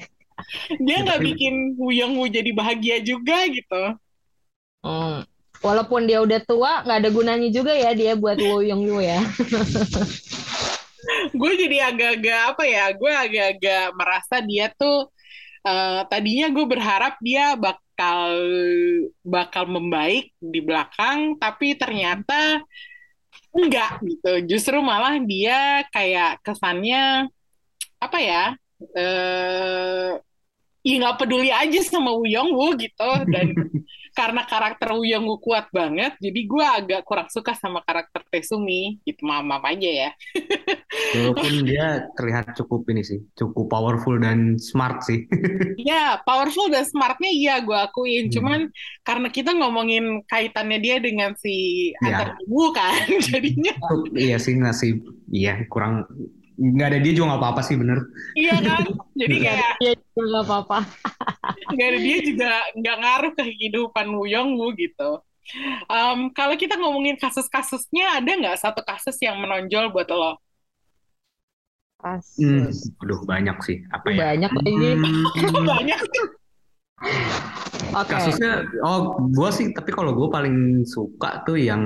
Dia 0.81 0.97
Ya, 0.99 1.05
nggak 1.05 1.21
bikin 1.21 1.77
Wuyang 1.77 2.17
Bu 2.17 2.25
jadi 2.25 2.49
bahagia 2.51 2.97
juga 3.05 3.45
gitu. 3.47 3.83
Hmm. 4.81 5.21
Walaupun 5.61 6.09
dia 6.09 6.17
udah 6.25 6.41
tua, 6.41 6.81
nggak 6.81 6.97
ada 7.05 7.09
gunanya 7.13 7.49
juga 7.53 7.77
ya 7.77 7.93
dia 7.93 8.17
buat 8.17 8.41
Young 8.41 8.81
Woo 8.89 8.97
ya. 8.97 9.21
gue 11.41 11.51
jadi 11.57 11.77
agak-agak 11.93 12.39
apa 12.55 12.63
ya 12.65 12.85
gue 12.93 13.11
agak-agak 13.11 13.85
merasa 13.97 14.35
dia 14.41 14.69
tuh 14.73 15.09
eh, 15.65 16.01
tadinya 16.09 16.47
gue 16.49 16.65
berharap 16.65 17.17
dia 17.21 17.53
bakal 18.01 18.33
bakal 19.21 19.63
membaik 19.69 20.33
di 20.41 20.57
belakang 20.57 21.37
tapi 21.37 21.77
ternyata 21.77 22.65
enggak 23.53 24.01
gitu. 24.01 24.41
Justru 24.49 24.81
malah 24.81 25.21
dia 25.21 25.85
kayak 25.93 26.41
kesannya 26.41 27.29
apa 28.01 28.17
ya 28.17 28.43
eh 28.97 30.17
ya 30.81 30.93
nggak 30.97 31.17
peduli 31.21 31.53
aja 31.53 31.77
sama 31.85 32.17
Woo 32.17 32.25
Young 32.25 32.49
Woo 32.57 32.73
gitu. 32.73 33.11
Dan 33.29 33.53
karena 34.11 34.43
karakter 34.43 34.91
Young 34.91 35.25
Woo 35.25 35.39
kuat 35.39 35.71
banget 35.71 36.15
jadi 36.19 36.39
gue 36.45 36.65
agak 36.65 37.01
kurang 37.07 37.27
suka 37.31 37.55
sama 37.55 37.79
karakter 37.83 38.21
Taesumi 38.27 38.99
gitu 39.07 39.23
maaf 39.23 39.63
aja 39.63 39.89
ya 40.07 40.09
Walaupun 41.11 41.67
dia 41.67 42.07
terlihat 42.15 42.55
cukup 42.55 42.87
ini 42.91 43.03
sih, 43.03 43.19
cukup 43.35 43.67
powerful 43.67 44.15
dan 44.19 44.55
smart 44.59 45.03
sih. 45.03 45.23
Ya, 45.81 46.19
powerful 46.23 46.67
dan 46.71 46.83
smartnya 46.87 47.31
iya 47.31 47.59
gue 47.63 47.73
akuin. 47.75 48.27
Hmm. 48.27 48.33
Cuman 48.33 48.59
karena 49.03 49.27
kita 49.31 49.51
ngomongin 49.55 50.23
kaitannya 50.27 50.79
dia 50.79 50.97
dengan 50.99 51.35
si 51.39 51.91
Ya. 52.01 52.15
Antar 52.15 52.29
Ibu 52.43 52.63
kan, 52.75 52.95
jadinya 53.31 53.71
Iya 54.15 54.37
sih 54.39 54.55
ngasih, 54.57 54.91
iya 55.31 55.63
kurang 55.67 56.07
nggak 56.61 56.87
ada 56.93 56.99
dia 57.01 57.13
juga 57.15 57.33
nggak 57.33 57.41
apa-apa 57.41 57.61
sih 57.65 57.75
bener. 57.79 57.99
iya 58.37 58.55
kan. 58.61 58.83
Jadi 59.17 59.35
kayak 59.41 59.71
Iya 59.81 59.93
juga 59.97 60.21
nggak 60.27 60.43
apa-apa. 60.47 60.79
Nggak 61.69 61.87
ada 61.93 61.99
dia 62.01 62.17
juga 62.25 62.51
nggak 62.77 62.97
ngaruh 63.01 63.31
ke 63.37 63.43
kehidupan 63.45 64.05
Woo 64.15 64.25
Young 64.29 64.57
Woo 64.57 64.73
gitu. 64.73 65.21
Em, 65.89 66.19
kalau 66.31 66.55
kita 66.55 66.77
ngomongin 66.79 67.17
kasus-kasusnya, 67.19 68.21
ada 68.21 68.31
nggak 68.39 68.57
satu 68.61 68.81
kasus 68.85 69.17
yang 69.19 69.37
menonjol 69.41 69.91
buat 69.91 70.07
lo? 70.09 70.37
Hmm, 72.41 72.73
Kasus. 72.73 72.89
aduh 72.97 73.21
banyak 73.29 73.57
sih. 73.61 73.77
Apa 73.93 74.09
ya? 74.09 74.33
Banyak 74.33 74.51
lagi. 74.57 74.89
Hmm, 74.97 75.65
Banyak. 75.69 75.99
Oke. 77.91 78.07
kasusnya, 78.13 78.65
oh 78.85 79.17
gue 79.29 79.49
sih, 79.53 79.73
tapi 79.73 79.89
kalau 79.91 80.13
gue 80.13 80.29
paling 80.29 80.85
suka 80.85 81.41
tuh 81.45 81.57
yang 81.59 81.81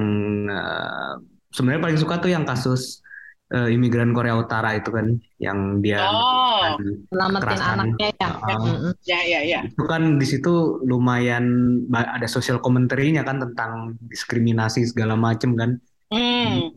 eh, 0.48 1.14
sebenarnya 1.52 1.82
paling 1.84 2.00
suka 2.00 2.16
tuh 2.20 2.32
yang 2.32 2.44
kasus 2.44 3.05
eh, 3.54 3.70
imigran 3.74 4.16
Korea 4.16 4.40
Utara 4.40 4.74
itu 4.74 4.90
kan, 4.90 5.18
yang 5.38 5.84
dia 5.86 6.02
Oh, 6.10 6.80
Selamatin 7.12 7.60
anaknya 7.62 8.10
ya. 8.18 8.30
Mm-mm. 8.58 8.92
ya 9.06 9.20
ya 9.22 9.40
ya. 9.46 9.60
itu 9.68 9.84
kan 9.86 10.18
di 10.18 10.26
situ 10.26 10.82
lumayan 10.88 11.46
ada 11.94 12.26
social 12.26 12.58
commentary-nya 12.58 13.22
kan 13.22 13.38
tentang 13.44 14.00
diskriminasi 14.10 14.90
segala 14.90 15.14
macem 15.14 15.54
kan. 15.54 15.78
Hmm. 16.10 16.74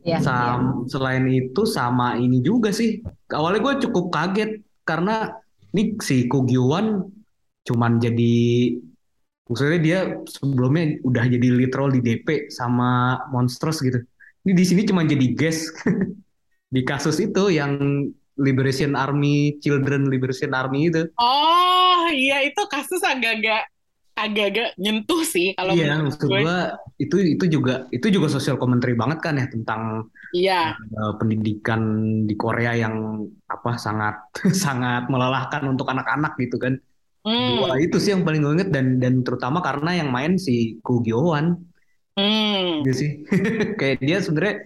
Iya. 0.00 0.16
Sam- 0.24 0.88
selain 0.88 1.28
itu 1.28 1.68
sama 1.68 2.16
ini 2.16 2.40
juga 2.40 2.72
sih. 2.72 3.04
Awalnya 3.28 3.60
gue 3.60 3.74
cukup 3.88 4.08
kaget 4.08 4.64
karena 4.88 5.36
ini 5.76 5.94
si 6.00 6.24
Ko 6.26 6.42
Gyu-won 6.42 7.04
cuman 7.60 8.00
jadi 8.00 8.34
maksudnya 9.46 9.78
dia 9.78 9.98
sebelumnya 10.24 10.96
udah 11.04 11.24
jadi 11.28 11.46
role 11.68 12.00
di 12.00 12.02
DP 12.02 12.48
sama 12.48 13.20
Monsters 13.28 13.84
gitu. 13.84 14.00
Ini 14.46 14.52
di 14.56 14.64
sini 14.64 14.82
cuma 14.88 15.04
jadi 15.04 15.26
guest 15.36 15.70
di 16.74 16.80
kasus 16.82 17.20
itu 17.20 17.50
yang 17.52 18.06
Liberation 18.40 18.96
Army, 18.96 19.60
Children 19.60 20.08
Liberation 20.08 20.56
Army 20.56 20.88
itu. 20.88 21.04
Oh, 21.20 22.08
iya 22.08 22.40
itu 22.40 22.62
kasus 22.72 23.04
agak-agak 23.04 23.68
agak-agak 24.16 24.76
nyentuh 24.76 25.24
sih 25.24 25.56
kalau 25.56 25.72
Iya, 25.72 25.96
menurut 25.96 26.12
maksud 26.12 26.28
gue. 26.28 26.40
gua 26.44 26.58
itu 26.96 27.16
itu 27.36 27.44
juga 27.48 27.88
itu 27.88 28.06
juga 28.12 28.28
social 28.28 28.60
commentary 28.60 28.92
banget 28.92 29.18
kan 29.24 29.36
ya 29.40 29.46
tentang 29.48 30.08
Iya. 30.30 30.76
uh, 30.76 31.16
pendidikan 31.16 31.80
di 32.28 32.34
Korea 32.36 32.76
yang 32.76 33.24
apa 33.48 33.76
sangat 33.76 34.20
sangat 34.64 35.08
melelahkan 35.08 35.64
untuk 35.68 35.88
anak-anak 35.88 36.36
gitu 36.36 36.56
kan. 36.60 36.76
Hmm. 37.20 37.60
Dua 37.60 37.76
itu 37.76 38.00
sih 38.00 38.16
yang 38.16 38.24
paling 38.24 38.40
gue 38.40 38.52
inget 38.56 38.70
dan 38.72 38.96
dan 38.96 39.20
terutama 39.20 39.60
karena 39.60 40.00
yang 40.00 40.08
main 40.08 40.40
si 40.40 40.80
Ko 40.80 41.04
Gyo-won 41.04 41.56
Hmm. 42.20 42.84
gitu 42.84 42.92
sih. 42.92 43.10
Kayak 43.80 43.96
dia 44.00 44.18
sebenarnya 44.20 44.56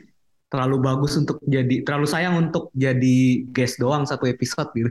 terlalu 0.51 0.77
bagus 0.83 1.13
untuk 1.19 1.39
jadi 1.43 1.83
terlalu 1.83 2.07
sayang 2.07 2.35
untuk 2.39 2.71
jadi 2.75 3.19
guest 3.51 3.79
doang 3.79 4.07
satu 4.07 4.27
episode 4.27 4.71
gitu. 4.75 4.91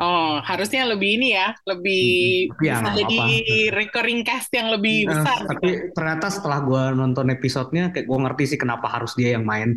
Oh, 0.00 0.40
harusnya 0.40 0.88
lebih 0.88 1.20
ini 1.20 1.36
ya, 1.36 1.52
lebih 1.68 2.00
Hmm, 2.48 2.64
ya 2.64 2.72
bisa 2.72 2.80
nggak 2.80 2.96
jadi 3.04 3.16
apa-apa. 3.20 3.76
recurring 3.76 4.20
cast 4.24 4.48
yang 4.56 4.68
lebih 4.72 5.04
Nah, 5.04 5.12
besar. 5.12 5.38
tapi 5.44 5.68
ternyata 5.92 6.26
setelah 6.32 6.58
gue 6.64 6.82
nonton 6.96 7.26
episodenya 7.28 7.92
kayak 7.92 8.06
gue 8.08 8.18
ngerti 8.24 8.44
sih 8.48 8.58
kenapa 8.58 8.88
harus 8.88 9.12
dia 9.12 9.36
yang 9.36 9.44
main. 9.44 9.76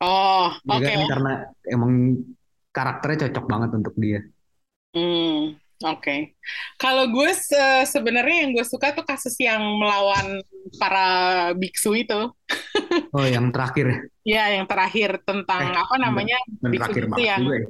Oh, 0.00 0.48
Ya 0.64 0.80
oke. 0.80 0.88
kan 0.88 1.00
karena 1.12 1.32
emang 1.68 1.92
karakternya 2.72 3.18
cocok 3.28 3.44
banget 3.44 3.70
untuk 3.76 3.94
dia. 4.00 4.20
Hmm, 4.96 5.60
oke. 5.82 6.16
Kalau 6.76 7.08
gue 7.08 7.30
se- 7.32 7.86
sebenarnya 7.86 8.44
yang 8.44 8.50
gue 8.52 8.64
suka 8.64 8.92
tuh 8.92 9.04
kasus 9.04 9.34
yang 9.40 9.60
melawan 9.76 10.40
para 10.76 11.08
biksu 11.54 11.96
itu. 11.96 12.30
Oh, 13.14 13.22
yang 13.26 13.50
terakhir 13.50 13.86
ya, 13.86 13.98
Ya, 14.22 14.44
yang 14.58 14.66
terakhir 14.66 15.18
tentang 15.22 15.62
Eh, 15.62 15.78
apa 15.78 15.94
namanya? 15.98 16.38
Biksu 16.62 17.06
itu 17.06 17.20
yang 17.22 17.42
juga 17.42 17.58
ya. 17.58 17.68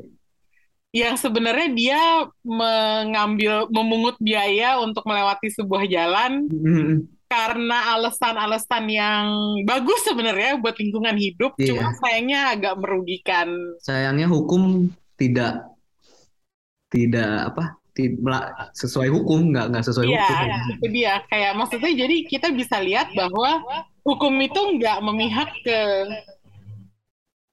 yang 0.91 1.15
sebenarnya 1.17 1.69
dia 1.71 2.01
mengambil 2.43 3.69
memungut 3.71 4.17
biaya 4.19 4.81
untuk 4.81 5.05
melewati 5.07 5.49
sebuah 5.53 5.85
jalan 5.87 6.49
Mm, 6.51 7.09
karena 7.31 7.95
alasan-alasan 7.95 8.85
yang 8.91 9.25
bagus 9.63 10.03
sebenarnya 10.03 10.59
buat 10.59 10.75
lingkungan 10.77 11.15
hidup, 11.15 11.55
Iya. 11.57 11.69
cuma 11.73 11.95
sayangnya 12.01 12.41
agak 12.53 12.75
merugikan. 12.81 13.49
Sayangnya 13.81 14.27
hukum 14.27 14.91
tidak 15.15 15.63
tidak 16.91 17.55
apa 17.55 17.80
sesuai 18.73 19.09
hukum 19.11 19.51
nggak 19.53 19.67
nggak 19.73 19.85
sesuai 19.85 20.07
Iya, 20.09 20.23
hukum. 20.27 20.73
itu 20.79 20.87
dia. 20.93 21.15
Kayak 21.27 21.53
maksudnya 21.57 21.93
jadi 21.95 22.17
kita 22.25 22.49
bisa 22.53 22.77
lihat 22.79 23.13
bahwa 23.13 23.61
hukum 24.03 24.35
itu 24.41 24.61
nggak 24.81 24.99
memihak 25.03 25.51
ke 25.65 25.81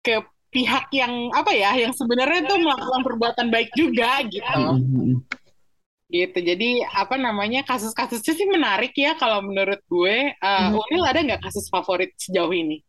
ke 0.04 0.16
pihak 0.48 0.88
yang 0.96 1.12
apa 1.36 1.52
ya, 1.52 1.76
yang 1.76 1.92
sebenarnya 1.92 2.48
tuh 2.48 2.58
melakukan 2.58 3.02
perbuatan 3.04 3.48
baik 3.52 3.70
juga 3.76 4.24
gitu. 4.26 4.48
Mm, 4.48 4.80
mm, 4.80 5.04
mm. 5.12 5.18
Gitu. 6.08 6.40
Jadi 6.40 6.70
apa 6.88 7.20
namanya 7.20 7.68
kasus-kasusnya 7.68 8.32
sih 8.32 8.48
menarik 8.48 8.96
ya 8.96 9.20
kalau 9.20 9.44
menurut 9.44 9.84
gue. 9.86 10.32
Uh, 10.40 10.72
Mhm. 10.72 10.80
Unil 10.80 11.04
ada 11.04 11.20
nggak 11.20 11.42
kasus 11.44 11.68
favorit 11.68 12.16
sejauh 12.16 12.56
ini? 12.56 12.80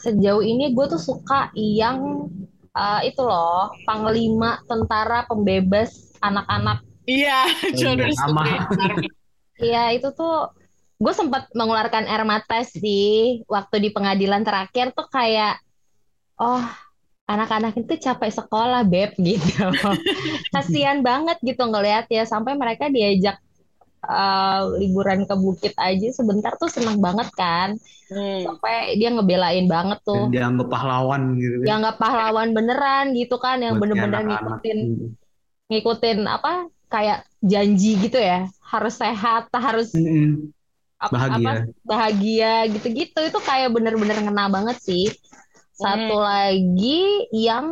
Sejauh 0.00 0.40
ini 0.40 0.72
gue 0.72 0.86
tuh 0.88 0.98
suka 0.98 1.52
yang 1.54 2.26
eh, 2.72 3.12
itu 3.12 3.20
loh, 3.20 3.68
panglima 3.84 4.56
tentara 4.64 5.28
pembebas 5.28 6.16
anak-anak. 6.24 6.80
Iya, 7.06 7.50
Children's. 7.74 8.18
Iya, 9.58 9.94
itu 9.94 10.08
tuh 10.14 10.50
gue 11.02 11.14
sempat 11.14 11.50
mengeluarkan 11.50 12.06
air 12.06 12.22
mata 12.22 12.62
sih 12.62 13.42
waktu 13.50 13.82
di 13.82 13.90
pengadilan 13.90 14.46
terakhir 14.46 14.94
tuh 14.94 15.06
kayak, 15.10 15.58
oh 16.38 16.62
anak-anak 17.26 17.74
itu 17.78 17.98
capek 17.98 18.30
sekolah, 18.30 18.86
Beb, 18.86 19.18
gitu. 19.26 19.66
Kasihan 20.54 21.02
banget 21.02 21.38
gitu 21.42 21.62
ngelihat 21.66 22.06
ya, 22.10 22.22
sampai 22.26 22.54
mereka 22.54 22.86
diajak 22.86 23.38
uh, 24.06 24.70
liburan 24.78 25.26
ke 25.26 25.34
bukit 25.34 25.74
aja 25.78 26.08
sebentar 26.14 26.54
tuh 26.58 26.70
seneng 26.70 26.98
banget 27.02 27.30
kan. 27.34 27.78
Hmm. 28.12 28.44
Sampai 28.44 28.94
dia 29.00 29.08
ngebelain 29.10 29.66
banget 29.66 29.98
tuh. 30.04 30.28
Dan 30.28 30.34
dianggap 30.34 30.68
pahlawan 30.68 31.34
gitu. 31.38 31.64
Yang 31.64 31.78
nggak 31.86 31.98
pahlawan 31.98 32.48
beneran 32.52 33.06
gitu 33.16 33.36
kan, 33.40 33.58
yang 33.62 33.80
bener-bener 33.80 34.22
ngikutin 34.22 34.78
ngikutin 35.72 36.18
apa 36.28 36.68
kayak 36.94 37.18
janji 37.52 37.88
gitu 38.04 38.18
ya, 38.30 38.38
harus 38.72 38.94
sehat, 39.02 39.42
harus 39.66 39.88
Mm-mm. 39.94 40.52
ap- 41.02 41.18
Bahagia. 41.18 41.36
apa 41.36 41.50
bahagia 41.90 42.68
gitu-gitu 42.72 43.18
itu 43.28 43.38
kayak 43.48 43.68
bener-bener 43.74 44.16
ngena 44.24 44.44
banget 44.54 44.76
sih. 44.88 45.04
Satu 45.82 46.14
lagi 46.22 47.26
yang 47.34 47.66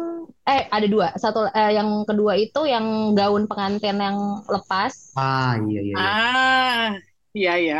eh 0.48 0.62
ada 0.76 0.86
dua. 0.94 1.08
Satu 1.22 1.46
eh, 1.52 1.72
yang 1.78 1.88
kedua 2.08 2.34
itu 2.40 2.60
yang 2.66 2.86
gaun 3.18 3.44
pengantin 3.50 3.96
yang 4.00 4.18
lepas 4.50 4.94
Ah 5.24 5.54
iya 5.68 5.80
iya. 5.86 5.96
iya. 6.02 6.12
Ah, 6.18 6.96
iya 7.36 7.52
ya. 7.66 7.76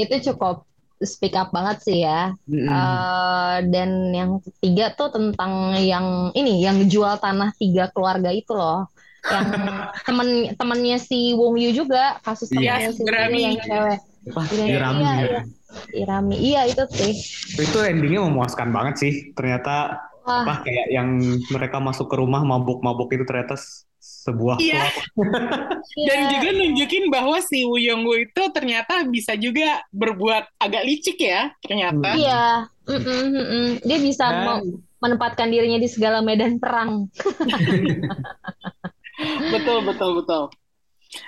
itu 0.00 0.14
cukup 0.32 0.54
speak 1.12 1.34
up 1.40 1.48
banget 1.56 1.76
sih 1.86 1.98
ya. 2.06 2.32
Mm-mm. 2.48 3.06
Eh, 3.42 3.56
dan 3.72 3.90
yang 4.14 4.30
ketiga 4.46 4.84
tuh 4.98 5.08
tentang 5.16 5.52
yang 5.82 6.30
ini 6.38 6.62
yang 6.66 6.78
jual 6.92 7.14
tanah 7.18 7.50
tiga 7.60 7.90
keluarga 7.94 8.30
itu 8.30 8.52
loh. 8.54 8.86
Yang 9.22 9.46
temen 10.02 10.28
temennya 10.58 10.98
si 10.98 11.30
Wong 11.38 11.54
Yu 11.54 11.70
juga 11.84 12.18
kasus 12.26 12.50
Iya, 12.50 12.90
temennya 12.90 12.90
si. 12.90 13.02
Yu 13.06 13.38
yang 13.38 13.58
cewek. 13.62 13.98
Apa? 14.22 14.42
Iya, 14.54 14.64
Irami 14.66 15.02
iya, 15.02 15.12
ya. 15.12 15.22
iya. 15.22 15.42
Irami. 15.94 16.36
Iya 16.38 16.60
itu 16.68 16.82
sih. 16.94 17.12
Itu 17.62 17.78
endingnya 17.82 18.20
memuaskan 18.26 18.68
banget 18.74 18.94
sih. 18.98 19.12
Ternyata 19.34 19.98
Wah, 20.22 20.46
apa 20.46 20.62
kayak 20.62 20.86
yang 20.94 21.08
mereka 21.50 21.82
masuk 21.82 22.06
ke 22.06 22.16
rumah 22.18 22.42
mabuk-mabuk 22.46 23.10
itu 23.10 23.26
ternyata 23.26 23.58
sebuah 24.02 24.58
Iya. 24.62 24.86
Dan 26.06 26.18
iya. 26.18 26.30
juga 26.30 26.48
nunjukin 26.54 27.04
bahwa 27.10 27.38
si 27.42 27.66
Woo 27.66 27.78
itu 28.14 28.42
ternyata 28.54 29.02
bisa 29.06 29.34
juga 29.34 29.82
berbuat 29.90 30.62
agak 30.62 30.82
licik 30.86 31.18
ya, 31.18 31.50
ternyata. 31.62 32.14
Iya, 32.14 32.46
Mm-mm, 32.86 33.22
mm-mm. 33.30 33.66
Dia 33.86 33.98
bisa 33.98 34.26
Dan- 34.30 34.42
mau 34.46 34.58
menempatkan 35.02 35.50
dirinya 35.50 35.82
di 35.82 35.90
segala 35.90 36.22
medan 36.22 36.62
perang. 36.62 37.10
Betul, 39.50 39.78
betul, 39.84 40.10
betul. 40.20 40.44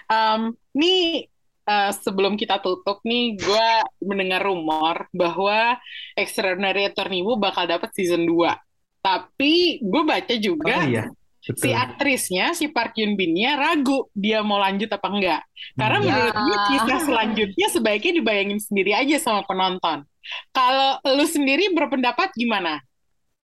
Em, 0.07 0.41
nih 0.73 1.29
eh, 1.65 1.91
sebelum 1.97 2.37
kita 2.37 2.61
tutup 2.61 3.01
nih, 3.03 3.37
gue 3.37 3.69
mendengar 4.01 4.45
rumor 4.45 5.09
bahwa 5.13 5.77
Extraordinary 6.13 6.89
Attorney 6.89 7.21
Woo 7.21 7.37
bakal 7.37 7.65
dapat 7.65 7.93
season 7.93 8.25
2. 8.25 8.53
Tapi 9.01 9.85
gue 9.85 10.03
baca 10.03 10.35
juga 10.37 10.81
Oh 10.81 10.89
iya. 10.89 11.05
si 11.45 11.69
aktrisnya, 11.71 12.57
si 12.57 12.73
Park 12.73 12.97
Yoon 12.97 13.21
Bin-nya 13.21 13.61
ragu 13.61 14.09
dia 14.17 14.41
mau 14.41 14.57
lanjut 14.57 14.89
apa 14.89 15.09
enggak. 15.13 15.41
Karena 15.77 15.99
Hmm. 16.01 16.07
menurut 16.09 16.37
gue 16.39 16.57
Ya. 16.57 16.65
kisah 16.73 17.01
selanjutnya 17.05 17.67
sebaiknya 17.69 18.13
dibayangin 18.17 18.61
sendiri 18.61 18.97
aja 18.97 19.17
sama 19.21 19.45
penonton. 19.45 20.09
Kalau 20.57 21.05
lu 21.05 21.29
sendiri 21.29 21.69
berpendapat 21.77 22.33
gimana? 22.33 22.81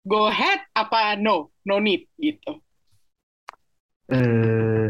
Go 0.08 0.32
ahead 0.32 0.64
apa 0.72 1.20
no? 1.20 1.52
No 1.68 1.84
need 1.84 2.08
gitu. 2.16 2.64
Eh 4.10 4.90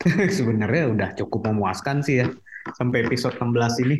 sebenarnya 0.38 0.82
udah 0.94 1.08
cukup 1.18 1.40
memuaskan 1.52 2.00
sih 2.06 2.24
ya 2.24 2.26
sampai 2.76 3.04
episode 3.04 3.36
16 3.36 3.74
ini 3.84 3.96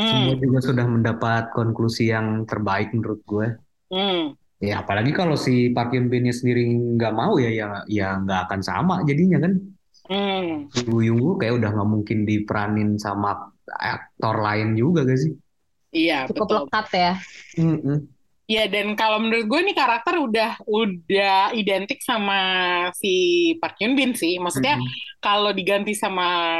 semua 0.00 0.32
Hmm, 0.32 0.40
juga 0.40 0.58
sudah 0.64 0.86
mendapat 0.88 1.52
konklusi 1.56 2.08
yang 2.14 2.44
terbaik 2.48 2.92
menurut 2.96 3.20
gue 3.28 3.46
hmm. 3.90 4.34
ya 4.60 4.74
apalagi 4.84 5.12
kalau 5.18 5.36
si 5.44 5.72
Park 5.74 5.92
Hyun 5.92 6.06
Bin 6.12 6.24
sendiri 6.28 6.62
nggak 6.96 7.12
mau 7.20 7.34
ya 7.44 7.50
ya 7.60 7.66
ya 7.88 8.06
nggak 8.22 8.40
akan 8.48 8.60
sama 8.64 8.94
jadinya 9.08 9.38
kan 9.44 9.52
Hmm, 10.08 10.68
Woo 10.90 11.30
kayak 11.40 11.54
udah 11.58 11.70
nggak 11.74 11.90
mungkin 11.94 12.18
diperanin 12.28 12.90
sama 13.04 13.30
aktor 13.92 14.36
lain 14.46 14.68
juga 14.78 15.00
gak 15.08 15.18
sih 15.22 15.32
iya 15.96 16.14
Cukup 16.26 16.48
betul. 16.48 16.58
lekat 16.66 16.86
ya. 16.94 17.10
Mm-mm. 17.58 17.96
Iya 18.50 18.66
dan 18.66 18.98
kalau 18.98 19.22
menurut 19.22 19.46
gue 19.46 19.60
nih 19.62 19.76
karakter 19.78 20.18
udah 20.18 20.50
udah 20.66 21.54
identik 21.54 22.02
sama 22.02 22.40
si 22.98 23.14
Park 23.62 23.78
Hyun 23.78 23.94
Bin 23.94 24.10
sih. 24.18 24.42
Maksudnya 24.42 24.74
Mm-mm. 24.74 25.22
kalau 25.22 25.54
diganti 25.54 25.94
sama 25.94 26.58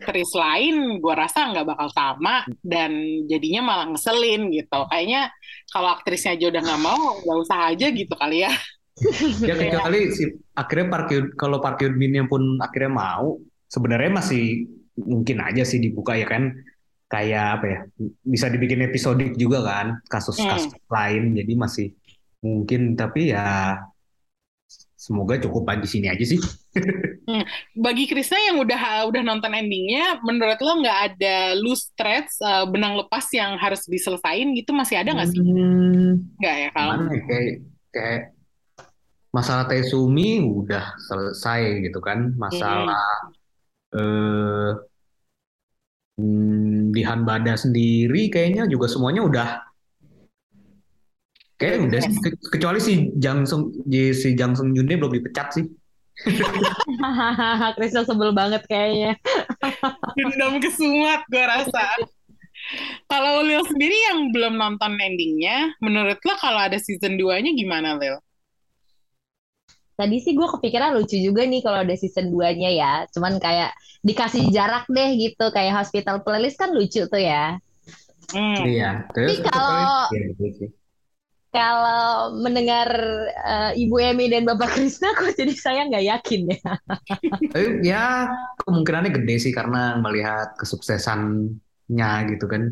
aktris 0.00 0.32
lain, 0.32 0.96
gue 0.96 1.12
rasa 1.12 1.52
nggak 1.52 1.68
bakal 1.68 1.92
sama 1.92 2.48
dan 2.64 2.96
jadinya 3.28 3.60
malah 3.60 3.86
ngeselin 3.92 4.48
gitu. 4.48 4.80
Kayaknya 4.88 5.28
kalau 5.68 5.92
aktrisnya 5.92 6.40
aja 6.40 6.46
udah 6.56 6.62
nggak 6.64 6.82
mau, 6.88 7.02
nggak 7.20 7.38
usah 7.44 7.58
aja 7.68 7.86
gitu 7.92 8.14
kali 8.16 8.48
ya. 8.48 8.52
Ya 9.48 9.56
kecuali 9.56 10.12
si 10.12 10.24
akhirnya 10.56 10.86
Park 10.92 11.08
Hyun, 11.12 11.26
kalau 11.36 11.56
Park 11.60 11.84
Hyun 11.84 12.00
Bin 12.00 12.16
yang 12.16 12.28
pun 12.32 12.56
akhirnya 12.60 12.92
mau, 12.96 13.36
sebenarnya 13.68 14.24
masih 14.24 14.68
mungkin 14.96 15.40
aja 15.40 15.68
sih 15.68 15.80
dibuka 15.84 16.16
ya 16.16 16.24
kan. 16.24 16.52
Kayak 17.10 17.46
apa 17.58 17.66
ya? 17.66 17.78
Bisa 18.22 18.46
dibikin 18.46 18.86
episodik 18.86 19.34
juga 19.34 19.66
kan, 19.66 19.98
kasus-kasus 20.06 20.78
lain. 20.86 21.34
Jadi 21.34 21.52
masih 21.58 21.86
mungkin 22.40 22.94
tapi 22.94 23.34
ya 23.34 23.76
semoga 24.94 25.40
cukup 25.42 25.66
di 25.80 25.88
sini 25.90 26.06
aja 26.06 26.22
sih. 26.22 26.38
Bagi 27.78 28.10
Krisna 28.10 28.38
yang 28.42 28.58
udah 28.58 29.06
udah 29.06 29.22
nonton 29.22 29.54
endingnya, 29.54 30.18
menurut 30.22 30.58
lo 30.58 30.82
nggak 30.82 30.98
ada 31.14 31.36
loose 31.58 31.94
threads, 31.94 32.38
eh, 32.42 32.64
benang 32.66 32.98
lepas 32.98 33.22
yang 33.30 33.54
harus 33.58 33.86
diselesain 33.86 34.50
gitu 34.54 34.74
masih 34.74 34.98
ada 34.98 35.14
nggak 35.14 35.28
sih? 35.30 35.38
Hmm, 35.38 36.26
Nggak 36.42 36.54
ya 36.58 36.68
kalau? 36.74 36.94
ya? 37.06 37.20
Kayak 37.26 37.50
kayak 37.94 38.22
masalah 39.30 39.64
Taesumi 39.70 40.42
udah 40.42 40.94
selesai 41.06 41.86
gitu 41.86 41.98
kan. 42.02 42.34
Masalah 42.34 43.06
eh 43.90 44.89
hmm, 46.18 46.90
di 46.90 47.02
Hanbada 47.04 47.54
sendiri 47.54 48.32
kayaknya 48.32 48.66
juga 48.66 48.88
semuanya 48.88 49.22
udah 49.22 49.48
kayak 51.60 51.76
udah. 51.92 52.00
Ke- 52.24 52.40
kecuali 52.56 52.80
si 52.80 53.12
Jang 53.20 53.44
Sung 53.44 53.70
si 53.92 54.28
Jang 54.32 54.56
Sung 54.56 54.72
Junnya 54.72 54.96
belum 54.96 55.12
dipecat 55.20 55.60
sih. 55.60 55.68
Krisna 57.76 58.02
sebel 58.08 58.32
banget 58.32 58.64
kayaknya. 58.64 59.16
Dendam 60.16 60.56
kesumat 60.58 61.20
gue 61.28 61.44
rasa. 61.44 61.84
Kalau 63.08 63.44
Lil 63.44 63.64
sendiri 63.68 63.96
yang 64.12 64.32
belum 64.32 64.56
nonton 64.56 65.00
endingnya, 65.00 65.72
menurut 65.80 66.20
lo 66.20 66.34
kalau 66.36 66.60
ada 66.60 66.76
season 66.76 67.16
2-nya 67.16 67.56
gimana 67.56 67.96
Lil? 67.96 68.20
Tadi 70.00 70.16
sih 70.24 70.32
gue 70.32 70.48
kepikiran 70.48 70.96
lucu 70.96 71.20
juga 71.20 71.44
nih 71.44 71.60
kalau 71.60 71.84
ada 71.84 71.92
season 71.92 72.32
2-nya 72.32 72.72
ya. 72.72 72.92
Cuman 73.12 73.36
kayak 73.36 73.76
dikasih 74.00 74.48
jarak 74.48 74.88
deh 74.88 75.12
gitu. 75.20 75.52
Kayak 75.52 75.84
Hospital 75.84 76.24
Playlist 76.24 76.56
kan 76.56 76.72
lucu 76.72 77.04
tuh 77.04 77.20
ya. 77.20 77.60
Hmm. 78.32 78.64
Iya. 78.64 79.04
Terus 79.12 79.44
kalau- 79.44 80.08
Iya, 80.08 80.32
gitu. 80.40 80.72
Kalau 81.50 82.30
mendengar 82.38 82.86
eh, 83.34 83.72
Ibu 83.74 83.98
Emi 83.98 84.30
dan 84.30 84.46
Bapak 84.46 84.70
Krisna 84.70 85.10
kok 85.18 85.34
jadi 85.34 85.50
saya 85.50 85.82
nggak 85.90 86.04
yakin 86.06 86.40
ya. 86.46 86.70
Tapi 87.18 87.44
ya 87.90 88.30
kemungkinannya 88.62 89.10
gede 89.18 89.34
sih 89.36 89.52
karena 89.52 89.98
melihat 89.98 90.54
kesuksesannya 90.56 92.10
gitu 92.30 92.46
kan. 92.46 92.70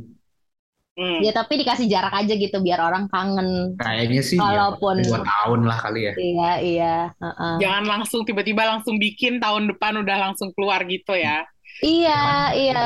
Hmm. 0.99 1.23
Ya 1.23 1.31
tapi 1.31 1.63
dikasih 1.63 1.87
jarak 1.87 2.11
aja 2.11 2.35
gitu 2.35 2.59
biar 2.59 2.83
orang 2.83 3.07
kangen. 3.07 3.79
Kayaknya 3.79 4.19
sih 4.19 4.35
ya, 4.35 4.43
Walaupun 4.43 4.99
dua 4.99 5.23
tahun 5.23 5.61
lah 5.63 5.79
kali 5.79 6.01
ya. 6.11 6.13
iya 6.19 6.53
iya. 6.59 6.97
heeh. 7.23 7.55
Jangan 7.63 7.85
langsung 7.87 8.27
tiba-tiba 8.27 8.67
langsung 8.67 8.99
bikin 8.99 9.39
tahun 9.39 9.71
depan 9.71 10.03
udah 10.03 10.17
langsung 10.19 10.51
keluar 10.59 10.83
gitu 10.91 11.15
ya. 11.15 11.47
Iya 11.87 12.51
iya. 12.51 12.83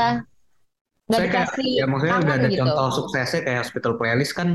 Nggak 1.09 1.17
Saya 1.17 1.25
kayak, 1.25 1.49
dikasih 1.57 1.69
ya 1.73 1.85
maksudnya 1.89 2.17
udah 2.21 2.35
ada 2.37 2.49
gitu. 2.53 2.61
contoh 2.61 2.87
suksesnya 3.01 3.41
kayak 3.49 3.61
Hospital 3.65 3.93
Playlist 3.97 4.33
kan 4.37 4.49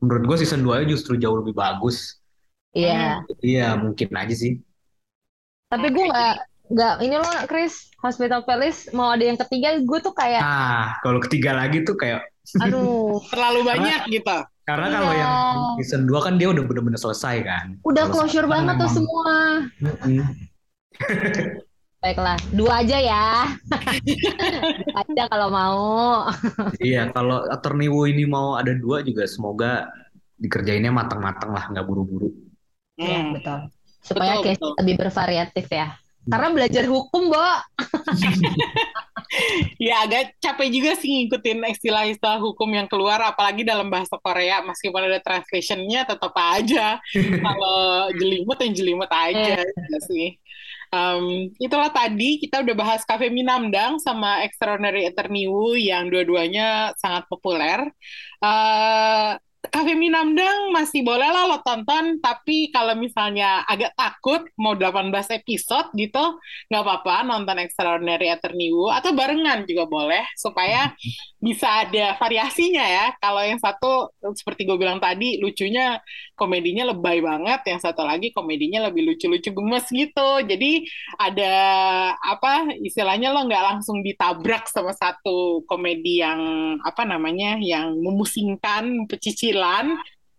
menurut 0.00 0.22
gue 0.32 0.36
season 0.40 0.64
2 0.64 0.88
justru 0.88 1.20
jauh 1.20 1.36
lebih 1.36 1.52
bagus. 1.52 2.16
Iya. 2.72 3.20
Iya 3.44 3.76
mungkin 3.76 4.08
aja 4.16 4.32
sih. 4.32 4.56
Tapi 5.68 5.86
gue 5.92 6.04
nggak 6.08 6.34
nggak 6.72 6.94
ini 7.04 7.16
loh 7.20 7.36
Chris 7.44 7.91
Hospital 8.02 8.42
Playlist 8.42 8.90
mau 8.90 9.08
ada 9.08 9.22
yang 9.22 9.38
ketiga 9.38 9.78
gue 9.78 9.98
tuh 10.00 10.10
kayak 10.10 10.42
Nah 10.42 10.98
kalau 11.00 11.18
ketiga 11.20 11.54
lagi 11.54 11.82
tuh 11.82 11.94
kayak 11.94 12.26
aduh 12.58 13.16
Terlalu 13.30 13.60
banyak 13.64 14.00
gitu. 14.10 14.38
karena 14.62 14.86
Iya. 14.86 14.94
kalau 14.94 15.12
yang 15.12 15.32
season 15.76 16.02
2 16.04 16.18
kan 16.20 16.34
dia 16.36 16.46
udah 16.48 16.62
bener-bener 16.62 16.94
selesai 16.96 17.36
kan. 17.40 17.66
udah 17.82 18.04
Kalau 18.04 18.14
closure 18.20 18.46
banget 18.46 18.74
tuh 18.76 18.84
memang- 18.84 18.96
semua. 18.96 19.32
Mm-mm. 19.80 20.22
Baiklah, 22.02 22.34
dua 22.50 22.82
aja 22.82 22.98
ya. 22.98 23.26
Ada 25.00 25.22
kalau 25.28 25.48
mau. 25.48 25.82
Iya 26.76 27.06
kalau 27.10 27.46
Attorney 27.46 27.86
Wu 27.86 28.06
ini 28.06 28.26
mau 28.26 28.54
ada 28.54 28.74
dua 28.74 29.02
juga 29.02 29.22
semoga 29.24 29.86
dikerjainnya 30.34 30.90
matang-matang 30.90 31.50
lah 31.50 31.70
nggak 31.70 31.86
buru-buru. 31.86 32.26
Ya, 32.94 33.22
Hmm. 33.22 33.38
betul. 33.38 33.58
Supaya 33.98 34.34
Betul, 34.34 34.44
case 34.44 34.58
betul. 34.58 34.72
lebih 34.78 34.94
bervariatif 34.98 35.66
ya. 35.68 35.88
Karena 36.22 36.48
belajar 36.54 36.84
hukum, 36.86 37.34
Bo. 37.34 37.38
ya 39.80 40.04
agak 40.04 40.36
capek 40.38 40.68
juga 40.68 40.92
sih 40.94 41.08
ngikutin 41.08 41.64
istilah-istilah 41.72 42.38
hukum 42.38 42.68
yang 42.68 42.84
keluar 42.86 43.18
apalagi 43.24 43.64
dalam 43.64 43.88
bahasa 43.88 44.20
Korea 44.20 44.60
meskipun 44.60 45.08
ada 45.08 45.18
translationnya 45.18 46.06
tetap 46.06 46.34
aja. 46.36 47.00
Kalau 47.46 48.12
jelimet 48.14 48.58
yang 48.62 48.74
jelimet 48.76 49.10
aja 49.10 49.66
ya 49.66 49.98
sih. 50.06 50.38
Um, 50.92 51.48
itulah 51.56 51.88
tadi 51.88 52.36
kita 52.36 52.60
udah 52.60 52.76
bahas 52.76 53.00
Cafe 53.08 53.32
Minamdang 53.32 53.96
sama 53.96 54.44
Extraordinary 54.44 55.08
Attorney 55.08 55.48
Wu 55.48 55.72
yang 55.72 56.12
dua-duanya 56.12 56.92
sangat 57.00 57.24
populer. 57.32 57.88
Uh, 58.44 59.40
Cafe 59.72 59.96
Minamdang 59.96 60.68
masih 60.68 61.00
boleh 61.00 61.32
lah 61.32 61.48
lo 61.48 61.64
tonton, 61.64 62.20
tapi 62.20 62.68
kalau 62.68 62.92
misalnya 62.92 63.64
agak 63.64 63.96
takut 63.96 64.44
mau 64.60 64.76
18 64.76 65.08
episode 65.40 65.88
gitu, 65.96 66.20
nggak 66.68 66.82
apa-apa 66.84 67.24
nonton 67.24 67.56
Extraordinary 67.56 68.28
Attorney 68.28 68.68
atau 68.68 69.16
barengan 69.16 69.64
juga 69.64 69.88
boleh, 69.88 70.28
supaya 70.36 70.92
bisa 71.40 71.88
ada 71.88 72.20
variasinya 72.20 72.84
ya. 72.84 73.16
Kalau 73.16 73.40
yang 73.40 73.56
satu, 73.56 74.12
seperti 74.36 74.68
gue 74.68 74.76
bilang 74.76 75.00
tadi, 75.00 75.40
lucunya 75.40 76.04
komedinya 76.36 76.92
lebay 76.92 77.24
banget, 77.24 77.64
yang 77.64 77.80
satu 77.80 78.04
lagi 78.04 78.28
komedinya 78.28 78.92
lebih 78.92 79.08
lucu-lucu 79.08 79.56
gemes 79.56 79.88
gitu. 79.88 80.30
Jadi 80.44 80.84
ada 81.16 81.54
apa 82.20 82.76
istilahnya 82.76 83.32
lo 83.32 83.48
nggak 83.48 83.64
langsung 83.72 84.04
ditabrak 84.04 84.68
sama 84.68 84.92
satu 84.92 85.64
komedi 85.64 86.20
yang 86.20 86.76
apa 86.84 87.08
namanya, 87.08 87.56
yang 87.56 87.96
memusingkan, 87.96 89.08
pecicilan 89.08 89.61
cicilan, 89.62 89.86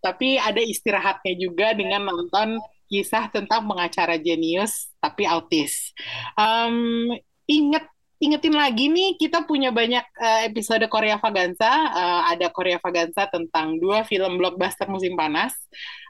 tapi 0.04 0.36
ada 0.36 0.60
istirahatnya 0.60 1.34
juga 1.40 1.72
dengan 1.72 2.12
nonton 2.12 2.60
kisah 2.92 3.32
tentang 3.32 3.64
pengacara 3.66 4.20
jenius 4.20 4.92
tapi 5.00 5.24
autis. 5.24 5.96
Um, 6.36 7.08
inget 7.48 7.88
ingetin 8.24 8.56
lagi 8.56 8.88
nih 8.88 9.20
kita 9.20 9.44
punya 9.44 9.76
banyak 9.76 10.04
uh, 10.16 10.42
episode 10.48 10.88
Korea 10.88 11.20
Vaganza. 11.20 11.72
Uh, 11.92 12.22
ada 12.32 12.48
Korea 12.50 12.80
Vaganza 12.80 13.28
tentang 13.28 13.78
dua 13.84 14.08
film 14.08 14.40
blockbuster 14.40 14.88
musim 14.88 15.20
panas 15.20 15.52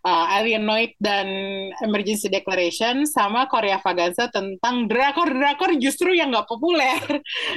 uh, 0.06 0.36
Alienoid 0.38 1.00
dan 1.00 1.28
Emergency 1.82 2.28
Declaration 2.30 3.08
sama 3.08 3.48
Korea 3.48 3.80
Vaganza 3.80 4.28
tentang 4.30 4.86
drakor-drakor 4.86 5.80
justru 5.80 6.14
yang 6.14 6.36
nggak 6.36 6.48
populer 6.48 7.00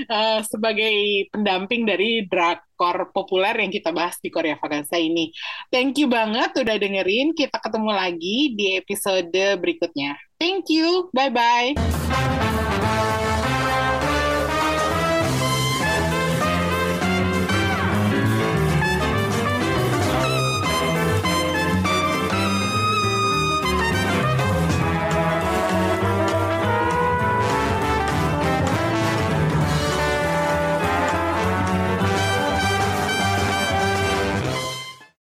uh, 0.09 0.41
sebagai 0.51 1.27
pendamping 1.35 1.85
dari 1.85 2.25
drakor 2.25 3.11
populer 3.11 3.53
yang 3.61 3.71
kita 3.75 3.91
bahas 3.91 4.17
di 4.23 4.31
Korea 4.31 4.57
Vaganza 4.57 4.97
ini. 4.97 5.35
Thank 5.69 6.01
you 6.01 6.09
banget 6.09 6.55
udah 6.57 6.77
dengerin. 6.79 7.35
Kita 7.35 7.59
ketemu 7.59 7.91
lagi 7.93 8.55
di 8.55 8.79
episode 8.79 9.59
berikutnya. 9.61 10.17
Thank 10.39 10.71
you. 10.71 11.11
Bye-bye. 11.13 12.86